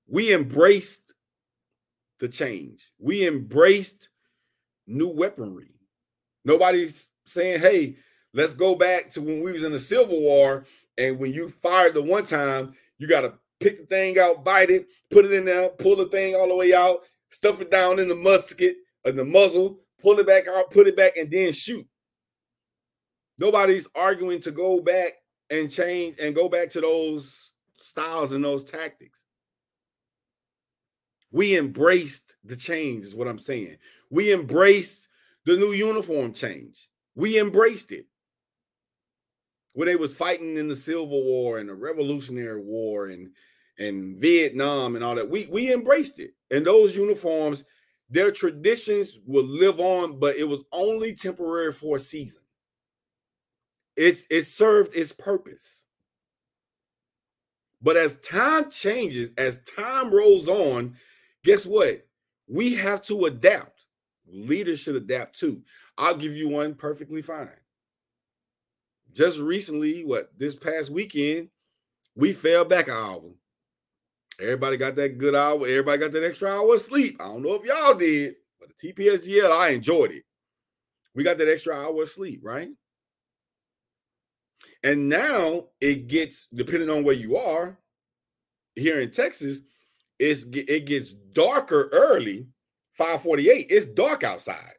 We 0.09 0.33
embraced 0.35 1.15
the 2.21 2.29
change. 2.29 2.91
We 2.99 3.27
embraced 3.27 4.09
new 4.87 5.09
weaponry. 5.09 5.75
Nobody's 6.45 7.09
saying, 7.25 7.61
"Hey, 7.61 7.97
let's 8.33 8.55
go 8.55 8.75
back 8.75 9.11
to 9.13 9.21
when 9.21 9.43
we 9.43 9.53
was 9.53 9.65
in 9.65 9.73
the 9.73 9.81
Civil 9.81 10.21
War 10.21 10.65
and 10.99 11.19
when 11.19 11.33
you 11.33 11.49
fired 11.49 11.95
the 11.95 12.03
one 12.03 12.25
time, 12.25 12.75
you 12.99 13.09
got 13.09 13.23
to 13.23 13.35
pick 13.61 13.81
the 13.81 13.87
thing 13.87 14.19
out, 14.19 14.45
bite 14.45 14.71
it, 14.71 14.87
put 15.11 15.25
it 15.25 15.33
in 15.33 15.45
there, 15.45 15.69
pull 15.71 15.97
the 15.97 16.07
thing 16.07 16.35
all 16.35 16.49
the 16.49 16.55
way 16.55 16.75
out, 16.75 17.01
stuff 17.31 17.61
it 17.61 17.71
down 17.71 17.99
in 17.99 18.09
the 18.09 18.15
musket 18.15 18.77
in 19.05 19.17
the 19.17 19.25
muzzle, 19.25 19.81
pull 20.01 20.19
it 20.19 20.27
back 20.27 20.49
out, 20.49 20.71
put 20.71 20.87
it 20.87 20.97
back, 20.97 21.17
and 21.17 21.31
then 21.31 21.53
shoot." 21.53 21.87
Nobody's 23.39 23.87
arguing 23.95 24.41
to 24.41 24.51
go 24.51 24.81
back 24.81 25.15
and 25.51 25.71
change 25.71 26.17
and 26.19 26.35
go 26.35 26.49
back 26.49 26.71
to 26.71 26.81
those 26.81 27.53
styles 27.79 28.33
and 28.33 28.45
those 28.45 28.65
tactics. 28.65 29.21
We 31.31 31.57
embraced 31.57 32.35
the 32.45 32.57
change, 32.57 33.05
is 33.05 33.15
what 33.15 33.29
I'm 33.29 33.39
saying. 33.39 33.77
We 34.11 34.33
embraced 34.33 35.09
the 35.45 35.57
new 35.57 35.73
uniform 35.73 36.33
change. 36.33 36.89
We 37.15 37.39
embraced 37.39 37.93
it. 37.93 38.07
When 39.75 39.87
they 39.87 39.97
was 39.97 40.15
fighting 40.15 40.57
in 40.57 40.69
the 40.69 40.77
Civil 40.77 41.09
War 41.09 41.59
and 41.59 41.69
the 41.69 41.75
Revolutionary 41.75 42.61
War 42.61 43.09
and 43.09 43.35
and 43.79 44.19
Vietnam 44.19 44.95
and 44.95 45.05
all 45.05 45.15
that, 45.15 45.29
we 45.29 45.47
we 45.47 45.73
embraced 45.73 46.19
it. 46.19 46.33
And 46.51 46.67
those 46.67 46.97
uniforms, 46.97 47.65
their 48.09 48.31
traditions 48.31 49.19
will 49.27 49.45
live 49.45 49.81
on, 49.81 50.19
but 50.19 50.37
it 50.37 50.49
was 50.49 50.63
only 50.73 51.15
temporary 51.15 51.73
for 51.73 51.97
a 51.97 52.01
season. 52.01 52.43
It's 53.97 54.27
it 54.31 54.43
served 54.45 54.97
its 54.97 55.13
purpose. 55.13 55.87
But 57.83 57.97
as 57.97 58.17
time 58.19 58.71
changes, 58.71 59.33
as 59.37 59.63
time 59.63 60.11
rolls 60.11 60.49
on, 60.49 60.97
guess 61.45 61.67
what? 61.67 62.07
We 62.49 62.75
have 62.75 63.03
to 63.03 63.27
adapt. 63.27 63.87
Leaders 64.27 64.81
should 64.81 64.97
adapt 64.97 65.39
too. 65.39 65.63
I'll 65.99 66.17
give 66.17 66.33
you 66.33 66.49
one 66.49 66.75
perfectly 66.75 67.23
fine. 67.23 67.49
Just 69.13 69.39
recently, 69.39 70.05
what 70.05 70.31
this 70.39 70.57
past 70.57 70.91
weekend, 70.91 71.49
we 72.15 72.33
fell 72.33 72.65
back 72.65 72.89
an 72.89 72.95
hour. 72.95 73.31
Everybody 74.41 74.77
got 74.77 74.97
that 74.97 75.19
good 75.19 75.35
hour. 75.35 75.67
Everybody 75.67 75.99
got 75.99 76.13
that 76.13 76.25
extra 76.25 76.51
hour 76.51 76.75
of 76.75 76.81
sleep. 76.81 77.17
I 77.21 77.25
don't 77.25 77.43
know 77.43 77.55
if 77.55 77.65
y'all 77.65 77.95
did, 77.95 78.35
but 78.61 78.69
the 78.69 78.93
TPSGL, 78.93 79.51
I 79.51 79.71
enjoyed 79.71 80.11
it. 80.11 80.25
We 81.15 81.25
got 81.25 81.39
that 81.39 81.49
extra 81.51 81.75
hour 81.75 82.03
of 82.03 82.09
sleep, 82.11 82.41
right? 82.43 82.69
And 84.85 85.09
now 85.09 85.69
it 85.81 86.07
gets, 86.07 86.49
depending 86.55 86.91
on 86.91 87.03
where 87.03 87.15
you 87.15 87.37
are 87.37 87.79
here 88.75 89.01
in 89.01 89.11
Texas, 89.11 89.63
it's, 90.19 90.45
it 90.53 90.85
gets 90.85 91.13
darker 91.13 91.89
early, 91.93 92.47
548. 92.93 93.67
It's 93.71 93.87
dark 93.87 94.23
outside. 94.23 94.75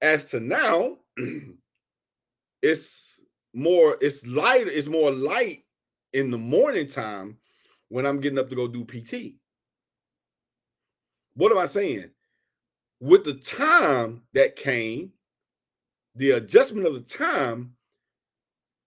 As 0.00 0.30
to 0.30 0.40
now, 0.40 0.96
it's 2.62 3.20
more, 3.52 3.98
it's 4.00 4.26
lighter, 4.26 4.70
it's 4.70 4.88
more 4.88 5.10
light 5.10 5.64
in 6.14 6.30
the 6.30 6.38
morning 6.38 6.86
time 6.86 7.36
when 7.92 8.06
I'm 8.06 8.20
getting 8.20 8.38
up 8.38 8.48
to 8.48 8.56
go 8.56 8.66
do 8.66 8.86
PT. 8.86 9.34
What 11.34 11.52
am 11.52 11.58
I 11.58 11.66
saying? 11.66 12.08
With 13.00 13.24
the 13.24 13.34
time 13.34 14.22
that 14.32 14.56
came, 14.56 15.12
the 16.14 16.30
adjustment 16.30 16.86
of 16.86 16.94
the 16.94 17.00
time, 17.00 17.74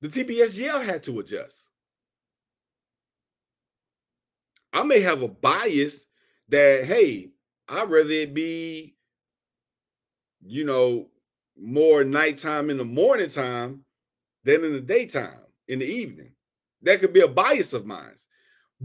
the 0.02 0.08
TPSGL 0.08 0.84
had 0.84 1.04
to 1.04 1.20
adjust. 1.20 1.70
I 4.74 4.82
may 4.82 5.02
have 5.02 5.22
a 5.22 5.28
bias 5.28 6.08
that, 6.50 6.86
hey, 6.86 7.30
I'd 7.70 7.88
rather 7.88 8.10
it 8.10 8.34
be, 8.34 8.96
you 10.44 10.66
know, 10.66 11.10
more 11.56 12.04
nighttime 12.04 12.72
in 12.72 12.78
the 12.78 12.86
morning 12.86 13.30
time 13.30 13.86
than 14.44 14.64
in 14.64 14.74
the 14.74 14.82
daytime, 14.82 15.42
in 15.68 15.78
the 15.78 15.86
evening. 15.86 16.32
That 16.82 17.02
could 17.02 17.14
be 17.14 17.22
a 17.22 17.28
bias 17.28 17.72
of 17.74 17.86
mine. 17.86 18.16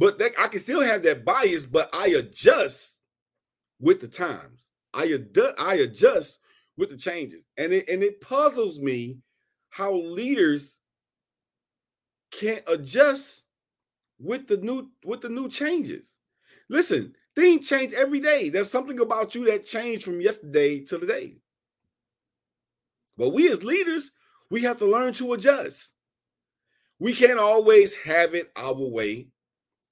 But 0.01 0.19
that 0.19 0.33
I 0.39 0.49
can 0.49 0.61
still 0.61 0.81
have 0.81 1.03
that 1.03 1.27
bias, 1.27 1.67
but 1.67 1.91
I 1.93 2.07
adjust 2.09 2.97
with 3.79 4.01
the 4.01 4.09
times. 4.09 4.71
I 4.95 5.05
adjust, 5.05 5.61
I 5.61 5.75
adjust 5.75 6.39
with 6.79 6.89
the 6.89 6.97
changes. 6.97 7.45
And 7.59 7.75
it 7.75 7.87
and 7.91 8.03
it 8.03 8.23
puzzles 8.23 8.79
me 8.79 9.19
how 9.69 9.93
leaders 9.93 10.79
can't 12.33 12.63
adjust 12.67 13.45
with 14.19 14.49
the 14.49 14.57
new 14.57 14.89
with 15.05 15.21
the 15.21 15.29
new 15.29 15.51
changes. 15.51 16.17
Listen, 16.71 17.13
things 17.37 17.69
change 17.69 17.93
every 17.93 18.21
day. 18.21 18.49
There's 18.49 18.71
something 18.71 19.01
about 19.01 19.35
you 19.35 19.45
that 19.51 19.67
changed 19.67 20.05
from 20.05 20.23
yesterday 20.23 20.81
to 20.87 20.99
today. 20.99 21.37
But 23.19 23.35
we 23.35 23.51
as 23.53 23.63
leaders, 23.63 24.13
we 24.49 24.63
have 24.63 24.79
to 24.79 24.87
learn 24.87 25.13
to 25.15 25.35
adjust. 25.35 25.91
We 26.99 27.13
can't 27.13 27.39
always 27.39 27.95
have 27.97 28.35
it 28.35 28.51
our 28.57 28.73
way. 28.75 29.29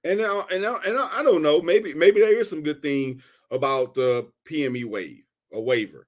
And 0.03 0.19
now, 0.19 0.45
and 0.51 0.61
now, 0.61 0.79
and 0.85 0.97
I 0.97 1.23
don't 1.23 1.41
know. 1.41 1.61
Maybe 1.61 1.93
maybe 1.93 2.21
there 2.21 2.37
is 2.39 2.49
some 2.49 2.63
good 2.63 2.81
thing 2.81 3.21
about 3.51 3.93
the 3.95 4.29
PME 4.49 4.85
wave, 4.85 5.23
a 5.51 5.59
waiver. 5.59 6.07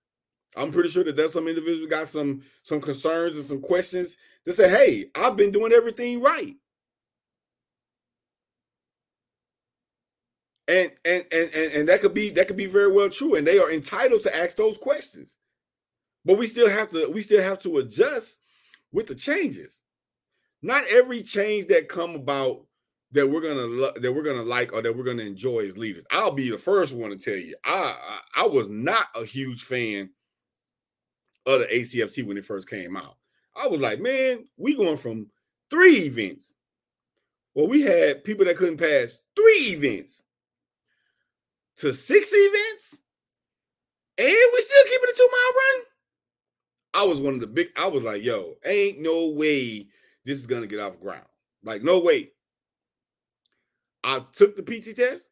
I'm 0.55 0.65
mm-hmm. 0.65 0.73
pretty 0.73 0.89
sure 0.89 1.03
that 1.03 1.15
there's 1.15 1.33
some 1.33 1.47
individuals 1.47 1.89
got 1.89 2.07
some 2.07 2.41
some 2.63 2.81
concerns 2.81 3.35
and 3.35 3.45
some 3.45 3.61
questions 3.61 4.17
to 4.45 4.53
say, 4.53 4.69
hey, 4.69 5.05
I've 5.15 5.37
been 5.37 5.51
doing 5.51 5.71
everything 5.71 6.21
right. 6.21 6.55
And, 10.67 10.91
and 11.03 11.25
and 11.31 11.53
and 11.53 11.73
and 11.73 11.89
that 11.89 12.01
could 12.01 12.13
be 12.13 12.29
that 12.31 12.47
could 12.47 12.55
be 12.55 12.67
very 12.67 12.91
well 12.91 13.09
true 13.09 13.35
and 13.35 13.45
they 13.45 13.59
are 13.59 13.71
entitled 13.71 14.21
to 14.21 14.33
ask 14.33 14.55
those 14.55 14.77
questions 14.77 15.35
but 16.23 16.37
we 16.37 16.47
still 16.47 16.69
have 16.69 16.89
to 16.91 17.11
we 17.11 17.21
still 17.21 17.41
have 17.41 17.59
to 17.59 17.79
adjust 17.79 18.37
with 18.93 19.07
the 19.07 19.15
changes 19.15 19.81
not 20.61 20.85
every 20.89 21.23
change 21.23 21.67
that 21.67 21.89
come 21.89 22.15
about 22.15 22.61
that 23.13 23.27
we're 23.27 23.41
gonna 23.41 23.99
that 23.99 24.13
we're 24.13 24.23
gonna 24.23 24.41
like 24.41 24.73
or 24.73 24.81
that 24.81 24.95
we're 24.95 25.03
gonna 25.03 25.23
enjoy 25.23 25.67
as 25.67 25.77
leaders 25.77 26.05
i'll 26.11 26.31
be 26.31 26.49
the 26.49 26.57
first 26.57 26.93
one 26.93 27.09
to 27.09 27.17
tell 27.17 27.35
you 27.35 27.55
i 27.65 28.19
i, 28.35 28.43
I 28.43 28.47
was 28.47 28.69
not 28.69 29.07
a 29.15 29.25
huge 29.25 29.63
fan 29.63 30.09
of 31.45 31.59
the 31.59 31.65
acft 31.65 32.25
when 32.25 32.37
it 32.37 32.45
first 32.45 32.69
came 32.69 32.95
out 32.95 33.17
I 33.55 33.67
was 33.67 33.81
like, 33.81 33.99
man, 33.99 34.45
we 34.57 34.75
going 34.75 34.97
from 34.97 35.27
three 35.69 35.97
events. 35.97 36.55
Well, 37.53 37.67
we 37.67 37.81
had 37.81 38.23
people 38.23 38.45
that 38.45 38.57
couldn't 38.57 38.77
pass 38.77 39.17
three 39.35 39.73
events 39.73 40.23
to 41.77 41.93
six 41.93 42.31
events, 42.33 42.99
and 44.17 44.27
we 44.27 44.61
still 44.61 44.85
keeping 44.85 45.09
a 45.09 45.17
two 45.17 45.29
mile 45.31 45.53
run. 45.53 45.85
I 46.93 47.05
was 47.05 47.21
one 47.21 47.35
of 47.35 47.39
the 47.41 47.47
big, 47.47 47.67
I 47.77 47.87
was 47.87 48.03
like, 48.03 48.23
yo, 48.23 48.55
ain't 48.65 48.99
no 48.99 49.31
way 49.31 49.87
this 50.25 50.37
is 50.37 50.47
gonna 50.47 50.67
get 50.67 50.79
off 50.79 50.99
ground. 50.99 51.25
Like, 51.63 51.83
no 51.83 51.99
way. 51.99 52.31
I 54.03 54.23
took 54.33 54.55
the 54.55 54.63
PT 54.63 54.95
test. 54.95 55.29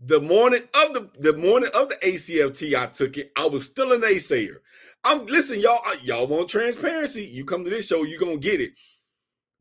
The 0.00 0.20
morning 0.20 0.62
of 0.82 0.94
the 0.94 1.10
the 1.18 1.34
morning 1.34 1.70
of 1.74 1.90
the 1.90 1.96
ACFT, 1.96 2.74
I 2.74 2.86
took 2.86 3.18
it. 3.18 3.32
I 3.36 3.46
was 3.46 3.66
still 3.66 3.92
an 3.92 4.00
naysayer. 4.00 4.56
I'm 5.04 5.26
listen, 5.26 5.60
y'all. 5.60 5.82
Y'all 6.02 6.26
want 6.26 6.48
transparency? 6.48 7.24
You 7.24 7.44
come 7.44 7.64
to 7.64 7.70
this 7.70 7.86
show, 7.86 8.04
you 8.04 8.18
gonna 8.18 8.38
get 8.38 8.60
it. 8.60 8.72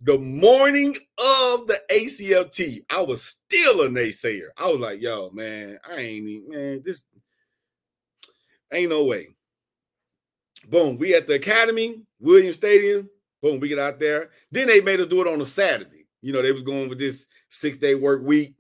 The 0.02 0.18
morning 0.18 0.92
of 1.18 1.68
the 1.68 1.78
ACFT, 1.92 2.86
I 2.90 3.02
was 3.02 3.24
still 3.24 3.82
a 3.82 3.90
naysayer. 3.90 4.48
I 4.58 4.72
was 4.72 4.80
like, 4.80 5.02
yo, 5.02 5.30
man, 5.32 5.78
I 5.90 5.96
ain't 5.98 6.50
man, 6.50 6.82
this 6.86 7.04
ain't 8.74 8.90
no 8.92 9.04
way. 9.04 9.28
Boom, 10.70 10.98
we 10.98 11.16
at 11.16 11.28
the 11.28 11.34
academy, 11.36 12.02
Williams 12.20 12.56
Stadium. 12.58 13.10
Boom, 13.42 13.60
we 13.60 13.70
get 13.70 13.80
out 13.80 14.00
there. 14.00 14.30
Then 14.52 14.68
they 14.68 14.82
made 14.82 15.00
us 15.00 15.08
do 15.08 15.22
it 15.22 15.28
on 15.28 15.42
a 15.42 15.46
Saturday. 15.46 15.99
You 16.22 16.34
know, 16.34 16.42
they 16.42 16.52
was 16.52 16.64
going 16.64 16.90
with 16.90 17.00
this 17.00 17.28
six-day 17.50 17.96
work 17.96 18.24
week. 18.24 18.56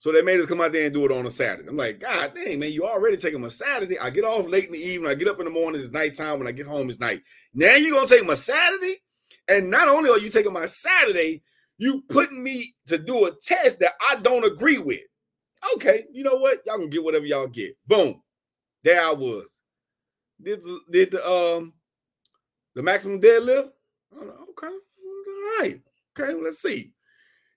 So 0.00 0.12
they 0.12 0.22
made 0.22 0.38
us 0.38 0.46
come 0.46 0.60
out 0.60 0.72
there 0.72 0.84
and 0.84 0.94
do 0.94 1.04
it 1.04 1.12
on 1.12 1.26
a 1.26 1.30
Saturday. 1.30 1.68
I'm 1.68 1.76
like, 1.76 1.98
God 1.98 2.32
dang, 2.34 2.60
man, 2.60 2.70
you 2.70 2.86
already 2.86 3.16
taking 3.16 3.40
my 3.40 3.48
Saturday. 3.48 3.98
I 3.98 4.10
get 4.10 4.24
off 4.24 4.48
late 4.48 4.66
in 4.66 4.72
the 4.72 4.78
evening. 4.78 5.10
I 5.10 5.14
get 5.14 5.26
up 5.28 5.40
in 5.40 5.44
the 5.44 5.50
morning, 5.50 5.80
it's 5.80 5.90
nighttime. 5.90 6.38
When 6.38 6.46
I 6.46 6.52
get 6.52 6.66
home, 6.66 6.88
it's 6.88 7.00
night. 7.00 7.22
Now 7.52 7.74
you're 7.74 7.94
gonna 7.94 8.06
take 8.06 8.24
my 8.24 8.34
Saturday? 8.34 8.98
And 9.48 9.70
not 9.70 9.88
only 9.88 10.10
are 10.10 10.18
you 10.18 10.30
taking 10.30 10.52
my 10.52 10.66
Saturday, 10.66 11.42
you 11.78 12.02
putting 12.10 12.42
me 12.42 12.74
to 12.86 12.98
do 12.98 13.26
a 13.26 13.32
test 13.32 13.80
that 13.80 13.92
I 14.08 14.16
don't 14.16 14.44
agree 14.44 14.78
with. 14.78 15.00
Okay, 15.74 16.04
you 16.12 16.22
know 16.22 16.36
what? 16.36 16.60
Y'all 16.66 16.78
can 16.78 16.90
get 16.90 17.02
whatever 17.02 17.26
y'all 17.26 17.48
get. 17.48 17.76
Boom. 17.86 18.22
There 18.84 19.00
I 19.00 19.12
was. 19.12 19.46
Did 20.40 20.60
did 20.90 21.10
the 21.10 21.28
um 21.28 21.72
the 22.74 22.82
maximum 22.82 23.20
deadlift? 23.20 23.70
okay, 24.14 24.66
all 24.66 25.60
right. 25.60 25.80
Okay, 26.18 26.34
let's 26.34 26.60
see. 26.60 26.92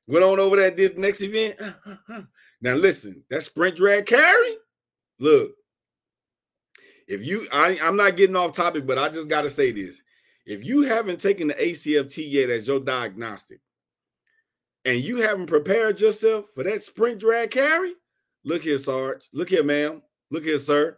Went 0.07 0.26
on 0.26 0.39
over 0.39 0.55
there, 0.55 0.72
did 0.72 0.95
the 0.95 1.01
next 1.01 1.22
event. 1.22 1.55
Uh, 1.59 1.74
uh, 1.86 1.95
uh. 2.09 2.22
Now 2.62 2.74
listen, 2.76 3.24
that 3.30 3.43
sprint 3.43 3.78
drag 3.78 4.05
carry. 4.05 4.57
Look, 5.20 5.53
if 7.07 7.26
you, 7.26 7.47
I, 7.51 7.80
I'm 7.82 7.97
not 7.97 8.18
getting 8.18 8.36
off 8.36 8.55
topic, 8.55 8.86
but 8.86 8.97
I 8.97 9.09
just 9.09 9.30
got 9.30 9.41
to 9.41 9.49
say 9.49 9.72
this: 9.72 10.03
if 10.45 10.64
you 10.64 10.82
haven't 10.82 11.22
taken 11.22 11.47
the 11.47 11.53
ACFT 11.55 12.30
yet 12.30 12.49
as 12.49 12.68
your 12.68 12.80
diagnostic, 12.80 13.62
and 14.86 14.99
you 14.99 15.18
haven't 15.18 15.47
prepared 15.47 16.01
yourself 16.01 16.45
for 16.55 16.64
that 16.64 16.84
sprint 16.84 17.20
drag 17.20 17.51
carry, 17.51 17.93
look 18.43 18.64
here, 18.64 18.78
Sarge. 18.78 19.28
Look 19.34 19.49
here, 19.49 19.64
ma'am. 19.64 20.01
Look 20.30 20.43
here, 20.43 20.59
sir. 20.59 20.97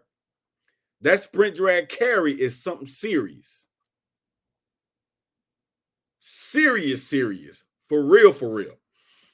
That 1.01 1.19
sprint 1.19 1.55
drag 1.55 1.89
carry 1.89 2.33
is 2.33 2.63
something 2.63 2.87
serious. 2.87 3.67
Serious, 6.25 7.05
serious. 7.05 7.63
For 7.89 8.05
real, 8.05 8.31
for 8.31 8.49
real. 8.49 8.75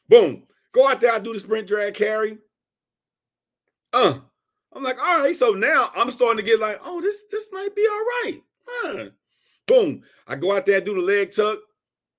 Boom. 0.09 0.47
Go 0.71 0.87
out 0.87 0.99
there, 0.99 1.13
I 1.13 1.19
do 1.19 1.33
the 1.33 1.39
sprint 1.39 1.67
drag 1.67 1.93
carry. 1.93 2.39
Uh, 3.93 4.17
I'm 4.73 4.83
like, 4.83 4.99
all 4.99 5.21
right. 5.21 5.35
So 5.35 5.51
now 5.51 5.89
I'm 5.95 6.09
starting 6.09 6.37
to 6.37 6.43
get 6.43 6.59
like, 6.59 6.79
oh, 6.83 6.99
this 6.99 7.23
this 7.31 7.47
might 7.51 7.75
be 7.75 7.85
all 7.87 7.99
right. 7.99 8.41
Huh. 8.67 9.05
Boom. 9.67 10.01
I 10.27 10.35
go 10.35 10.55
out 10.55 10.65
there, 10.65 10.81
do 10.81 10.95
the 10.95 11.01
leg 11.01 11.31
tuck. 11.31 11.59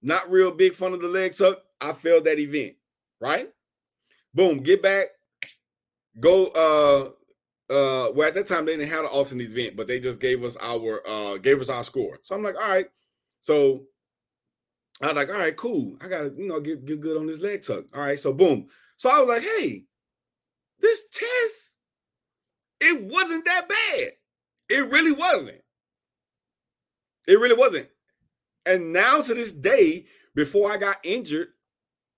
Not 0.03 0.31
real 0.31 0.53
big 0.53 0.75
fun 0.75 0.93
of 0.93 1.01
the 1.01 1.09
leg 1.09 1.37
tuck. 1.37 1.59
I 1.81 1.93
failed 1.93 2.25
that 2.25 2.39
event. 2.39 2.75
Right? 3.21 3.51
Boom. 4.35 4.63
Get 4.63 4.83
back. 4.83 5.09
Go 6.21 6.47
uh 6.49 7.73
uh 7.73 8.13
well 8.13 8.29
at 8.29 8.35
that 8.35 8.47
time 8.47 8.67
they 8.67 8.77
didn't 8.77 8.91
have 8.93 9.05
an 9.05 9.11
alternate 9.13 9.51
event, 9.51 9.77
but 9.77 9.89
they 9.89 9.99
just 9.99 10.21
gave 10.21 10.45
us 10.45 10.57
our 10.61 11.03
uh 11.09 11.39
gave 11.39 11.61
us 11.61 11.69
our 11.69 11.83
score. 11.83 12.21
So 12.23 12.37
I'm 12.37 12.43
like, 12.45 12.57
all 12.57 12.69
right. 12.69 12.87
So 13.41 13.83
I 15.03 15.07
was 15.09 15.17
like, 15.17 15.31
all 15.31 15.39
right, 15.39 15.57
cool. 15.57 15.97
I 16.01 16.09
gotta, 16.09 16.33
you 16.37 16.47
know, 16.47 16.61
get, 16.61 16.85
get 16.85 17.01
good 17.01 17.17
on 17.17 17.27
this 17.27 17.41
leg 17.41 17.63
tuck. 17.65 17.85
All 17.95 18.03
right, 18.03 18.19
so 18.19 18.33
boom. 18.33 18.67
So 18.97 19.09
I 19.09 19.21
was 19.21 19.29
like, 19.29 19.43
hey, 19.43 19.85
this 20.81 21.05
test, 21.11 21.75
it 22.81 23.03
wasn't 23.03 23.45
that 23.47 23.69
bad. 23.69 24.09
It 24.69 24.91
really 24.91 25.13
wasn't. 25.13 25.63
It 27.27 27.39
really 27.39 27.57
wasn't. 27.57 27.89
And 28.67 28.93
now 28.93 29.23
to 29.23 29.35
this 29.35 29.53
day, 29.53 30.07
before 30.35 30.71
I 30.71 30.77
got 30.77 30.99
injured, 31.03 31.49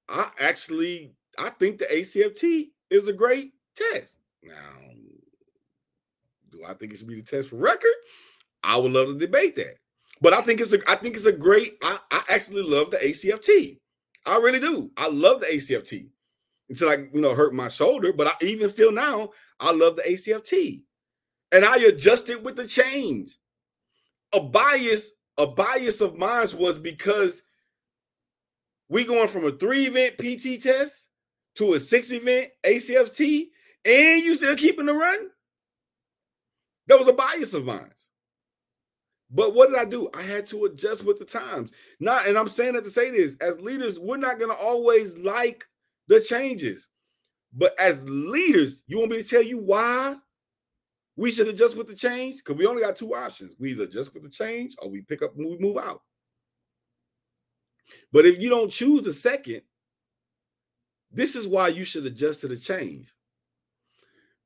I 0.08 0.30
actually 0.40 1.14
I 1.38 1.50
think 1.50 1.78
the 1.78 1.86
ACFT 1.86 2.70
is 2.90 3.08
a 3.08 3.12
great 3.12 3.52
test. 3.74 4.18
Now, 4.42 4.54
do 6.50 6.62
I 6.66 6.74
think 6.74 6.92
it 6.92 6.98
should 6.98 7.08
be 7.08 7.14
the 7.16 7.22
test 7.22 7.48
for 7.48 7.56
record? 7.56 7.90
I 8.62 8.76
would 8.76 8.92
love 8.92 9.08
to 9.08 9.18
debate 9.18 9.56
that. 9.56 9.78
But 10.22 10.32
I 10.34 10.40
think 10.40 10.60
it's 10.60 10.72
a 10.72 10.78
I 10.88 10.94
think 10.94 11.16
it's 11.16 11.26
a 11.26 11.32
great. 11.32 11.74
I, 11.82 11.98
I 12.12 12.22
actually 12.30 12.62
love 12.62 12.92
the 12.92 12.98
ACFT. 12.98 13.78
I 14.24 14.36
really 14.36 14.60
do. 14.60 14.92
I 14.96 15.08
love 15.08 15.40
the 15.40 15.46
ACFT 15.46 16.08
until 16.70 16.90
I 16.90 17.08
you 17.12 17.20
know 17.20 17.34
hurt 17.34 17.52
my 17.52 17.68
shoulder. 17.68 18.12
But 18.12 18.28
I, 18.28 18.32
even 18.42 18.70
still 18.70 18.92
now, 18.92 19.30
I 19.58 19.72
love 19.72 19.96
the 19.96 20.02
ACFT, 20.02 20.82
and 21.50 21.64
I 21.64 21.76
adjusted 21.78 22.44
with 22.44 22.54
the 22.54 22.68
change. 22.68 23.36
A 24.32 24.40
bias, 24.40 25.10
a 25.38 25.46
bias 25.48 26.00
of 26.00 26.16
mine 26.16 26.46
was 26.56 26.78
because 26.78 27.42
we 28.88 29.04
going 29.04 29.28
from 29.28 29.44
a 29.44 29.50
three 29.50 29.86
event 29.86 30.18
PT 30.18 30.62
test 30.62 31.08
to 31.56 31.74
a 31.74 31.80
six 31.80 32.12
event 32.12 32.50
ACFT, 32.64 33.48
and 33.84 34.22
you 34.22 34.36
still 34.36 34.54
keeping 34.54 34.86
the 34.86 34.94
run. 34.94 35.30
That 36.86 37.00
was 37.00 37.08
a 37.08 37.12
bias 37.12 37.54
of 37.54 37.64
mine. 37.64 37.90
But 39.32 39.54
what 39.54 39.70
did 39.70 39.78
I 39.78 39.86
do? 39.86 40.10
I 40.14 40.22
had 40.22 40.46
to 40.48 40.66
adjust 40.66 41.04
with 41.04 41.18
the 41.18 41.24
times. 41.24 41.72
Not, 41.98 42.26
and 42.26 42.36
I'm 42.36 42.48
saying 42.48 42.74
that 42.74 42.84
to 42.84 42.90
say 42.90 43.10
this 43.10 43.36
as 43.40 43.58
leaders, 43.60 43.98
we're 43.98 44.18
not 44.18 44.38
going 44.38 44.50
to 44.50 44.56
always 44.56 45.16
like 45.16 45.64
the 46.06 46.20
changes. 46.20 46.88
But 47.54 47.74
as 47.80 48.04
leaders, 48.06 48.84
you 48.86 48.98
want 48.98 49.10
me 49.10 49.22
to 49.22 49.28
tell 49.28 49.42
you 49.42 49.58
why 49.58 50.16
we 51.16 51.30
should 51.30 51.48
adjust 51.48 51.76
with 51.76 51.86
the 51.86 51.94
change? 51.94 52.38
Because 52.38 52.56
we 52.56 52.66
only 52.66 52.82
got 52.82 52.96
two 52.96 53.14
options. 53.14 53.54
We 53.58 53.70
either 53.70 53.84
adjust 53.84 54.12
with 54.12 54.22
the 54.22 54.28
change 54.28 54.74
or 54.78 54.90
we 54.90 55.00
pick 55.00 55.22
up 55.22 55.36
and 55.36 55.46
we 55.46 55.58
move 55.58 55.78
out. 55.78 56.02
But 58.12 58.26
if 58.26 58.38
you 58.38 58.50
don't 58.50 58.70
choose 58.70 59.02
the 59.02 59.12
second, 59.12 59.62
this 61.10 61.36
is 61.36 61.46
why 61.46 61.68
you 61.68 61.84
should 61.84 62.06
adjust 62.06 62.42
to 62.42 62.48
the 62.48 62.56
change. 62.56 63.14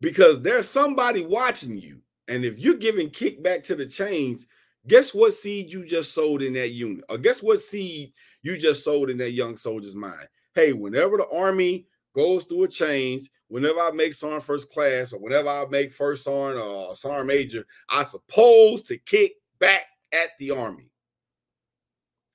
Because 0.00 0.42
there's 0.42 0.68
somebody 0.68 1.24
watching 1.24 1.76
you. 1.76 2.02
And 2.28 2.44
if 2.44 2.58
you're 2.58 2.74
giving 2.74 3.08
kickback 3.10 3.64
to 3.64 3.76
the 3.76 3.86
change, 3.86 4.46
Guess 4.88 5.14
what 5.14 5.32
seed 5.32 5.72
you 5.72 5.84
just 5.84 6.14
sowed 6.14 6.42
in 6.42 6.52
that 6.54 6.70
unit? 6.70 7.04
Or 7.08 7.18
guess 7.18 7.42
what 7.42 7.60
seed 7.60 8.12
you 8.42 8.56
just 8.56 8.84
sowed 8.84 9.10
in 9.10 9.18
that 9.18 9.32
young 9.32 9.56
soldier's 9.56 9.96
mind? 9.96 10.28
Hey, 10.54 10.72
whenever 10.72 11.16
the 11.16 11.28
army 11.28 11.86
goes 12.14 12.44
through 12.44 12.64
a 12.64 12.68
change, 12.68 13.28
whenever 13.48 13.80
I 13.80 13.90
make 13.90 14.14
sergeant 14.14 14.44
first 14.44 14.70
class 14.70 15.12
or 15.12 15.20
whenever 15.20 15.48
I 15.48 15.66
make 15.70 15.92
first 15.92 16.24
sergeant 16.24 16.64
or 16.64 16.94
sergeant 16.94 17.26
major, 17.26 17.66
I 17.88 18.04
suppose 18.04 18.82
to 18.82 18.96
kick 18.96 19.32
back 19.58 19.86
at 20.12 20.30
the 20.38 20.52
army. 20.52 20.90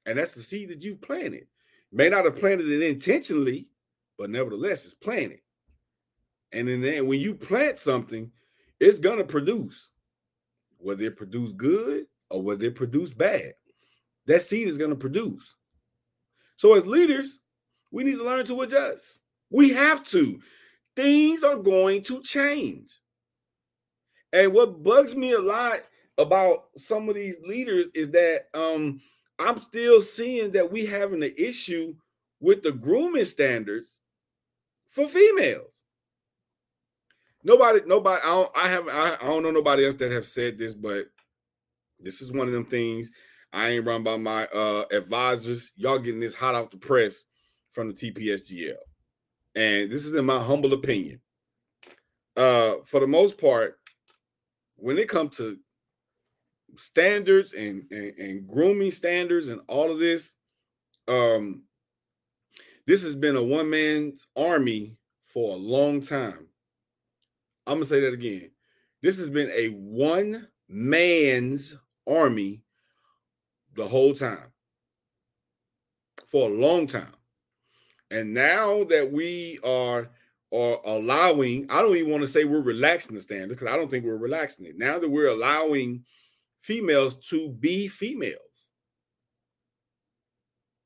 And 0.06 0.18
that's 0.18 0.34
the 0.34 0.42
seed 0.42 0.70
that 0.70 0.84
you've 0.84 1.02
planted. 1.02 1.48
May 1.92 2.10
not 2.10 2.26
have 2.26 2.40
planted 2.40 2.68
it 2.68 2.82
intentionally, 2.82 3.68
but 4.18 4.30
nevertheless, 4.30 4.86
it's 4.86 4.94
planted. 4.94 5.40
And 6.52 6.68
then 6.68 7.08
when 7.08 7.22
you 7.22 7.34
plant 7.34 7.78
something, 7.78 8.30
it's 8.80 9.00
gonna 9.00 9.24
produce. 9.24 9.90
Whether 10.78 11.06
it 11.06 11.16
produce 11.16 11.54
good 11.54 12.08
or 12.32 12.42
whether 12.42 12.66
it 12.66 12.76
produce 12.76 13.14
bad. 13.14 13.54
That 14.28 14.42
seed 14.42 14.68
is 14.68 14.78
going 14.78 14.92
to 14.92 14.96
produce. 14.96 15.56
So, 16.56 16.74
as 16.74 16.86
leaders, 16.86 17.40
we 17.92 18.04
need 18.04 18.18
to 18.18 18.24
learn 18.24 18.46
to 18.46 18.62
adjust. 18.62 19.22
We 19.50 19.72
have 19.72 20.04
to. 20.06 20.40
Things 20.96 21.44
are 21.44 21.58
going 21.58 22.04
to 22.04 22.22
change. 22.22 23.00
And 24.34 24.54
what 24.54 24.84
bugs 24.84 25.16
me 25.16 25.34
a 25.34 25.40
lot 25.40 25.82
about 26.18 26.66
some 26.78 27.10
of 27.10 27.16
these 27.16 27.38
leaders 27.46 27.88
is 27.94 28.12
that 28.12 28.46
um, 28.54 29.02
I'm 29.40 29.58
still 29.58 30.02
seeing 30.02 30.52
that 30.52 30.72
we 30.72 30.86
having 30.86 31.24
an 31.24 31.34
issue 31.38 31.96
with 32.40 32.64
the 32.64 32.72
grooming 32.72 33.26
standards 33.26 33.98
for 34.90 35.08
females. 35.08 35.74
Nobody, 37.44 37.82
nobody, 37.86 38.22
I 38.24 38.28
don't, 38.28 38.52
I 38.56 38.68
have, 38.68 38.88
I, 38.88 39.18
I 39.22 39.26
don't 39.26 39.44
know 39.44 39.52
nobody 39.52 39.86
else 39.86 39.96
that 39.96 40.12
have 40.12 40.28
said 40.28 40.58
this, 40.58 40.74
but 40.74 41.08
this 42.04 42.22
is 42.22 42.32
one 42.32 42.48
of 42.48 42.54
them 42.54 42.66
things. 42.66 43.12
I 43.54 43.70
ain't 43.70 43.86
run 43.86 44.04
by 44.04 44.18
my 44.18 44.46
uh 44.48 44.86
advisors. 44.92 45.72
Y'all 45.76 46.00
getting 46.00 46.22
this 46.22 46.36
hot 46.36 46.56
off 46.56 46.72
the 46.72 46.78
press 46.78 47.24
from 47.72 47.88
the 47.88 47.94
TPSGL. 47.94 48.76
And 49.56 49.92
this 49.92 50.06
is 50.06 50.14
in 50.14 50.26
my 50.26 50.40
humble 50.40 50.74
opinion. 50.74 51.20
Uh, 52.38 52.76
for 52.86 53.00
the 53.02 53.08
most 53.08 53.38
part, 53.38 53.78
when 54.78 54.98
it 54.98 55.10
comes 55.10 55.38
to 55.38 55.58
standards 56.78 57.54
and, 57.54 57.84
and, 57.92 58.18
and 58.18 58.48
grooming 58.48 58.92
standards 58.92 59.50
and 59.50 59.62
all 59.68 59.92
of 59.92 60.00
this, 60.00 60.34
um, 61.08 61.64
this 62.88 63.04
has 63.04 63.16
been 63.16 63.36
a 63.36 63.44
one 63.44 63.70
man's 63.70 64.28
army 64.36 64.96
for 65.28 65.54
a 65.54 65.58
long 65.58 66.02
time. 66.02 66.48
I'm 67.68 67.76
gonna 67.76 67.86
say 67.86 68.00
that 68.02 68.14
again. 68.14 68.52
This 69.02 69.18
has 69.20 69.30
been 69.30 69.52
a 69.52 69.68
one 69.70 70.48
man's 70.68 71.78
army 72.20 72.62
the 73.76 73.88
whole 73.88 74.14
time 74.14 74.52
for 76.28 76.50
a 76.50 76.54
long 76.54 76.88
time. 76.88 77.14
And 78.10 78.34
now 78.34 78.84
that 78.86 79.12
we 79.12 79.60
are 79.64 80.10
are 80.54 80.80
allowing, 80.84 81.66
I 81.72 81.82
don't 81.82 81.96
even 81.96 82.12
want 82.12 82.24
to 82.24 82.28
say 82.28 82.44
we're 82.44 82.62
relaxing 82.62 83.16
the 83.16 83.22
standard 83.22 83.58
because 83.58 83.74
I 83.74 83.78
don't 83.78 83.90
think 83.90 84.04
we're 84.04 84.18
relaxing 84.18 84.66
it. 84.66 84.78
Now 84.78 85.00
that 85.00 85.10
we're 85.10 85.30
allowing 85.30 86.04
females 86.62 87.16
to 87.30 87.50
be 87.50 87.88
females, 87.88 88.36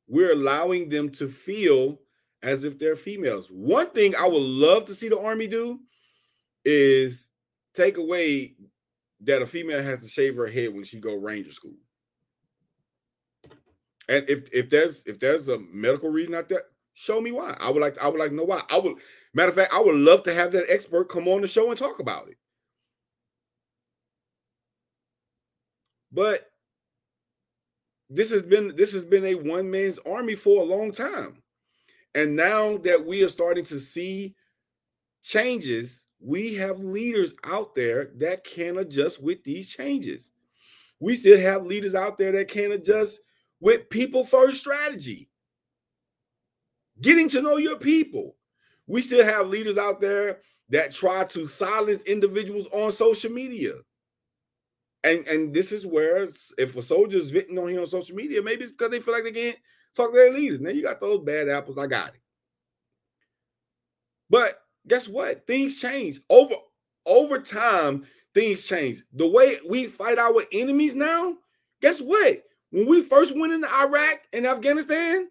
we're 0.08 0.34
allowing 0.34 0.90
them 0.90 1.10
to 1.14 1.28
feel 1.28 2.00
as 2.44 2.64
if 2.64 2.78
they're 2.78 2.96
females. 2.96 3.48
One 3.50 3.90
thing 3.90 4.14
I 4.16 4.28
would 4.28 4.42
love 4.42 4.86
to 4.86 4.94
see 4.94 5.10
the 5.10 5.20
army 5.20 5.48
do 5.48 5.80
is 6.64 7.32
take 7.74 7.98
away 7.98 8.56
that 9.26 9.42
a 9.42 9.48
female 9.48 9.84
has 9.84 10.00
to 10.00 10.08
shave 10.08 10.36
her 10.36 10.48
head 10.48 10.74
when 10.74 10.84
she 10.84 11.00
go 11.00 11.16
ranger 11.16 11.52
school. 11.52 11.76
And 14.08 14.30
if 14.30 14.48
if 14.54 14.70
there's 14.70 15.04
if 15.06 15.20
there's 15.20 15.48
a 15.48 15.60
medical 15.60 16.10
reason 16.10 16.36
out 16.36 16.50
there, 16.50 16.64
show 16.94 17.20
me 17.20 17.32
why. 17.32 17.56
I 17.60 17.70
would 17.70 17.82
like 17.82 17.98
I 18.02 18.08
would 18.08 18.20
like 18.20 18.30
to 18.30 18.36
know 18.36 18.44
why. 18.44 18.62
I 18.70 18.80
would 18.80 18.98
matter 19.34 19.50
of 19.50 19.56
fact, 19.56 19.74
I 19.74 19.82
would 19.82 19.96
love 19.96 20.24
to 20.24 20.34
have 20.34 20.52
that 20.52 20.66
expert 20.70 21.10
come 21.10 21.28
on 21.28 21.42
the 21.42 21.48
show 21.48 21.70
and 21.70 21.78
talk 21.78 22.00
about 22.00 22.30
it. 22.30 22.38
But 26.12 26.50
this 28.10 28.32
has 28.32 28.44
been 28.44 28.76
this 28.76 28.94
has 28.94 29.04
been 29.04 29.26
a 29.26 29.36
one 29.36 29.70
man's 29.72 30.00
army 30.00 30.36
for 30.36 30.62
a 30.62 30.66
long 30.66 30.92
time. 30.92 31.42
And 32.14 32.36
now 32.36 32.78
that 32.78 33.06
we 33.06 33.24
are 33.24 33.28
starting 33.28 33.66
to 33.66 33.80
see 33.80 34.36
changes, 35.22 36.05
we 36.26 36.56
have 36.56 36.80
leaders 36.80 37.34
out 37.44 37.76
there 37.76 38.10
that 38.16 38.44
can 38.44 38.80
adjust 38.80 39.22
with 39.22 39.44
these 39.44 39.70
changes. 39.70 40.32
We 41.00 41.16
still 41.16 41.40
have 41.40 41.68
leaders 41.68 41.94
out 41.94 42.18
there 42.18 42.32
that 42.32 42.48
can 42.48 42.72
adjust 42.72 43.22
with 43.60 43.90
people 43.92 44.26
first 44.26 44.58
strategy, 44.58 45.30
getting 47.00 47.30
to 47.30 47.42
know 47.44 47.58
your 47.58 47.78
people. 47.78 48.36
We 48.88 49.04
still 49.04 49.24
have 49.24 49.50
leaders 49.50 49.78
out 49.78 50.02
there 50.02 50.40
that 50.70 50.92
try 50.92 51.26
to 51.26 51.46
silence 51.46 52.02
individuals 52.04 52.68
on 52.72 52.90
social 52.92 53.32
media. 53.32 53.74
And, 55.04 55.28
and 55.28 55.54
this 55.54 55.72
is 55.72 55.86
where 55.86 56.28
if 56.58 56.76
a 56.76 56.82
soldier 56.82 57.18
is 57.18 57.30
venting 57.30 57.60
on 57.60 57.68
here 57.68 57.82
on 57.82 57.86
social 57.86 58.16
media, 58.16 58.42
maybe 58.42 58.64
it's 58.64 58.72
because 58.72 58.90
they 58.90 59.00
feel 59.00 59.14
like 59.14 59.26
they 59.26 59.32
can't 59.32 59.58
talk 59.96 60.12
to 60.12 60.18
their 60.18 60.34
leaders. 60.34 60.60
Now 60.60 60.72
you 60.72 60.82
got 60.82 61.00
those 61.00 61.24
bad 61.24 61.50
apples. 61.50 61.78
I 61.78 61.86
got 61.86 62.10
it. 62.16 62.22
But 64.28 64.60
guess 64.88 65.08
what? 65.08 65.46
Things 65.48 65.80
change 65.80 66.20
over 66.30 66.56
over 67.06 67.40
time. 67.40 68.06
Things 68.34 68.68
change. 68.68 69.04
The 69.14 69.28
way 69.28 69.58
we 69.68 69.88
fight 69.88 70.18
our 70.18 70.44
enemies 70.52 70.96
now. 70.96 71.36
Guess 71.82 72.02
what? 72.02 72.44
When 72.72 72.88
we 72.88 73.02
first 73.02 73.38
went 73.38 73.54
into 73.54 73.72
Iraq 73.72 74.22
and 74.34 74.46
Afghanistan, 74.46 75.30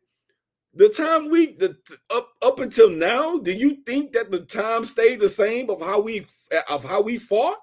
the 0.72 0.88
time 0.88 1.30
we 1.30 1.54
the 1.54 1.76
up 2.14 2.30
up 2.42 2.60
until 2.60 2.90
now, 2.90 3.38
do 3.38 3.52
you 3.52 3.78
think 3.86 4.12
that 4.12 4.30
the 4.30 4.40
time 4.40 4.84
stayed 4.84 5.20
the 5.20 5.28
same 5.28 5.70
of 5.70 5.80
how 5.80 6.00
we 6.00 6.26
of 6.68 6.84
how 6.84 7.02
we 7.02 7.18
fought? 7.18 7.58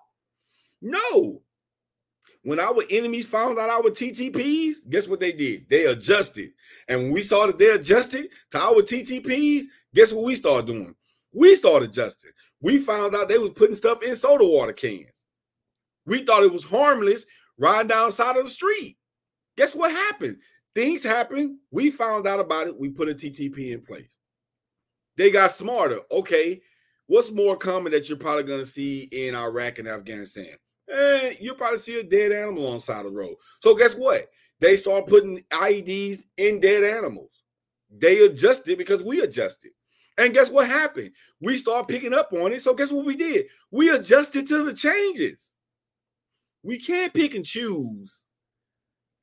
No. 0.81 1.41
When 2.43 2.59
our 2.59 2.83
enemies 2.89 3.27
found 3.27 3.59
out 3.59 3.69
our 3.69 3.83
TTPs, 3.91 4.77
guess 4.89 5.07
what 5.07 5.19
they 5.19 5.31
did? 5.31 5.69
They 5.69 5.85
adjusted. 5.85 6.51
And 6.87 7.03
when 7.03 7.11
we 7.11 7.23
saw 7.23 7.45
that 7.45 7.59
they 7.59 7.69
adjusted 7.69 8.29
to 8.51 8.57
our 8.57 8.81
TTPs, 8.81 9.65
guess 9.93 10.11
what 10.11 10.25
we 10.25 10.35
started 10.35 10.65
doing? 10.65 10.95
We 11.33 11.55
started 11.55 11.89
adjusting. 11.89 12.31
We 12.61 12.77
found 12.77 13.15
out 13.15 13.29
they 13.29 13.37
was 13.37 13.51
putting 13.51 13.75
stuff 13.75 14.03
in 14.03 14.15
soda 14.15 14.45
water 14.45 14.73
cans. 14.73 15.25
We 16.05 16.23
thought 16.23 16.43
it 16.43 16.51
was 16.51 16.63
harmless 16.63 17.25
riding 17.57 17.87
down 17.87 18.11
side 18.11 18.37
of 18.37 18.43
the 18.43 18.49
street. 18.49 18.97
Guess 19.57 19.75
what 19.75 19.91
happened? 19.91 20.37
Things 20.73 21.03
happened. 21.03 21.57
We 21.69 21.91
found 21.91 22.27
out 22.27 22.39
about 22.39 22.67
it. 22.67 22.77
We 22.77 22.89
put 22.89 23.09
a 23.09 23.13
TTP 23.13 23.73
in 23.73 23.81
place. 23.81 24.17
They 25.17 25.31
got 25.31 25.51
smarter. 25.51 25.99
Okay, 26.11 26.61
what's 27.07 27.31
more 27.31 27.57
common 27.57 27.91
that 27.91 28.07
you're 28.07 28.17
probably 28.17 28.43
going 28.43 28.61
to 28.61 28.65
see 28.65 29.03
in 29.11 29.35
Iraq 29.35 29.79
and 29.79 29.87
Afghanistan? 29.87 30.55
Eh, 30.89 31.35
you'll 31.39 31.55
probably 31.55 31.79
see 31.79 31.99
a 31.99 32.03
dead 32.03 32.31
animal 32.31 32.67
on 32.67 32.79
side 32.79 33.05
of 33.05 33.11
the 33.11 33.17
road. 33.17 33.35
So 33.61 33.75
guess 33.75 33.93
what? 33.93 34.21
They 34.59 34.77
start 34.77 35.07
putting 35.07 35.39
IEDs 35.51 36.23
in 36.37 36.59
dead 36.59 36.83
animals. 36.83 37.43
They 37.89 38.25
adjusted 38.25 38.77
because 38.77 39.03
we 39.03 39.21
adjusted. 39.21 39.71
And 40.17 40.33
guess 40.33 40.49
what 40.49 40.67
happened? 40.67 41.11
We 41.39 41.57
start 41.57 41.87
picking 41.87 42.13
up 42.13 42.31
on 42.33 42.51
it. 42.51 42.61
So 42.61 42.73
guess 42.73 42.91
what 42.91 43.05
we 43.05 43.15
did? 43.15 43.47
We 43.71 43.89
adjusted 43.89 44.47
to 44.47 44.63
the 44.63 44.73
changes. 44.73 45.49
We 46.63 46.79
can't 46.79 47.13
pick 47.13 47.33
and 47.33 47.45
choose 47.45 48.23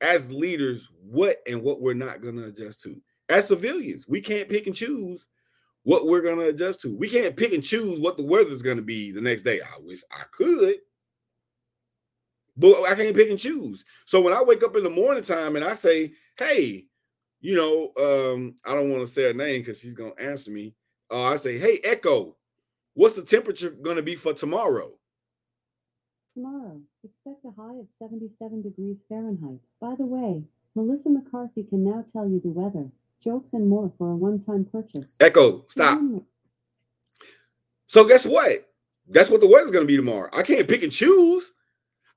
as 0.01 0.31
leaders 0.31 0.89
what 1.01 1.37
and 1.47 1.61
what 1.61 1.81
we're 1.81 1.93
not 1.93 2.21
going 2.21 2.35
to 2.35 2.45
adjust 2.45 2.81
to. 2.81 3.01
As 3.29 3.47
civilians, 3.47 4.07
we 4.07 4.21
can't 4.21 4.49
pick 4.49 4.67
and 4.67 4.75
choose 4.75 5.27
what 5.83 6.07
we're 6.07 6.21
going 6.21 6.39
to 6.39 6.49
adjust 6.49 6.81
to. 6.81 6.95
We 6.95 7.09
can't 7.09 7.35
pick 7.35 7.53
and 7.53 7.63
choose 7.63 7.99
what 7.99 8.17
the 8.17 8.23
weather's 8.23 8.61
going 8.61 8.77
to 8.77 8.83
be 8.83 9.11
the 9.11 9.21
next 9.21 9.43
day. 9.43 9.61
I 9.61 9.79
wish 9.81 10.01
I 10.11 10.23
could, 10.31 10.75
but 12.57 12.75
I 12.89 12.95
can't 12.95 13.15
pick 13.15 13.29
and 13.29 13.39
choose. 13.39 13.85
So 14.05 14.19
when 14.19 14.33
I 14.33 14.43
wake 14.43 14.63
up 14.63 14.75
in 14.75 14.83
the 14.83 14.89
morning 14.89 15.23
time 15.23 15.55
and 15.55 15.63
I 15.63 15.73
say, 15.73 16.13
"Hey, 16.37 16.87
you 17.39 17.55
know, 17.55 17.93
um, 17.97 18.55
I 18.65 18.75
don't 18.75 18.91
want 18.91 19.05
to 19.05 19.13
say 19.13 19.23
her 19.23 19.33
name 19.33 19.61
because 19.61 19.79
she's 19.79 19.93
going 19.93 20.13
to 20.15 20.21
answer 20.21 20.51
me." 20.51 20.75
Uh, 21.11 21.23
I 21.23 21.35
say, 21.37 21.57
"Hey, 21.57 21.79
Echo, 21.83 22.35
what's 22.93 23.15
the 23.15 23.23
temperature 23.23 23.69
going 23.69 23.95
to 23.95 24.03
be 24.03 24.15
for 24.15 24.33
tomorrow?" 24.33 24.93
Tomorrow, 26.33 26.81
expect 27.03 27.43
a 27.45 27.51
high 27.59 27.79
of 27.79 27.87
77 27.91 28.61
degrees 28.61 28.99
Fahrenheit. 29.09 29.59
By 29.81 29.95
the 29.95 30.05
way, 30.05 30.43
Melissa 30.75 31.09
McCarthy 31.09 31.63
can 31.63 31.83
now 31.83 32.05
tell 32.11 32.29
you 32.29 32.39
the 32.39 32.49
weather, 32.49 32.89
jokes, 33.21 33.53
and 33.53 33.67
more 33.67 33.91
for 33.97 34.11
a 34.11 34.15
one 34.15 34.39
time 34.39 34.65
purchase. 34.65 35.17
Echo, 35.19 35.65
stop. 35.67 35.99
So, 37.87 38.07
guess 38.07 38.25
what? 38.25 38.69
That's 39.07 39.29
what 39.29 39.41
the 39.41 39.49
weather's 39.49 39.71
going 39.71 39.83
to 39.83 39.91
be 39.91 39.97
tomorrow. 39.97 40.29
I 40.31 40.43
can't 40.43 40.67
pick 40.67 40.83
and 40.83 40.91
choose. 40.91 41.51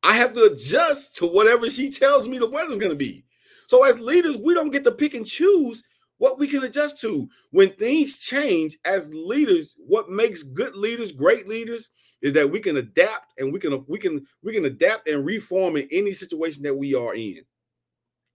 I 0.02 0.16
have 0.16 0.34
to 0.34 0.44
adjust 0.52 1.16
to 1.16 1.26
whatever 1.26 1.70
she 1.70 1.90
tells 1.90 2.28
me 2.28 2.38
the 2.38 2.50
weather's 2.50 2.76
going 2.76 2.90
to 2.90 2.96
be. 2.96 3.24
So, 3.68 3.84
as 3.84 3.98
leaders, 3.98 4.36
we 4.36 4.52
don't 4.52 4.70
get 4.70 4.84
to 4.84 4.92
pick 4.92 5.14
and 5.14 5.26
choose 5.26 5.82
what 6.22 6.38
we 6.38 6.46
can 6.46 6.62
adjust 6.62 7.00
to. 7.00 7.28
When 7.50 7.70
things 7.70 8.16
change 8.16 8.78
as 8.84 9.12
leaders, 9.12 9.74
what 9.76 10.08
makes 10.08 10.44
good 10.44 10.76
leaders, 10.76 11.10
great 11.10 11.48
leaders, 11.48 11.90
is 12.20 12.32
that 12.34 12.48
we 12.48 12.60
can 12.60 12.76
adapt 12.76 13.32
and 13.40 13.52
we 13.52 13.58
can 13.58 13.84
we 13.88 13.98
can 13.98 14.24
we 14.40 14.52
can 14.52 14.64
adapt 14.64 15.08
and 15.08 15.26
reform 15.26 15.76
in 15.76 15.88
any 15.90 16.12
situation 16.12 16.62
that 16.62 16.76
we 16.76 16.94
are 16.94 17.12
in. 17.12 17.40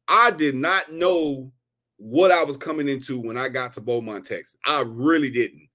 I 0.06 0.32
did 0.32 0.54
not 0.54 0.92
know 0.92 1.54
what 1.96 2.30
I 2.30 2.44
was 2.44 2.58
coming 2.58 2.90
into 2.90 3.22
when 3.22 3.38
I 3.38 3.48
got 3.48 3.72
to 3.76 3.82
Beaumont, 3.82 4.26
Texas. 4.26 4.58
I 4.66 4.84
really 4.86 5.32
didn't. 5.32 5.70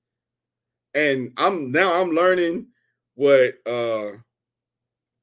And 0.92 1.32
I'm 1.38 1.72
now 1.72 1.98
I'm 1.98 2.10
learning 2.10 2.66
what 3.14 3.54
uh 3.66 4.10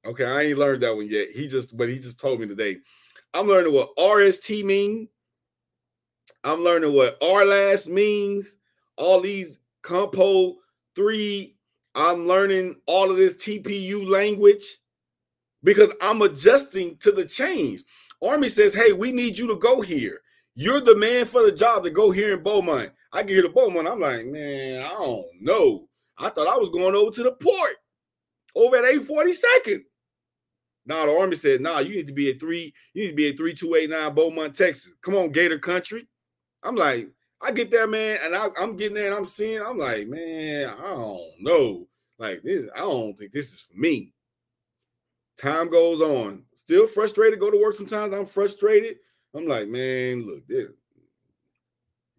okay, 0.07 0.25
I 0.25 0.41
ain't 0.41 0.57
learned 0.57 0.81
that 0.81 0.95
one 0.95 1.07
yet. 1.07 1.27
He 1.35 1.45
just 1.45 1.77
but 1.77 1.87
he 1.87 1.99
just 1.99 2.19
told 2.19 2.39
me 2.39 2.47
today. 2.47 2.77
I'm 3.35 3.47
learning 3.47 3.73
what 3.73 3.95
RST 3.95 4.63
mean. 4.63 5.07
I'm 6.43 6.61
learning 6.61 6.93
what 6.93 7.19
RLAS 7.21 7.87
means. 7.87 8.55
All 8.97 9.21
these 9.21 9.59
compo 9.81 10.55
three 10.95 11.55
I'm 11.95 12.27
learning 12.27 12.75
all 12.85 13.09
of 13.09 13.17
this 13.17 13.35
TPU 13.35 14.07
language 14.07 14.77
because 15.63 15.89
I'm 16.01 16.21
adjusting 16.21 16.97
to 16.97 17.11
the 17.11 17.25
change. 17.25 17.83
Army 18.23 18.49
says, 18.49 18.73
hey, 18.73 18.93
we 18.93 19.11
need 19.11 19.37
you 19.37 19.47
to 19.47 19.57
go 19.57 19.81
here. 19.81 20.21
You're 20.55 20.81
the 20.81 20.95
man 20.95 21.25
for 21.25 21.43
the 21.43 21.51
job 21.51 21.83
to 21.83 21.89
go 21.89 22.11
here 22.11 22.33
in 22.33 22.43
Beaumont. 22.43 22.91
I 23.13 23.23
get 23.23 23.33
here 23.33 23.41
to 23.43 23.49
Beaumont. 23.49 23.87
I'm 23.87 23.99
like, 23.99 24.25
man, 24.25 24.83
I 24.83 24.89
don't 24.89 25.25
know. 25.39 25.87
I 26.17 26.29
thought 26.29 26.47
I 26.47 26.57
was 26.57 26.69
going 26.69 26.95
over 26.95 27.11
to 27.11 27.23
the 27.23 27.31
port 27.31 27.75
over 28.55 28.75
at 28.75 28.83
842nd. 28.83 29.81
Now 30.85 31.05
the 31.05 31.17
army 31.17 31.35
said, 31.35 31.61
nah, 31.61 31.79
you 31.79 31.95
need 31.95 32.07
to 32.07 32.13
be 32.13 32.29
at 32.31 32.39
three, 32.39 32.73
you 32.93 33.03
need 33.03 33.09
to 33.11 33.15
be 33.15 33.29
at 33.29 33.37
3289 33.37 34.15
Beaumont, 34.15 34.55
Texas. 34.55 34.95
Come 35.01 35.15
on, 35.15 35.31
Gator 35.31 35.59
Country. 35.59 36.07
I'm 36.63 36.75
like, 36.75 37.09
I 37.41 37.51
get 37.51 37.71
there, 37.71 37.87
man, 37.87 38.17
and 38.23 38.35
I, 38.35 38.49
am 38.61 38.75
getting 38.75 38.95
there 38.95 39.07
and 39.07 39.15
I'm 39.15 39.25
seeing, 39.25 39.61
I'm 39.61 39.77
like, 39.77 40.07
man, 40.07 40.73
I 40.77 40.89
don't 40.89 41.31
know. 41.39 41.87
Like 42.17 42.41
this, 42.43 42.69
I 42.75 42.79
don't 42.79 43.17
think 43.17 43.31
this 43.31 43.53
is 43.53 43.61
for 43.61 43.77
me. 43.77 44.11
Time 45.37 45.69
goes 45.69 46.01
on. 46.01 46.43
Still 46.53 46.85
frustrated, 46.85 47.39
go 47.39 47.49
to 47.49 47.57
work 47.57 47.75
sometimes. 47.75 48.13
I'm 48.13 48.25
frustrated. 48.25 48.97
I'm 49.33 49.47
like, 49.47 49.69
man, 49.69 50.25
look, 50.25 50.45
this, 50.45 50.67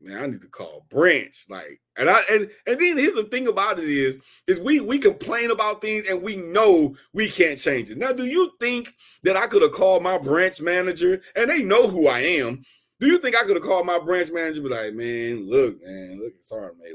man, 0.01 0.23
I 0.23 0.27
need 0.27 0.41
to 0.41 0.49
call 0.49 0.87
branch. 0.91 1.45
Like, 1.51 1.81
and 1.97 2.09
I 2.09 2.21
and 2.31 2.51
and 2.67 2.81
then 2.81 2.97
here's 2.97 3.15
the 3.15 3.25
thing 3.25 3.47
about 3.49 3.79
it 3.79 3.85
is, 3.85 4.19
is 4.47 4.59
we 4.61 4.81
we 4.81 4.99
complain 4.99 5.51
about 5.51 5.83
things 5.83 6.09
and 6.09 6.23
we 6.23 6.37
know 6.37 6.97
we 7.13 7.29
can't 7.29 7.59
change 7.59 7.91
it. 7.91 7.99
Now, 7.99 8.13
do 8.13 8.25
you 8.25 8.53
think 8.59 8.95
that 9.23 9.37
I 9.37 9.47
could 9.47 9.63
have 9.63 9.73
called 9.73 10.03
my 10.03 10.17
branch 10.17 10.61
manager 10.61 11.21
and 11.37 11.51
they 11.51 11.63
know 11.63 11.89
who 11.89 12.09
I 12.09 12.21
am? 12.21 12.63
Do 13.01 13.07
you 13.07 13.19
think 13.19 13.35
I 13.35 13.45
could 13.45 13.57
have 13.57 13.65
called 13.65 13.87
my 13.87 13.99
branch 13.99 14.31
manager 14.31 14.61
be 14.61 14.69
like, 14.69 14.93
man, 14.93 15.49
look, 15.49 15.83
man, 15.83 16.21
look, 16.23 16.35
sorry, 16.43 16.71
man, 16.79 16.93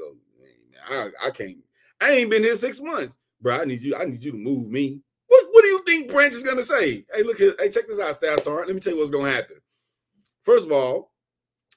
I, 0.87 1.09
I 1.27 1.29
can't, 1.31 1.57
I 1.99 2.11
ain't 2.11 2.29
been 2.29 2.43
here 2.43 2.55
six 2.55 2.79
months, 2.79 3.17
bro. 3.41 3.57
I 3.57 3.65
need 3.65 3.81
you, 3.81 3.95
I 3.95 4.05
need 4.05 4.23
you 4.23 4.31
to 4.31 4.37
move 4.37 4.69
me. 4.69 5.01
What, 5.27 5.47
what 5.49 5.63
do 5.63 5.67
you 5.67 5.83
think 5.83 6.11
Branch 6.11 6.33
is 6.33 6.43
gonna 6.43 6.61
say? 6.61 7.05
Hey, 7.11 7.23
look 7.23 7.37
here, 7.37 7.55
hey, 7.57 7.71
check 7.71 7.87
this 7.87 7.99
out, 7.99 8.13
staff 8.13 8.41
sergeant. 8.41 8.67
Let 8.67 8.75
me 8.75 8.81
tell 8.81 8.93
you 8.93 8.99
what's 8.99 9.09
gonna 9.09 9.31
happen. 9.31 9.57
First 10.43 10.67
of 10.67 10.71
all, 10.71 11.11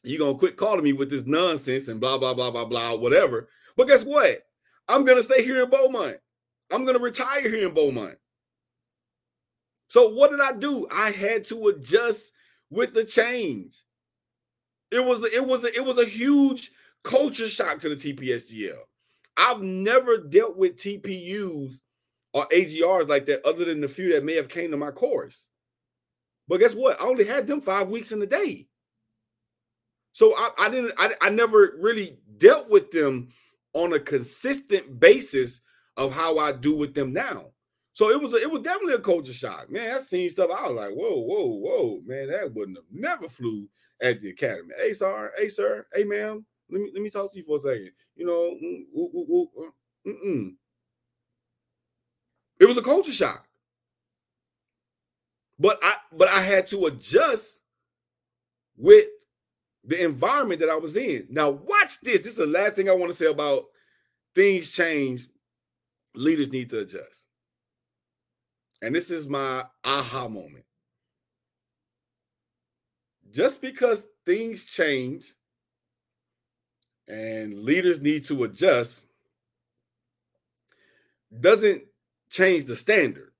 you're 0.03 0.19
gonna 0.19 0.39
quit 0.39 0.59
calling 0.59 0.85
me 0.85 0.93
with 0.93 1.09
this 1.09 1.25
nonsense 1.25 1.89
and 1.89 1.99
blah 1.99 2.19
blah 2.19 2.35
blah 2.35 2.51
blah 2.51 2.67
blah, 2.67 2.97
whatever. 2.97 3.49
But 3.77 3.89
guess 3.89 4.05
what? 4.05 4.43
I'm 4.89 5.05
gonna 5.05 5.23
stay 5.23 5.43
here 5.43 5.63
in 5.63 5.71
Beaumont. 5.71 6.19
I'm 6.71 6.85
gonna 6.85 6.99
retire 6.99 7.41
here 7.41 7.67
in 7.67 7.75
Beaumont. 7.75 8.17
So 9.89 10.11
what 10.11 10.31
did 10.31 10.41
I 10.41 10.53
do? 10.53 10.87
I 10.93 11.13
had 11.13 11.47
to 11.47 11.69
adjust 11.69 12.35
with 12.69 12.93
the 12.93 13.05
change. 13.05 13.85
It 14.91 15.05
was 15.05 15.23
it 15.33 15.47
was 15.47 15.65
a, 15.65 15.75
it 15.75 15.85
was 15.85 15.99
a 15.99 16.09
huge 16.09 16.71
culture 17.05 17.49
shock 17.49 17.81
to 17.81 17.89
the 17.89 17.97
TPSGL. 17.97 18.79
I've 19.37 19.63
never 19.63 20.19
dealt 20.19 20.57
with 20.57 20.77
TPUs 20.77 21.81
or 22.33 22.47
AGRs 22.49 23.09
like 23.09 23.27
that, 23.27 23.47
other 23.47 23.65
than 23.65 23.81
the 23.81 23.89
few 23.89 24.13
that 24.13 24.25
may 24.25 24.35
have 24.35 24.49
came 24.49 24.71
to 24.71 24.77
my 24.77 24.91
course. 24.91 25.49
But 26.49 26.61
guess 26.61 26.75
what? 26.75 27.01
I 27.01 27.05
only 27.05 27.25
had 27.25 27.47
them 27.47 27.61
five 27.61 27.89
weeks 27.89 28.13
in 28.13 28.23
a 28.23 28.27
day. 28.27 28.67
So 30.13 30.35
I, 30.37 30.51
I 30.59 30.69
didn't 30.69 30.93
I, 30.99 31.15
I 31.21 31.31
never 31.31 31.75
really 31.79 32.19
dealt 32.39 32.69
with 32.69 32.91
them 32.91 33.29
on 33.75 33.93
a 33.93 34.01
consistent 34.01 34.99
basis 34.99 35.61
of 35.97 36.13
how 36.13 36.39
I 36.39 36.53
do 36.53 36.77
with 36.77 36.95
them 36.95 37.13
now. 37.13 37.47
So 37.99 38.11
it 38.11 38.23
was 38.23 38.33
a, 38.33 38.37
it 38.37 38.49
was 38.49 38.63
definitely 38.63 38.95
a 38.95 39.01
culture 39.01 39.33
shock, 39.33 39.73
man. 39.73 39.97
I 39.97 39.99
seen 39.99 40.31
stuff. 40.31 40.51
I 40.57 40.69
was 40.69 40.77
like, 40.77 40.93
whoa, 40.93 41.17
whoa, 41.17 41.47
whoa, 41.47 42.01
man, 42.07 42.31
that 42.31 42.55
wouldn't 42.55 42.79
have 42.79 42.87
never 42.93 43.29
flew 43.29 43.69
at 44.01 44.23
the 44.23 44.31
academy. 44.31 44.69
Hey, 44.81 44.93
sir, 44.93 45.33
hey, 45.37 45.49
sir, 45.49 45.85
hey, 45.93 46.05
ma'am, 46.05 46.47
let 46.71 46.81
me 46.81 46.93
let 46.95 47.03
me 47.03 47.11
talk 47.11 47.33
to 47.33 47.39
you 47.39 47.45
for 47.45 47.57
a 47.57 47.61
second. 47.61 47.91
You 48.15 48.27
know, 48.27 48.55
mm, 48.55 48.85
woo, 48.95 49.11
woo, 49.13 49.27
woo, 49.29 49.65
uh, 49.67 50.51
it 52.61 52.69
was 52.69 52.77
a 52.77 52.83
culture 52.83 53.11
shock. 53.11 53.49
But 55.59 55.81
I 55.83 55.95
but 56.13 56.29
I 56.29 56.41
had 56.41 56.69
to 56.69 56.87
adjust 56.87 57.59
with 58.77 59.09
the 59.83 60.05
environment 60.05 60.61
that 60.61 60.71
I 60.71 60.77
was 60.77 60.97
in. 60.97 61.27
Now, 61.31 61.51
watch 61.51 62.01
this. 62.03 62.21
This 62.21 62.35
is 62.35 62.37
the 62.37 62.47
last 62.47 62.77
thing 62.77 62.89
I 62.89 62.95
want 62.95 63.11
to 63.11 63.19
say 63.19 63.27
about 63.27 63.65
things 64.37 64.71
change. 64.71 65.27
Leaders 66.15 66.53
need 66.53 66.71
to 66.71 66.79
adjust. 66.79 67.28
And 68.83 68.95
this 68.95 69.11
is 69.11 69.27
my 69.27 69.65
aha 69.85 70.29
moment. 70.29 70.65
Just 73.31 73.61
because 73.61 74.03
things 74.25 74.65
change 74.65 75.33
and 77.07 77.63
leaders 77.63 78.01
need 78.01 78.25
to 78.25 78.45
adjust 78.45 79.05
doesn't 81.41 81.83
change 82.31 82.65
the 82.65 82.77
standard. 82.77 83.33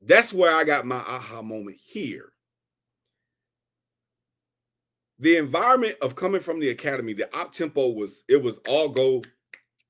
That's 0.00 0.32
where 0.32 0.54
I 0.54 0.64
got 0.64 0.86
my 0.86 0.96
aha 0.96 1.42
moment 1.42 1.76
here. 1.84 2.32
The 5.18 5.36
environment 5.36 5.96
of 6.02 6.14
coming 6.14 6.40
from 6.40 6.60
the 6.60 6.68
academy, 6.68 7.14
the 7.14 7.34
op 7.36 7.52
tempo 7.52 7.90
was 7.90 8.22
it 8.28 8.42
was 8.42 8.58
all 8.68 8.88
go. 8.88 9.22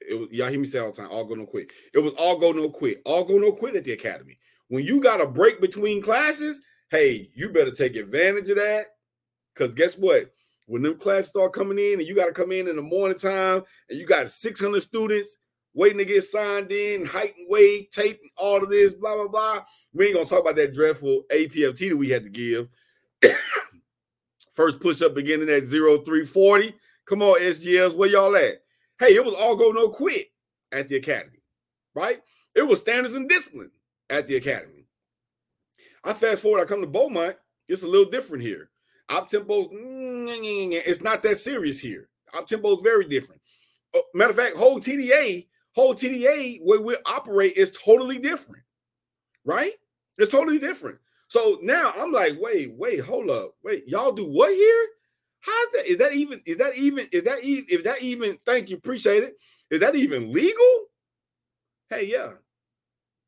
It 0.09 0.15
was 0.15 0.29
y'all 0.31 0.49
hear 0.49 0.61
me 0.61 0.67
say 0.67 0.79
all 0.79 0.93
the 0.93 1.03
time, 1.03 1.11
all 1.11 1.25
go 1.25 1.35
no 1.35 1.47
quit. 1.47 1.71
It 1.95 1.99
was 1.99 2.13
all 2.19 2.39
go 2.39 2.53
no 2.53 2.69
quit, 2.69 3.03
all 3.05 3.25
go 3.25 3.39
no 3.39 3.53
quit 3.53 3.77
at 3.77 3.85
the 3.85 3.93
academy. 3.93 4.39
When 4.69 4.85
you 4.85 5.01
got 5.01 5.21
a 5.21 5.27
break 5.27 5.61
between 5.61 6.03
classes, 6.03 6.61
hey, 6.91 7.31
you 7.35 7.51
better 7.51 7.71
take 7.71 7.97
advantage 7.97 8.49
of 8.49 8.57
that. 8.57 8.87
Because 9.55 9.75
guess 9.75 9.97
what? 9.97 10.33
When 10.67 10.83
them 10.83 10.99
classes 10.99 11.31
start 11.31 11.53
coming 11.53 11.79
in 11.79 11.99
and 11.99 12.09
you 12.09 12.15
got 12.15 12.27
to 12.27 12.33
come 12.33 12.53
in 12.53 12.69
in 12.69 12.77
the 12.77 12.83
morning 12.83 13.17
time 13.17 13.63
and 13.89 13.99
you 13.99 14.07
got 14.07 14.29
600 14.29 14.83
students 14.83 15.37
waiting 15.75 15.99
to 15.99 16.05
get 16.05 16.25
signed 16.25 16.73
in, 16.73 17.07
height 17.07 17.35
and 17.39 17.47
weight, 17.49 17.93
tape, 17.93 18.19
and 18.21 18.31
all 18.37 18.63
of 18.63 18.71
this, 18.71 18.95
blah, 18.95 19.15
blah, 19.15 19.29
blah. 19.29 19.61
We 19.93 20.07
ain't 20.07 20.15
going 20.15 20.27
to 20.27 20.31
talk 20.31 20.43
about 20.43 20.57
that 20.57 20.75
dreadful 20.75 21.23
APFT 21.33 21.91
that 21.91 21.97
we 21.97 22.09
had 22.09 22.25
to 22.25 22.31
give. 22.31 22.69
First 24.53 24.81
push 24.81 25.03
up 25.03 25.15
beginning 25.15 25.51
at 25.51 25.69
0340. 25.69 26.75
Come 27.05 27.23
on, 27.23 27.41
SGLs, 27.41 27.95
where 27.95 28.09
y'all 28.09 28.35
at? 28.37 28.63
Hey, 28.99 29.15
it 29.15 29.25
was 29.25 29.35
all 29.35 29.57
go 29.57 29.71
no 29.71 29.89
quit 29.89 30.29
at 30.73 30.89
the 30.89 30.97
academy, 30.97 31.43
right? 31.95 32.21
It 32.55 32.67
was 32.67 32.81
standards 32.81 33.15
and 33.15 33.29
discipline 33.29 33.71
at 34.09 34.27
the 34.27 34.37
academy. 34.37 34.87
I 36.05 36.15
fast 36.15 36.43
forward, 36.43 36.61
I 36.61 36.65
come 36.65 36.81
to 36.81 36.87
Beaumont, 36.87 37.37
it's 37.69 37.83
a 37.83 37.87
little 37.87 38.11
different 38.11 38.43
here. 38.45 38.71
Op 39.11 39.29
tempo's 39.29 39.69
it's 39.73 41.03
not 41.03 41.23
that 41.23 41.37
serious 41.37 41.79
here. 41.79 42.09
Op 42.35 42.49
tempo 42.49 42.77
is 42.77 42.83
very 42.83 43.05
different. 43.05 43.41
Uh, 43.95 44.01
matter 44.15 44.31
of 44.31 44.37
fact, 44.37 44.57
whole 44.57 44.81
TDA, 44.81 45.47
whole 45.75 45.95
TDA 45.95 46.61
where 46.63 46.81
we 46.81 46.97
operate 47.07 47.55
is 47.57 47.73
totally 47.73 48.19
different, 48.19 48.63
right? 49.45 49.73
It's 50.19 50.33
totally 50.33 50.59
different. 50.59 50.99
So 51.29 51.59
now 51.63 51.93
I'm 51.99 52.13
like, 52.13 52.35
wait, 52.41 52.73
wait, 52.75 53.01
hold 53.01 53.31
up, 53.31 53.55
wait, 53.63 53.87
y'all 53.87 54.13
do 54.13 54.25
what 54.25 54.55
here? 54.55 54.87
How's 55.41 55.73
that? 55.75 55.87
Is 55.87 55.99
that 55.99 56.13
even? 56.15 56.41
Is 56.47 56.59
that 56.59 56.77
even? 56.77 57.07
Is 57.13 57.25
that 57.25 57.43
even? 57.45 57.67
Is 57.69 57.83
that 57.85 58.03
even? 58.03 58.39
Thank 58.47 58.71
you, 58.71 58.77
appreciate 58.77 59.23
it. 59.25 59.37
Is 59.71 59.81
that 59.81 59.95
even 59.97 60.33
legal? 60.33 60.87
Hey, 61.91 62.07
yeah. 62.07 62.33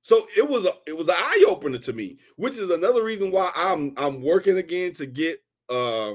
So 0.03 0.27
it 0.37 0.49
was 0.49 0.65
a 0.67 0.73
it 0.87 0.97
was 0.97 1.09
an 1.09 1.15
eye 1.17 1.45
opener 1.49 1.79
to 1.79 1.93
me, 1.93 2.19
which 2.37 2.59
is 2.59 2.71
another 2.71 3.05
reason 3.05 3.31
why 3.31 3.51
I'm 3.55 3.95
I'm 3.97 4.23
working 4.23 4.57
again 4.57 4.95
to 4.95 5.07
get 5.07 5.39
uh, 5.69 6.15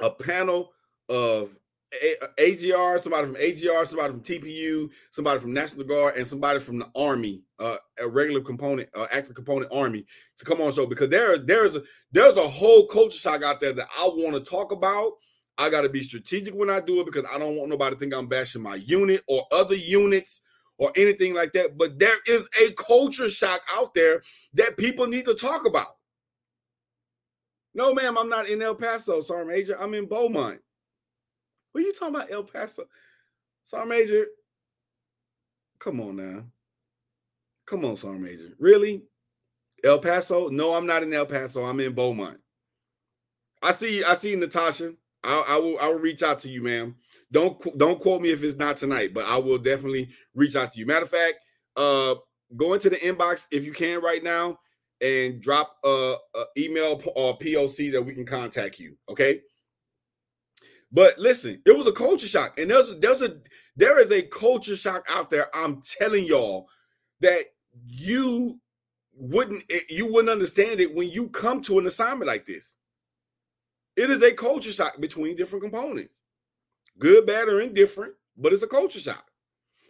a 0.00 0.10
panel 0.10 0.72
of 1.08 1.57
AGR, 2.38 2.98
somebody 2.98 3.26
from 3.26 3.36
AGR, 3.36 3.84
somebody 3.86 4.12
from 4.12 4.20
TPU, 4.20 4.90
somebody 5.10 5.40
from 5.40 5.52
National 5.54 5.84
Guard, 5.84 6.16
and 6.16 6.26
somebody 6.26 6.60
from 6.60 6.78
the 6.78 6.88
Army, 6.94 7.42
uh, 7.58 7.76
a 7.98 8.06
regular 8.06 8.40
component, 8.40 8.88
uh, 8.94 9.06
active 9.10 9.34
component 9.34 9.72
Army, 9.72 10.04
to 10.36 10.44
come 10.44 10.60
on 10.60 10.72
show 10.72 10.86
because 10.86 11.08
there, 11.08 11.38
there's 11.38 11.74
a 11.76 11.82
there's 12.12 12.36
a 12.36 12.48
whole 12.48 12.86
culture 12.86 13.16
shock 13.16 13.42
out 13.42 13.60
there 13.60 13.72
that 13.72 13.88
I 13.98 14.04
want 14.06 14.34
to 14.34 14.50
talk 14.50 14.72
about. 14.72 15.12
I 15.56 15.70
got 15.70 15.80
to 15.80 15.88
be 15.88 16.02
strategic 16.02 16.54
when 16.54 16.70
I 16.70 16.80
do 16.80 17.00
it 17.00 17.06
because 17.06 17.24
I 17.32 17.38
don't 17.38 17.56
want 17.56 17.70
nobody 17.70 17.96
to 17.96 17.98
think 17.98 18.14
I'm 18.14 18.28
bashing 18.28 18.62
my 18.62 18.76
unit 18.76 19.24
or 19.26 19.44
other 19.50 19.74
units 19.74 20.42
or 20.76 20.92
anything 20.94 21.34
like 21.34 21.52
that. 21.54 21.76
But 21.76 21.98
there 21.98 22.16
is 22.26 22.48
a 22.62 22.72
culture 22.74 23.30
shock 23.30 23.60
out 23.74 23.94
there 23.94 24.22
that 24.54 24.76
people 24.76 25.06
need 25.06 25.24
to 25.24 25.34
talk 25.34 25.66
about. 25.66 25.96
No, 27.74 27.92
ma'am, 27.94 28.16
I'm 28.18 28.28
not 28.28 28.48
in 28.48 28.62
El 28.62 28.74
Paso, 28.74 29.20
Sergeant 29.20 29.48
Major. 29.48 29.80
I'm 29.80 29.94
in 29.94 30.06
Beaumont. 30.06 30.60
What 31.78 31.84
are 31.84 31.86
you 31.86 31.92
talking 31.92 32.16
about, 32.16 32.32
El 32.32 32.42
Paso? 32.42 32.88
Sergeant 33.62 33.88
Major, 33.88 34.26
come 35.78 36.00
on 36.00 36.16
now. 36.16 36.42
Come 37.68 37.84
on, 37.84 37.96
Sergeant 37.96 38.24
Major. 38.24 38.48
Really? 38.58 39.04
El 39.84 40.00
Paso? 40.00 40.48
No, 40.48 40.74
I'm 40.74 40.86
not 40.86 41.04
in 41.04 41.14
El 41.14 41.26
Paso. 41.26 41.64
I'm 41.64 41.78
in 41.78 41.92
Beaumont. 41.92 42.40
I 43.62 43.70
see. 43.70 44.02
I 44.02 44.14
see 44.14 44.34
Natasha. 44.34 44.94
I, 45.22 45.44
I 45.50 45.56
will. 45.58 45.78
I 45.78 45.86
will 45.86 46.00
reach 46.00 46.24
out 46.24 46.40
to 46.40 46.50
you, 46.50 46.64
ma'am. 46.64 46.96
Don't 47.30 47.78
don't 47.78 48.00
quote 48.00 48.22
me 48.22 48.30
if 48.30 48.42
it's 48.42 48.58
not 48.58 48.76
tonight, 48.76 49.14
but 49.14 49.26
I 49.26 49.38
will 49.38 49.58
definitely 49.58 50.08
reach 50.34 50.56
out 50.56 50.72
to 50.72 50.80
you. 50.80 50.86
Matter 50.86 51.04
of 51.04 51.10
fact, 51.10 51.34
uh, 51.76 52.16
go 52.56 52.74
into 52.74 52.90
the 52.90 52.96
inbox 52.96 53.46
if 53.52 53.64
you 53.64 53.72
can 53.72 54.00
right 54.00 54.24
now 54.24 54.58
and 55.00 55.40
drop 55.40 55.76
a, 55.84 56.16
a 56.34 56.44
email 56.56 57.00
or 57.14 57.38
POC 57.38 57.92
that 57.92 58.02
we 58.02 58.14
can 58.14 58.26
contact 58.26 58.80
you. 58.80 58.96
Okay. 59.08 59.42
But 60.90 61.18
listen, 61.18 61.60
it 61.66 61.76
was 61.76 61.86
a 61.86 61.92
culture 61.92 62.26
shock, 62.26 62.58
and 62.58 62.70
there's 62.70 62.94
there's 62.98 63.22
a 63.22 63.36
there 63.76 63.98
is 63.98 64.10
a 64.10 64.22
culture 64.22 64.76
shock 64.76 65.04
out 65.08 65.30
there. 65.30 65.54
I'm 65.54 65.82
telling 65.82 66.26
y'all 66.26 66.68
that 67.20 67.44
you 67.86 68.58
wouldn't 69.12 69.64
eh, 69.70 69.80
you 69.90 70.10
wouldn't 70.12 70.30
understand 70.30 70.80
it 70.80 70.94
when 70.94 71.10
you 71.10 71.28
come 71.28 71.60
to 71.62 71.78
an 71.78 71.86
assignment 71.86 72.26
like 72.26 72.46
this. 72.46 72.76
It 73.96 74.10
is 74.10 74.22
a 74.22 74.32
culture 74.32 74.72
shock 74.72 74.98
between 75.00 75.36
different 75.36 75.64
components, 75.64 76.14
good, 76.98 77.26
bad, 77.26 77.48
or 77.48 77.60
indifferent, 77.60 78.14
but 78.36 78.52
it's 78.52 78.62
a 78.62 78.68
culture 78.68 79.00
shock. 79.00 79.26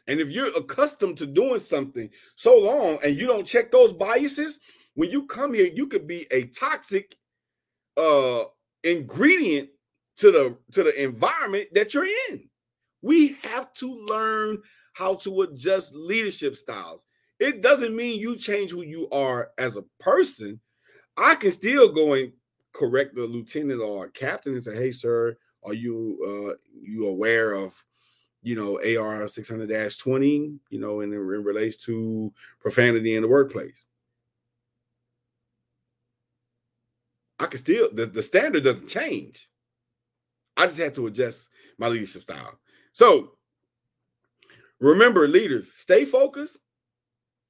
And 0.09 0.21
if 0.21 0.31
you're 0.31 0.57
accustomed 0.57 1.19
to 1.19 1.27
doing 1.27 1.61
something 1.61 2.09
so 2.35 2.59
long 2.59 2.99
and 3.05 3.15
you 3.15 3.27
don't 3.27 3.47
check 3.47 3.71
those 3.71 3.93
biases, 3.93 4.59
when 4.95 5.11
you 5.11 5.27
come 5.27 5.53
here, 5.53 5.67
you 5.73 5.87
could 5.87 6.07
be 6.09 6.27
a 6.33 6.45
toxic 6.47 7.17
uh 7.97 8.45
ingredient 8.85 9.69
to 10.19 10.33
the 10.33 10.57
to 10.73 10.83
the 10.83 11.03
environment 11.03 11.69
that 11.73 11.95
you're 11.95 12.09
in. 12.31 12.49
We 13.03 13.39
have 13.45 13.73
to 13.75 13.95
learn 14.07 14.59
how 14.93 15.15
to 15.17 15.43
adjust 15.43 15.95
leadership 15.95 16.57
styles. 16.57 17.07
It 17.39 17.63
doesn't 17.63 17.95
mean 17.95 18.21
you 18.21 18.37
change 18.37 18.73
who 18.73 18.83
you 18.83 19.09
are 19.11 19.51
as 19.59 19.77
a 19.77 19.85
person. 20.01 20.61
I 21.17 21.37
can 21.37 21.53
still 21.53 21.93
go 21.93 22.15
and 22.15 22.33
correct 22.73 23.15
the 23.15 23.25
lieutenant 23.25 23.81
or 23.81 24.09
captain 24.09 24.55
and 24.55 24.63
say, 24.63 24.75
"Hey, 24.75 24.91
sir, 24.91 25.37
are 25.65 25.75
you 25.75 26.19
uh 26.51 26.55
you 26.81 27.07
aware 27.07 27.55
of 27.55 27.85
you 28.43 28.57
know 28.57 28.77
AR 28.79 29.25
600-20, 29.25 30.59
you 30.71 30.81
know, 30.81 31.01
in, 31.01 31.13
in 31.13 31.19
relates 31.19 31.77
to 31.85 32.33
profanity 32.61 33.15
in 33.15 33.23
the 33.23 33.29
workplace?" 33.29 33.87
I 37.39 37.47
can 37.47 37.59
still 37.61 37.89
the, 37.93 38.07
the 38.07 38.23
standard 38.23 38.65
doesn't 38.65 38.89
change. 38.89 39.49
I 40.59 40.67
just 40.67 40.79
had 40.79 40.95
to 40.97 41.07
adjust 41.07 41.49
my 41.79 41.89
leadership 41.89 42.23
style. 42.23 42.59
So 42.93 43.33
remember, 44.81 45.27
leaders, 45.27 45.73
stay 45.73 46.05
focused, 46.05 46.61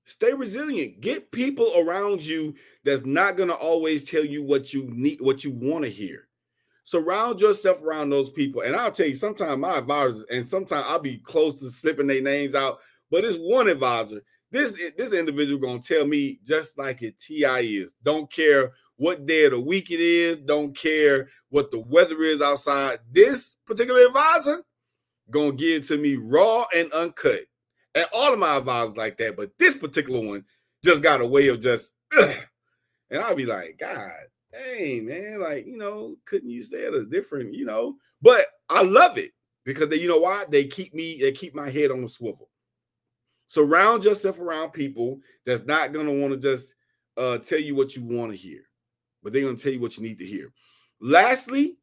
Stay 0.08 0.32
resilient. 0.32 1.02
Get 1.02 1.30
people 1.32 1.70
around 1.76 2.24
you 2.24 2.54
that's 2.82 3.04
not 3.04 3.36
to 3.36 3.54
always 3.54 4.10
tell 4.10 4.24
you 4.24 4.42
what 4.42 4.72
you 4.72 4.88
need, 4.90 5.20
what 5.20 5.44
you 5.44 5.50
want 5.50 5.84
to 5.84 5.90
hear. 5.90 6.28
Surround 6.84 7.42
yourself 7.42 7.82
around 7.82 8.08
those 8.08 8.30
people. 8.30 8.62
And 8.62 8.74
I'll 8.74 8.90
tell 8.90 9.06
you, 9.06 9.14
sometimes 9.14 9.58
my 9.58 9.76
advisors, 9.76 10.24
and 10.30 10.48
sometimes 10.48 10.86
I'll 10.88 10.98
be 10.98 11.18
close 11.18 11.60
to 11.60 11.68
slipping 11.68 12.06
their 12.06 12.22
names 12.22 12.54
out, 12.54 12.78
but 13.10 13.22
it's 13.22 13.36
one 13.36 13.68
advisor. 13.68 14.22
This 14.50 14.80
this 14.96 15.12
individual 15.12 15.60
gonna 15.60 15.80
tell 15.80 16.06
me 16.06 16.40
just 16.42 16.78
like 16.78 17.02
it 17.02 17.18
TI 17.18 17.76
is. 17.76 17.94
Don't 18.02 18.32
care 18.32 18.72
what 18.98 19.26
day 19.26 19.44
of 19.44 19.52
the 19.52 19.60
week 19.60 19.90
it 19.90 20.00
is. 20.00 20.36
Don't 20.38 20.76
care 20.76 21.28
what 21.48 21.70
the 21.70 21.80
weather 21.80 22.20
is 22.22 22.42
outside. 22.42 22.98
This 23.10 23.56
particular 23.66 24.06
advisor 24.06 24.62
gonna 25.30 25.52
give 25.52 25.82
it 25.82 25.86
to 25.86 25.96
me 25.96 26.16
raw 26.16 26.66
and 26.74 26.92
uncut. 26.92 27.40
And 27.94 28.06
all 28.12 28.32
of 28.32 28.38
my 28.38 28.56
advisors 28.56 28.96
like 28.96 29.16
that, 29.18 29.36
but 29.36 29.50
this 29.58 29.76
particular 29.76 30.20
one 30.20 30.44
just 30.84 31.02
got 31.02 31.20
a 31.20 31.26
way 31.26 31.48
of 31.48 31.60
just, 31.60 31.92
ugh. 32.18 32.36
and 33.10 33.22
I'll 33.22 33.34
be 33.34 33.46
like, 33.46 33.76
God, 33.80 34.10
dang, 34.52 35.06
man, 35.06 35.40
like 35.40 35.66
you 35.66 35.76
know, 35.76 36.16
couldn't 36.26 36.50
you 36.50 36.62
say 36.62 36.78
it 36.78 36.94
a 36.94 37.04
different, 37.04 37.54
you 37.54 37.64
know? 37.64 37.96
But 38.20 38.42
I 38.68 38.82
love 38.82 39.16
it 39.18 39.32
because 39.64 39.88
they, 39.88 39.96
you 39.96 40.08
know 40.08 40.18
why? 40.18 40.44
They 40.48 40.66
keep 40.66 40.94
me, 40.94 41.18
they 41.20 41.32
keep 41.32 41.54
my 41.54 41.70
head 41.70 41.90
on 41.90 42.02
the 42.02 42.08
swivel. 42.08 42.50
Surround 43.46 44.04
yourself 44.04 44.40
around 44.40 44.72
people 44.72 45.20
that's 45.46 45.64
not 45.64 45.92
gonna 45.92 46.12
want 46.12 46.32
to 46.32 46.38
just 46.38 46.74
uh, 47.16 47.38
tell 47.38 47.58
you 47.58 47.74
what 47.74 47.96
you 47.96 48.04
want 48.04 48.30
to 48.30 48.36
hear, 48.36 48.60
but 49.22 49.32
they're 49.32 49.42
gonna 49.42 49.56
tell 49.56 49.72
you 49.72 49.80
what 49.80 49.96
you 49.96 50.02
need 50.02 50.18
to 50.18 50.26
hear. 50.26 50.52
Lastly, 51.00 51.76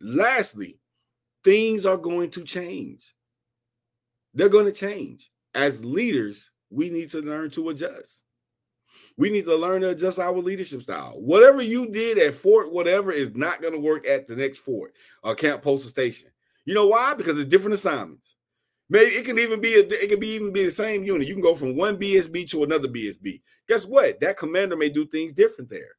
lastly, 0.00 0.78
things 1.44 1.86
are 1.86 1.96
going 1.96 2.30
to 2.30 2.44
change. 2.44 3.14
They're 4.34 4.48
going 4.48 4.66
to 4.66 4.72
change. 4.72 5.30
As 5.54 5.84
leaders, 5.84 6.50
we 6.70 6.90
need 6.90 7.10
to 7.10 7.20
learn 7.20 7.50
to 7.52 7.70
adjust. 7.70 8.22
We 9.16 9.30
need 9.30 9.46
to 9.46 9.56
learn 9.56 9.80
to 9.80 9.90
adjust 9.90 10.18
our 10.18 10.38
leadership 10.38 10.82
style. 10.82 11.14
Whatever 11.16 11.62
you 11.62 11.88
did 11.88 12.18
at 12.18 12.34
Fort, 12.34 12.72
whatever 12.72 13.10
is 13.10 13.34
not 13.34 13.60
going 13.60 13.72
to 13.72 13.80
work 13.80 14.06
at 14.06 14.28
the 14.28 14.36
next 14.36 14.60
Fort 14.60 14.94
or 15.24 15.34
Camp 15.34 15.62
Postal 15.62 15.90
Station. 15.90 16.28
You 16.64 16.74
know 16.74 16.86
why? 16.86 17.14
Because 17.14 17.38
it's 17.38 17.48
different 17.48 17.74
assignments. 17.74 18.36
Maybe 18.90 19.10
it 19.12 19.24
can 19.24 19.38
even 19.38 19.60
be 19.60 19.74
a, 19.74 19.80
it 19.80 20.08
can 20.08 20.20
be 20.20 20.28
even 20.28 20.52
be 20.52 20.64
the 20.64 20.70
same 20.70 21.02
unit. 21.02 21.26
You 21.26 21.34
can 21.34 21.42
go 21.42 21.54
from 21.54 21.76
one 21.76 21.96
BSB 21.98 22.48
to 22.50 22.64
another 22.64 22.88
BSB. 22.88 23.40
Guess 23.68 23.86
what? 23.86 24.20
That 24.20 24.38
commander 24.38 24.76
may 24.76 24.88
do 24.88 25.06
things 25.06 25.32
different 25.32 25.68
there. 25.68 25.97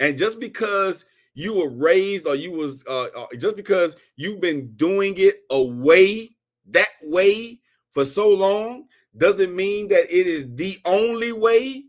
And 0.00 0.18
just 0.18 0.40
because 0.40 1.04
you 1.34 1.56
were 1.56 1.70
raised 1.70 2.26
or 2.26 2.34
you 2.34 2.52
was 2.52 2.84
uh, 2.86 3.06
uh 3.16 3.26
just 3.38 3.56
because 3.56 3.96
you've 4.16 4.40
been 4.40 4.72
doing 4.76 5.14
it 5.16 5.42
away 5.50 6.30
that 6.66 6.88
way 7.02 7.60
for 7.90 8.04
so 8.04 8.28
long 8.28 8.86
doesn't 9.16 9.54
mean 9.54 9.88
that 9.88 10.04
it 10.04 10.26
is 10.26 10.46
the 10.54 10.76
only 10.84 11.32
way 11.32 11.84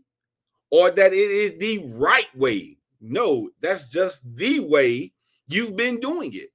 or 0.70 0.90
that 0.90 1.12
it 1.12 1.16
is 1.16 1.58
the 1.58 1.84
right 1.94 2.34
way. 2.36 2.78
No, 3.00 3.50
that's 3.60 3.86
just 3.86 4.20
the 4.36 4.60
way 4.60 5.12
you've 5.48 5.76
been 5.76 6.00
doing 6.00 6.34
it. 6.34 6.50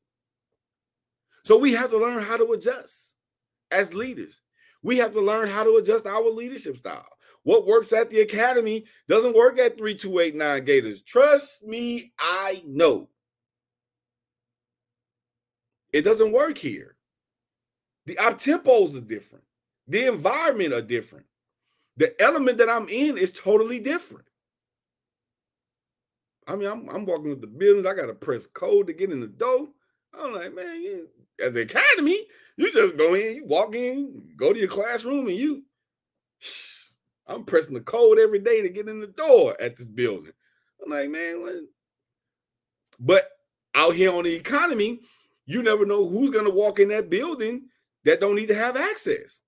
So 1.43 1.57
we 1.57 1.73
have 1.73 1.89
to 1.91 1.97
learn 1.97 2.23
how 2.23 2.37
to 2.37 2.51
adjust 2.51 3.15
as 3.71 3.93
leaders. 3.93 4.41
We 4.83 4.97
have 4.97 5.13
to 5.13 5.21
learn 5.21 5.49
how 5.49 5.63
to 5.63 5.77
adjust 5.77 6.05
our 6.05 6.29
leadership 6.29 6.77
style. 6.77 7.07
What 7.43 7.65
works 7.65 7.91
at 7.91 8.09
the 8.09 8.21
academy 8.21 8.85
doesn't 9.07 9.35
work 9.35 9.57
at 9.57 9.77
3289 9.77 10.65
Gators. 10.65 11.01
Trust 11.01 11.65
me, 11.65 12.13
I 12.19 12.61
know. 12.67 13.09
It 15.91 16.03
doesn't 16.03 16.31
work 16.31 16.57
here. 16.57 16.95
The 18.05 18.17
up 18.17 18.39
tempos 18.39 18.95
are 18.95 19.01
different. 19.01 19.43
The 19.87 20.07
environment 20.07 20.73
are 20.73 20.81
different. 20.81 21.25
The 21.97 22.19
element 22.21 22.57
that 22.59 22.69
I'm 22.69 22.87
in 22.87 23.17
is 23.17 23.31
totally 23.31 23.79
different. 23.79 24.25
I 26.47 26.55
mean, 26.55 26.69
I'm, 26.69 26.89
I'm 26.89 27.05
walking 27.05 27.29
with 27.29 27.41
the 27.41 27.47
buildings. 27.47 27.85
I 27.85 27.93
got 27.93 28.07
to 28.07 28.13
press 28.13 28.45
code 28.47 28.87
to 28.87 28.93
get 28.93 29.11
in 29.11 29.19
the 29.19 29.27
door. 29.27 29.67
I'm 30.17 30.33
like, 30.33 30.53
man, 30.53 30.81
you, 30.81 31.07
at 31.43 31.53
the 31.53 31.61
academy, 31.61 32.25
you 32.57 32.71
just 32.71 32.97
go 32.97 33.13
in, 33.13 33.35
you 33.35 33.45
walk 33.45 33.75
in, 33.75 34.31
go 34.35 34.51
to 34.51 34.59
your 34.59 34.67
classroom, 34.67 35.27
and 35.27 35.37
you. 35.37 35.63
I'm 37.27 37.45
pressing 37.45 37.73
the 37.73 37.81
code 37.81 38.19
every 38.19 38.39
day 38.39 38.61
to 38.61 38.69
get 38.69 38.89
in 38.89 38.99
the 38.99 39.07
door 39.07 39.55
at 39.59 39.77
this 39.77 39.87
building. 39.87 40.33
I'm 40.83 40.91
like, 40.91 41.09
man, 41.09 41.41
what? 41.41 41.53
but 42.99 43.29
out 43.75 43.95
here 43.95 44.13
on 44.13 44.23
the 44.23 44.33
economy, 44.33 44.99
you 45.45 45.63
never 45.63 45.85
know 45.85 46.07
who's 46.07 46.31
going 46.31 46.45
to 46.45 46.51
walk 46.51 46.79
in 46.79 46.89
that 46.89 47.09
building 47.09 47.63
that 48.05 48.19
don't 48.19 48.35
need 48.35 48.47
to 48.47 48.55
have 48.55 48.75
access. 48.75 49.41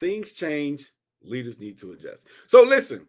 Things 0.00 0.32
change, 0.32 0.90
leaders 1.22 1.58
need 1.58 1.78
to 1.80 1.92
adjust. 1.92 2.26
So 2.46 2.62
listen, 2.62 3.08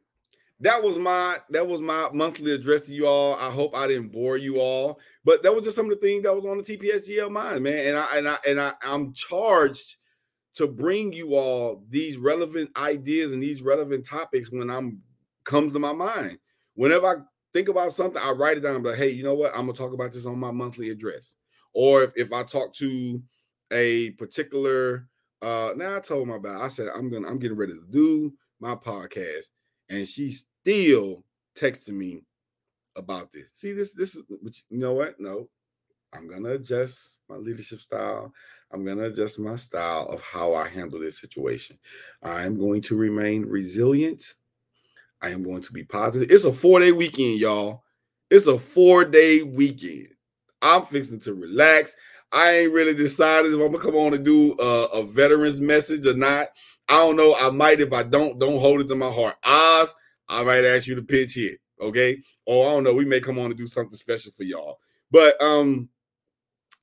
that 0.61 0.81
was 0.81 0.97
my 0.97 1.37
that 1.51 1.67
was 1.67 1.79
my 1.79 2.09
monthly 2.13 2.51
address 2.53 2.81
to 2.83 2.93
you 2.93 3.07
all. 3.07 3.35
I 3.35 3.49
hope 3.49 3.75
I 3.75 3.87
didn't 3.87 4.11
bore 4.11 4.37
you 4.37 4.57
all, 4.57 4.99
but 5.23 5.43
that 5.43 5.53
was 5.53 5.63
just 5.63 5.75
some 5.75 5.85
of 5.85 5.91
the 5.91 6.05
things 6.05 6.23
that 6.23 6.35
was 6.35 6.45
on 6.45 6.57
the 6.57 6.63
TPSGL 6.63 7.31
mind, 7.31 7.63
man. 7.63 7.87
And 7.87 7.97
I 7.97 8.17
and 8.17 8.27
I 8.27 8.37
and 8.47 8.59
I 8.59 8.73
I'm 8.83 9.13
charged 9.13 9.97
to 10.55 10.67
bring 10.67 11.13
you 11.13 11.35
all 11.35 11.83
these 11.87 12.17
relevant 12.17 12.69
ideas 12.77 13.31
and 13.31 13.41
these 13.41 13.61
relevant 13.61 14.05
topics 14.05 14.51
when 14.51 14.69
I'm 14.69 15.01
comes 15.43 15.73
to 15.73 15.79
my 15.79 15.93
mind. 15.93 16.37
Whenever 16.75 17.07
I 17.07 17.15
think 17.53 17.69
about 17.69 17.93
something, 17.93 18.21
I 18.21 18.31
write 18.31 18.57
it 18.57 18.61
down. 18.61 18.83
But 18.83 18.97
hey, 18.97 19.09
you 19.09 19.23
know 19.23 19.35
what? 19.35 19.51
I'm 19.53 19.65
gonna 19.65 19.73
talk 19.73 19.93
about 19.93 20.11
this 20.11 20.25
on 20.25 20.39
my 20.39 20.51
monthly 20.51 20.89
address. 20.89 21.35
Or 21.73 22.03
if, 22.03 22.11
if 22.15 22.33
I 22.33 22.43
talk 22.43 22.73
to 22.75 23.21
a 23.71 24.11
particular 24.11 25.07
uh 25.41 25.71
now 25.75 25.95
I 25.95 25.99
told 25.99 26.27
my 26.27 26.35
about 26.35 26.61
I 26.61 26.67
said 26.67 26.87
I'm 26.93 27.09
gonna 27.09 27.27
I'm 27.27 27.39
getting 27.39 27.57
ready 27.57 27.73
to 27.73 27.85
do 27.89 28.33
my 28.59 28.75
podcast, 28.75 29.49
and 29.89 30.07
she 30.07 30.31
still 30.31 31.23
texting 31.57 31.93
me 31.93 32.21
about 32.95 33.31
this. 33.31 33.51
See, 33.53 33.71
this 33.71 33.93
this 33.93 34.15
is 34.15 34.23
you 34.69 34.79
know 34.79 34.93
what? 34.93 35.19
No, 35.19 35.49
I'm 36.13 36.29
gonna 36.29 36.51
adjust 36.51 37.19
my 37.29 37.35
leadership 37.35 37.79
style. 37.79 38.33
I'm 38.71 38.85
gonna 38.85 39.05
adjust 39.05 39.39
my 39.39 39.55
style 39.55 40.07
of 40.09 40.21
how 40.21 40.53
I 40.53 40.67
handle 40.67 40.99
this 40.99 41.19
situation. 41.19 41.77
I 42.21 42.43
am 42.43 42.57
going 42.57 42.81
to 42.83 42.95
remain 42.95 43.45
resilient. 43.45 44.35
I 45.21 45.29
am 45.29 45.43
going 45.43 45.61
to 45.63 45.73
be 45.73 45.83
positive. 45.83 46.31
It's 46.31 46.43
a 46.43 46.53
four 46.53 46.79
day 46.79 46.91
weekend, 46.91 47.39
y'all. 47.39 47.83
It's 48.29 48.47
a 48.47 48.59
four 48.59 49.05
day 49.05 49.41
weekend. 49.41 50.09
I'm 50.61 50.85
fixing 50.85 51.19
to 51.21 51.33
relax. 51.33 51.95
I 52.31 52.51
ain't 52.51 52.73
really 52.73 52.93
decided 52.93 53.53
if 53.53 53.59
I'm 53.59 53.71
gonna 53.71 53.83
come 53.83 53.95
on 53.95 54.13
and 54.13 54.23
do 54.23 54.55
a, 54.59 54.85
a 54.85 55.03
veterans 55.03 55.59
message 55.59 56.05
or 56.05 56.15
not. 56.15 56.49
I 56.87 56.97
don't 56.97 57.15
know. 57.15 57.35
I 57.35 57.49
might. 57.49 57.81
If 57.81 57.93
I 57.93 58.03
don't, 58.03 58.39
don't 58.39 58.59
hold 58.59 58.81
it 58.81 58.87
to 58.87 58.95
my 58.95 59.11
heart. 59.11 59.35
Oz, 59.43 59.95
I 60.27 60.43
might 60.43 60.65
ask 60.65 60.87
you 60.87 60.95
to 60.95 61.01
pitch 61.01 61.35
hit. 61.35 61.59
Okay. 61.81 62.21
Or 62.45 62.67
I 62.67 62.73
don't 62.73 62.83
know. 62.83 62.93
We 62.93 63.05
may 63.05 63.19
come 63.19 63.39
on 63.39 63.45
and 63.45 63.57
do 63.57 63.67
something 63.67 63.97
special 63.97 64.31
for 64.31 64.43
y'all. 64.43 64.79
But 65.11 65.41
um, 65.41 65.89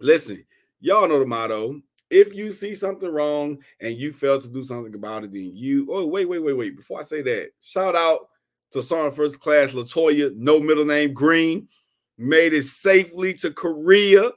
listen, 0.00 0.44
y'all 0.80 1.08
know 1.08 1.18
the 1.18 1.26
motto. 1.26 1.80
If 2.08 2.34
you 2.34 2.52
see 2.52 2.74
something 2.74 3.10
wrong 3.10 3.58
and 3.80 3.96
you 3.96 4.12
fail 4.12 4.40
to 4.40 4.48
do 4.48 4.62
something 4.62 4.94
about 4.94 5.24
it, 5.24 5.32
then 5.32 5.50
you. 5.54 5.88
Oh, 5.90 6.06
wait, 6.06 6.28
wait, 6.28 6.38
wait, 6.38 6.52
wait. 6.52 6.76
Before 6.76 7.00
I 7.00 7.02
say 7.02 7.22
that, 7.22 7.50
shout 7.60 7.96
out 7.96 8.28
to 8.70 8.82
Sergeant 8.82 9.16
First 9.16 9.40
Class 9.40 9.72
Latoya, 9.72 10.34
no 10.36 10.60
middle 10.60 10.84
name 10.84 11.12
Green 11.12 11.68
made 12.18 12.54
it 12.54 12.64
safely 12.64 13.34
to 13.34 13.50
Korea. 13.50 14.30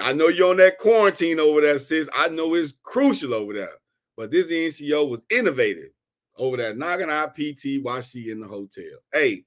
I 0.00 0.12
know 0.12 0.28
you're 0.28 0.50
on 0.50 0.56
that 0.58 0.78
quarantine 0.78 1.40
over 1.40 1.60
there, 1.60 1.78
sis. 1.78 2.08
I 2.14 2.28
know 2.28 2.54
it's 2.54 2.74
crucial 2.82 3.34
over 3.34 3.54
there. 3.54 3.68
But 4.16 4.30
this 4.30 4.46
NCO 4.48 5.08
was 5.08 5.20
innovative 5.30 5.90
over 6.36 6.56
there, 6.56 6.74
knocking 6.74 7.10
out 7.10 7.34
PT 7.34 7.82
while 7.82 8.00
she 8.00 8.30
in 8.30 8.40
the 8.40 8.46
hotel. 8.46 8.84
Hey, 9.12 9.44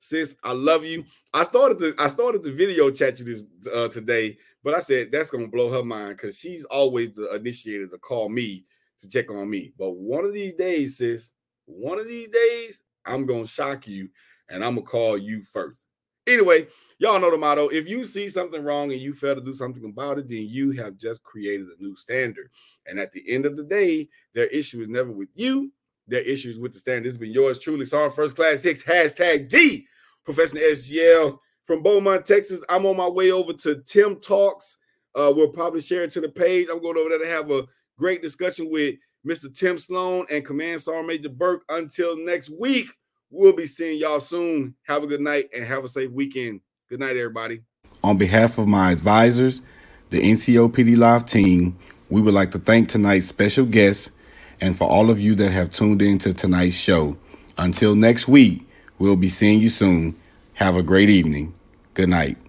sis, 0.00 0.34
I 0.42 0.52
love 0.52 0.84
you. 0.84 1.04
I 1.32 1.44
started 1.44 1.78
the 1.78 1.94
I 1.98 2.08
started 2.08 2.42
the 2.42 2.52
video 2.52 2.90
chat 2.90 3.18
you 3.18 3.24
this 3.24 3.42
uh, 3.72 3.88
today, 3.88 4.38
but 4.66 4.74
I 4.74 4.80
said 4.80 5.12
that's 5.12 5.30
gonna 5.30 5.46
blow 5.46 5.70
her 5.70 5.84
mind 5.84 6.16
because 6.16 6.36
she's 6.36 6.64
always 6.64 7.12
the 7.12 7.32
initiator 7.32 7.86
to 7.86 7.98
call 7.98 8.28
me 8.28 8.64
to 8.98 9.08
check 9.08 9.30
on 9.30 9.48
me. 9.48 9.72
But 9.78 9.92
one 9.92 10.24
of 10.24 10.34
these 10.34 10.54
days, 10.54 10.98
sis, 10.98 11.34
one 11.66 12.00
of 12.00 12.08
these 12.08 12.30
days, 12.30 12.82
I'm 13.04 13.26
gonna 13.26 13.46
shock 13.46 13.86
you 13.86 14.08
and 14.50 14.64
I'm 14.64 14.74
gonna 14.74 14.84
call 14.84 15.18
you 15.18 15.44
first. 15.44 15.84
Anyway, 16.26 16.66
y'all 16.98 17.20
know 17.20 17.30
the 17.30 17.38
motto. 17.38 17.68
If 17.68 17.86
you 17.86 18.04
see 18.04 18.26
something 18.26 18.60
wrong 18.64 18.90
and 18.90 19.00
you 19.00 19.14
fail 19.14 19.36
to 19.36 19.40
do 19.40 19.52
something 19.52 19.84
about 19.84 20.18
it, 20.18 20.28
then 20.28 20.48
you 20.48 20.72
have 20.72 20.98
just 20.98 21.22
created 21.22 21.68
a 21.68 21.80
new 21.80 21.94
standard. 21.94 22.50
And 22.86 22.98
at 22.98 23.12
the 23.12 23.22
end 23.32 23.46
of 23.46 23.56
the 23.56 23.62
day, 23.62 24.08
their 24.34 24.46
issue 24.46 24.80
is 24.80 24.88
never 24.88 25.12
with 25.12 25.28
you. 25.36 25.70
Their 26.08 26.22
issue 26.22 26.50
is 26.50 26.58
with 26.58 26.72
the 26.72 26.80
standard. 26.80 27.06
Has 27.06 27.18
been 27.18 27.30
yours 27.30 27.60
truly, 27.60 27.84
Sergeant 27.84 28.16
First 28.16 28.34
Class 28.34 28.62
Six, 28.62 28.82
hashtag 28.82 29.48
D, 29.48 29.86
Professional 30.24 30.64
SGL 30.64 31.38
from 31.66 31.82
Beaumont, 31.82 32.24
Texas. 32.24 32.62
I'm 32.68 32.86
on 32.86 32.96
my 32.96 33.08
way 33.08 33.32
over 33.32 33.52
to 33.52 33.82
Tim 33.86 34.16
Talks. 34.16 34.78
Uh, 35.14 35.32
we'll 35.34 35.48
probably 35.48 35.80
share 35.80 36.04
it 36.04 36.10
to 36.12 36.20
the 36.20 36.28
page. 36.28 36.68
I'm 36.70 36.80
going 36.80 36.96
over 36.96 37.10
there 37.10 37.18
to 37.18 37.28
have 37.28 37.50
a 37.50 37.66
great 37.98 38.22
discussion 38.22 38.70
with 38.70 38.94
Mr. 39.26 39.52
Tim 39.52 39.76
Sloan 39.76 40.26
and 40.30 40.44
Command 40.44 40.80
Sergeant 40.80 41.08
Major 41.08 41.28
Burke. 41.28 41.64
Until 41.68 42.16
next 42.16 42.50
week. 42.50 42.86
We'll 43.28 43.56
be 43.56 43.66
seeing 43.66 43.98
y'all 43.98 44.20
soon. 44.20 44.76
Have 44.84 45.02
a 45.02 45.06
good 45.06 45.20
night 45.20 45.48
and 45.54 45.66
have 45.66 45.82
a 45.82 45.88
safe 45.88 46.10
weekend. 46.12 46.60
Good 46.88 47.00
night, 47.00 47.16
everybody. 47.16 47.62
On 48.04 48.16
behalf 48.16 48.56
of 48.56 48.68
my 48.68 48.92
advisors, 48.92 49.62
the 50.10 50.20
NCOPD 50.22 50.96
Live 50.96 51.26
team, 51.26 51.76
We 52.08 52.20
would 52.20 52.34
like 52.34 52.52
to 52.52 52.60
thank 52.60 52.88
tonight's 52.88 53.26
special 53.26 53.66
guests 53.66 54.12
and 54.60 54.76
for 54.76 54.88
all 54.88 55.10
of 55.10 55.18
you 55.18 55.34
that 55.34 55.50
have 55.50 55.70
tuned 55.70 56.00
in 56.00 56.18
to 56.18 56.32
tonight's 56.32 56.76
show. 56.76 57.16
Until 57.58 57.96
next 57.96 58.28
week, 58.28 58.62
we'll 58.98 59.16
be 59.16 59.28
seeing 59.28 59.60
you 59.60 59.68
soon. 59.68 60.14
Have 60.54 60.76
a 60.76 60.84
great 60.84 61.10
evening. 61.10 61.52
Good 61.96 62.10
night. 62.10 62.45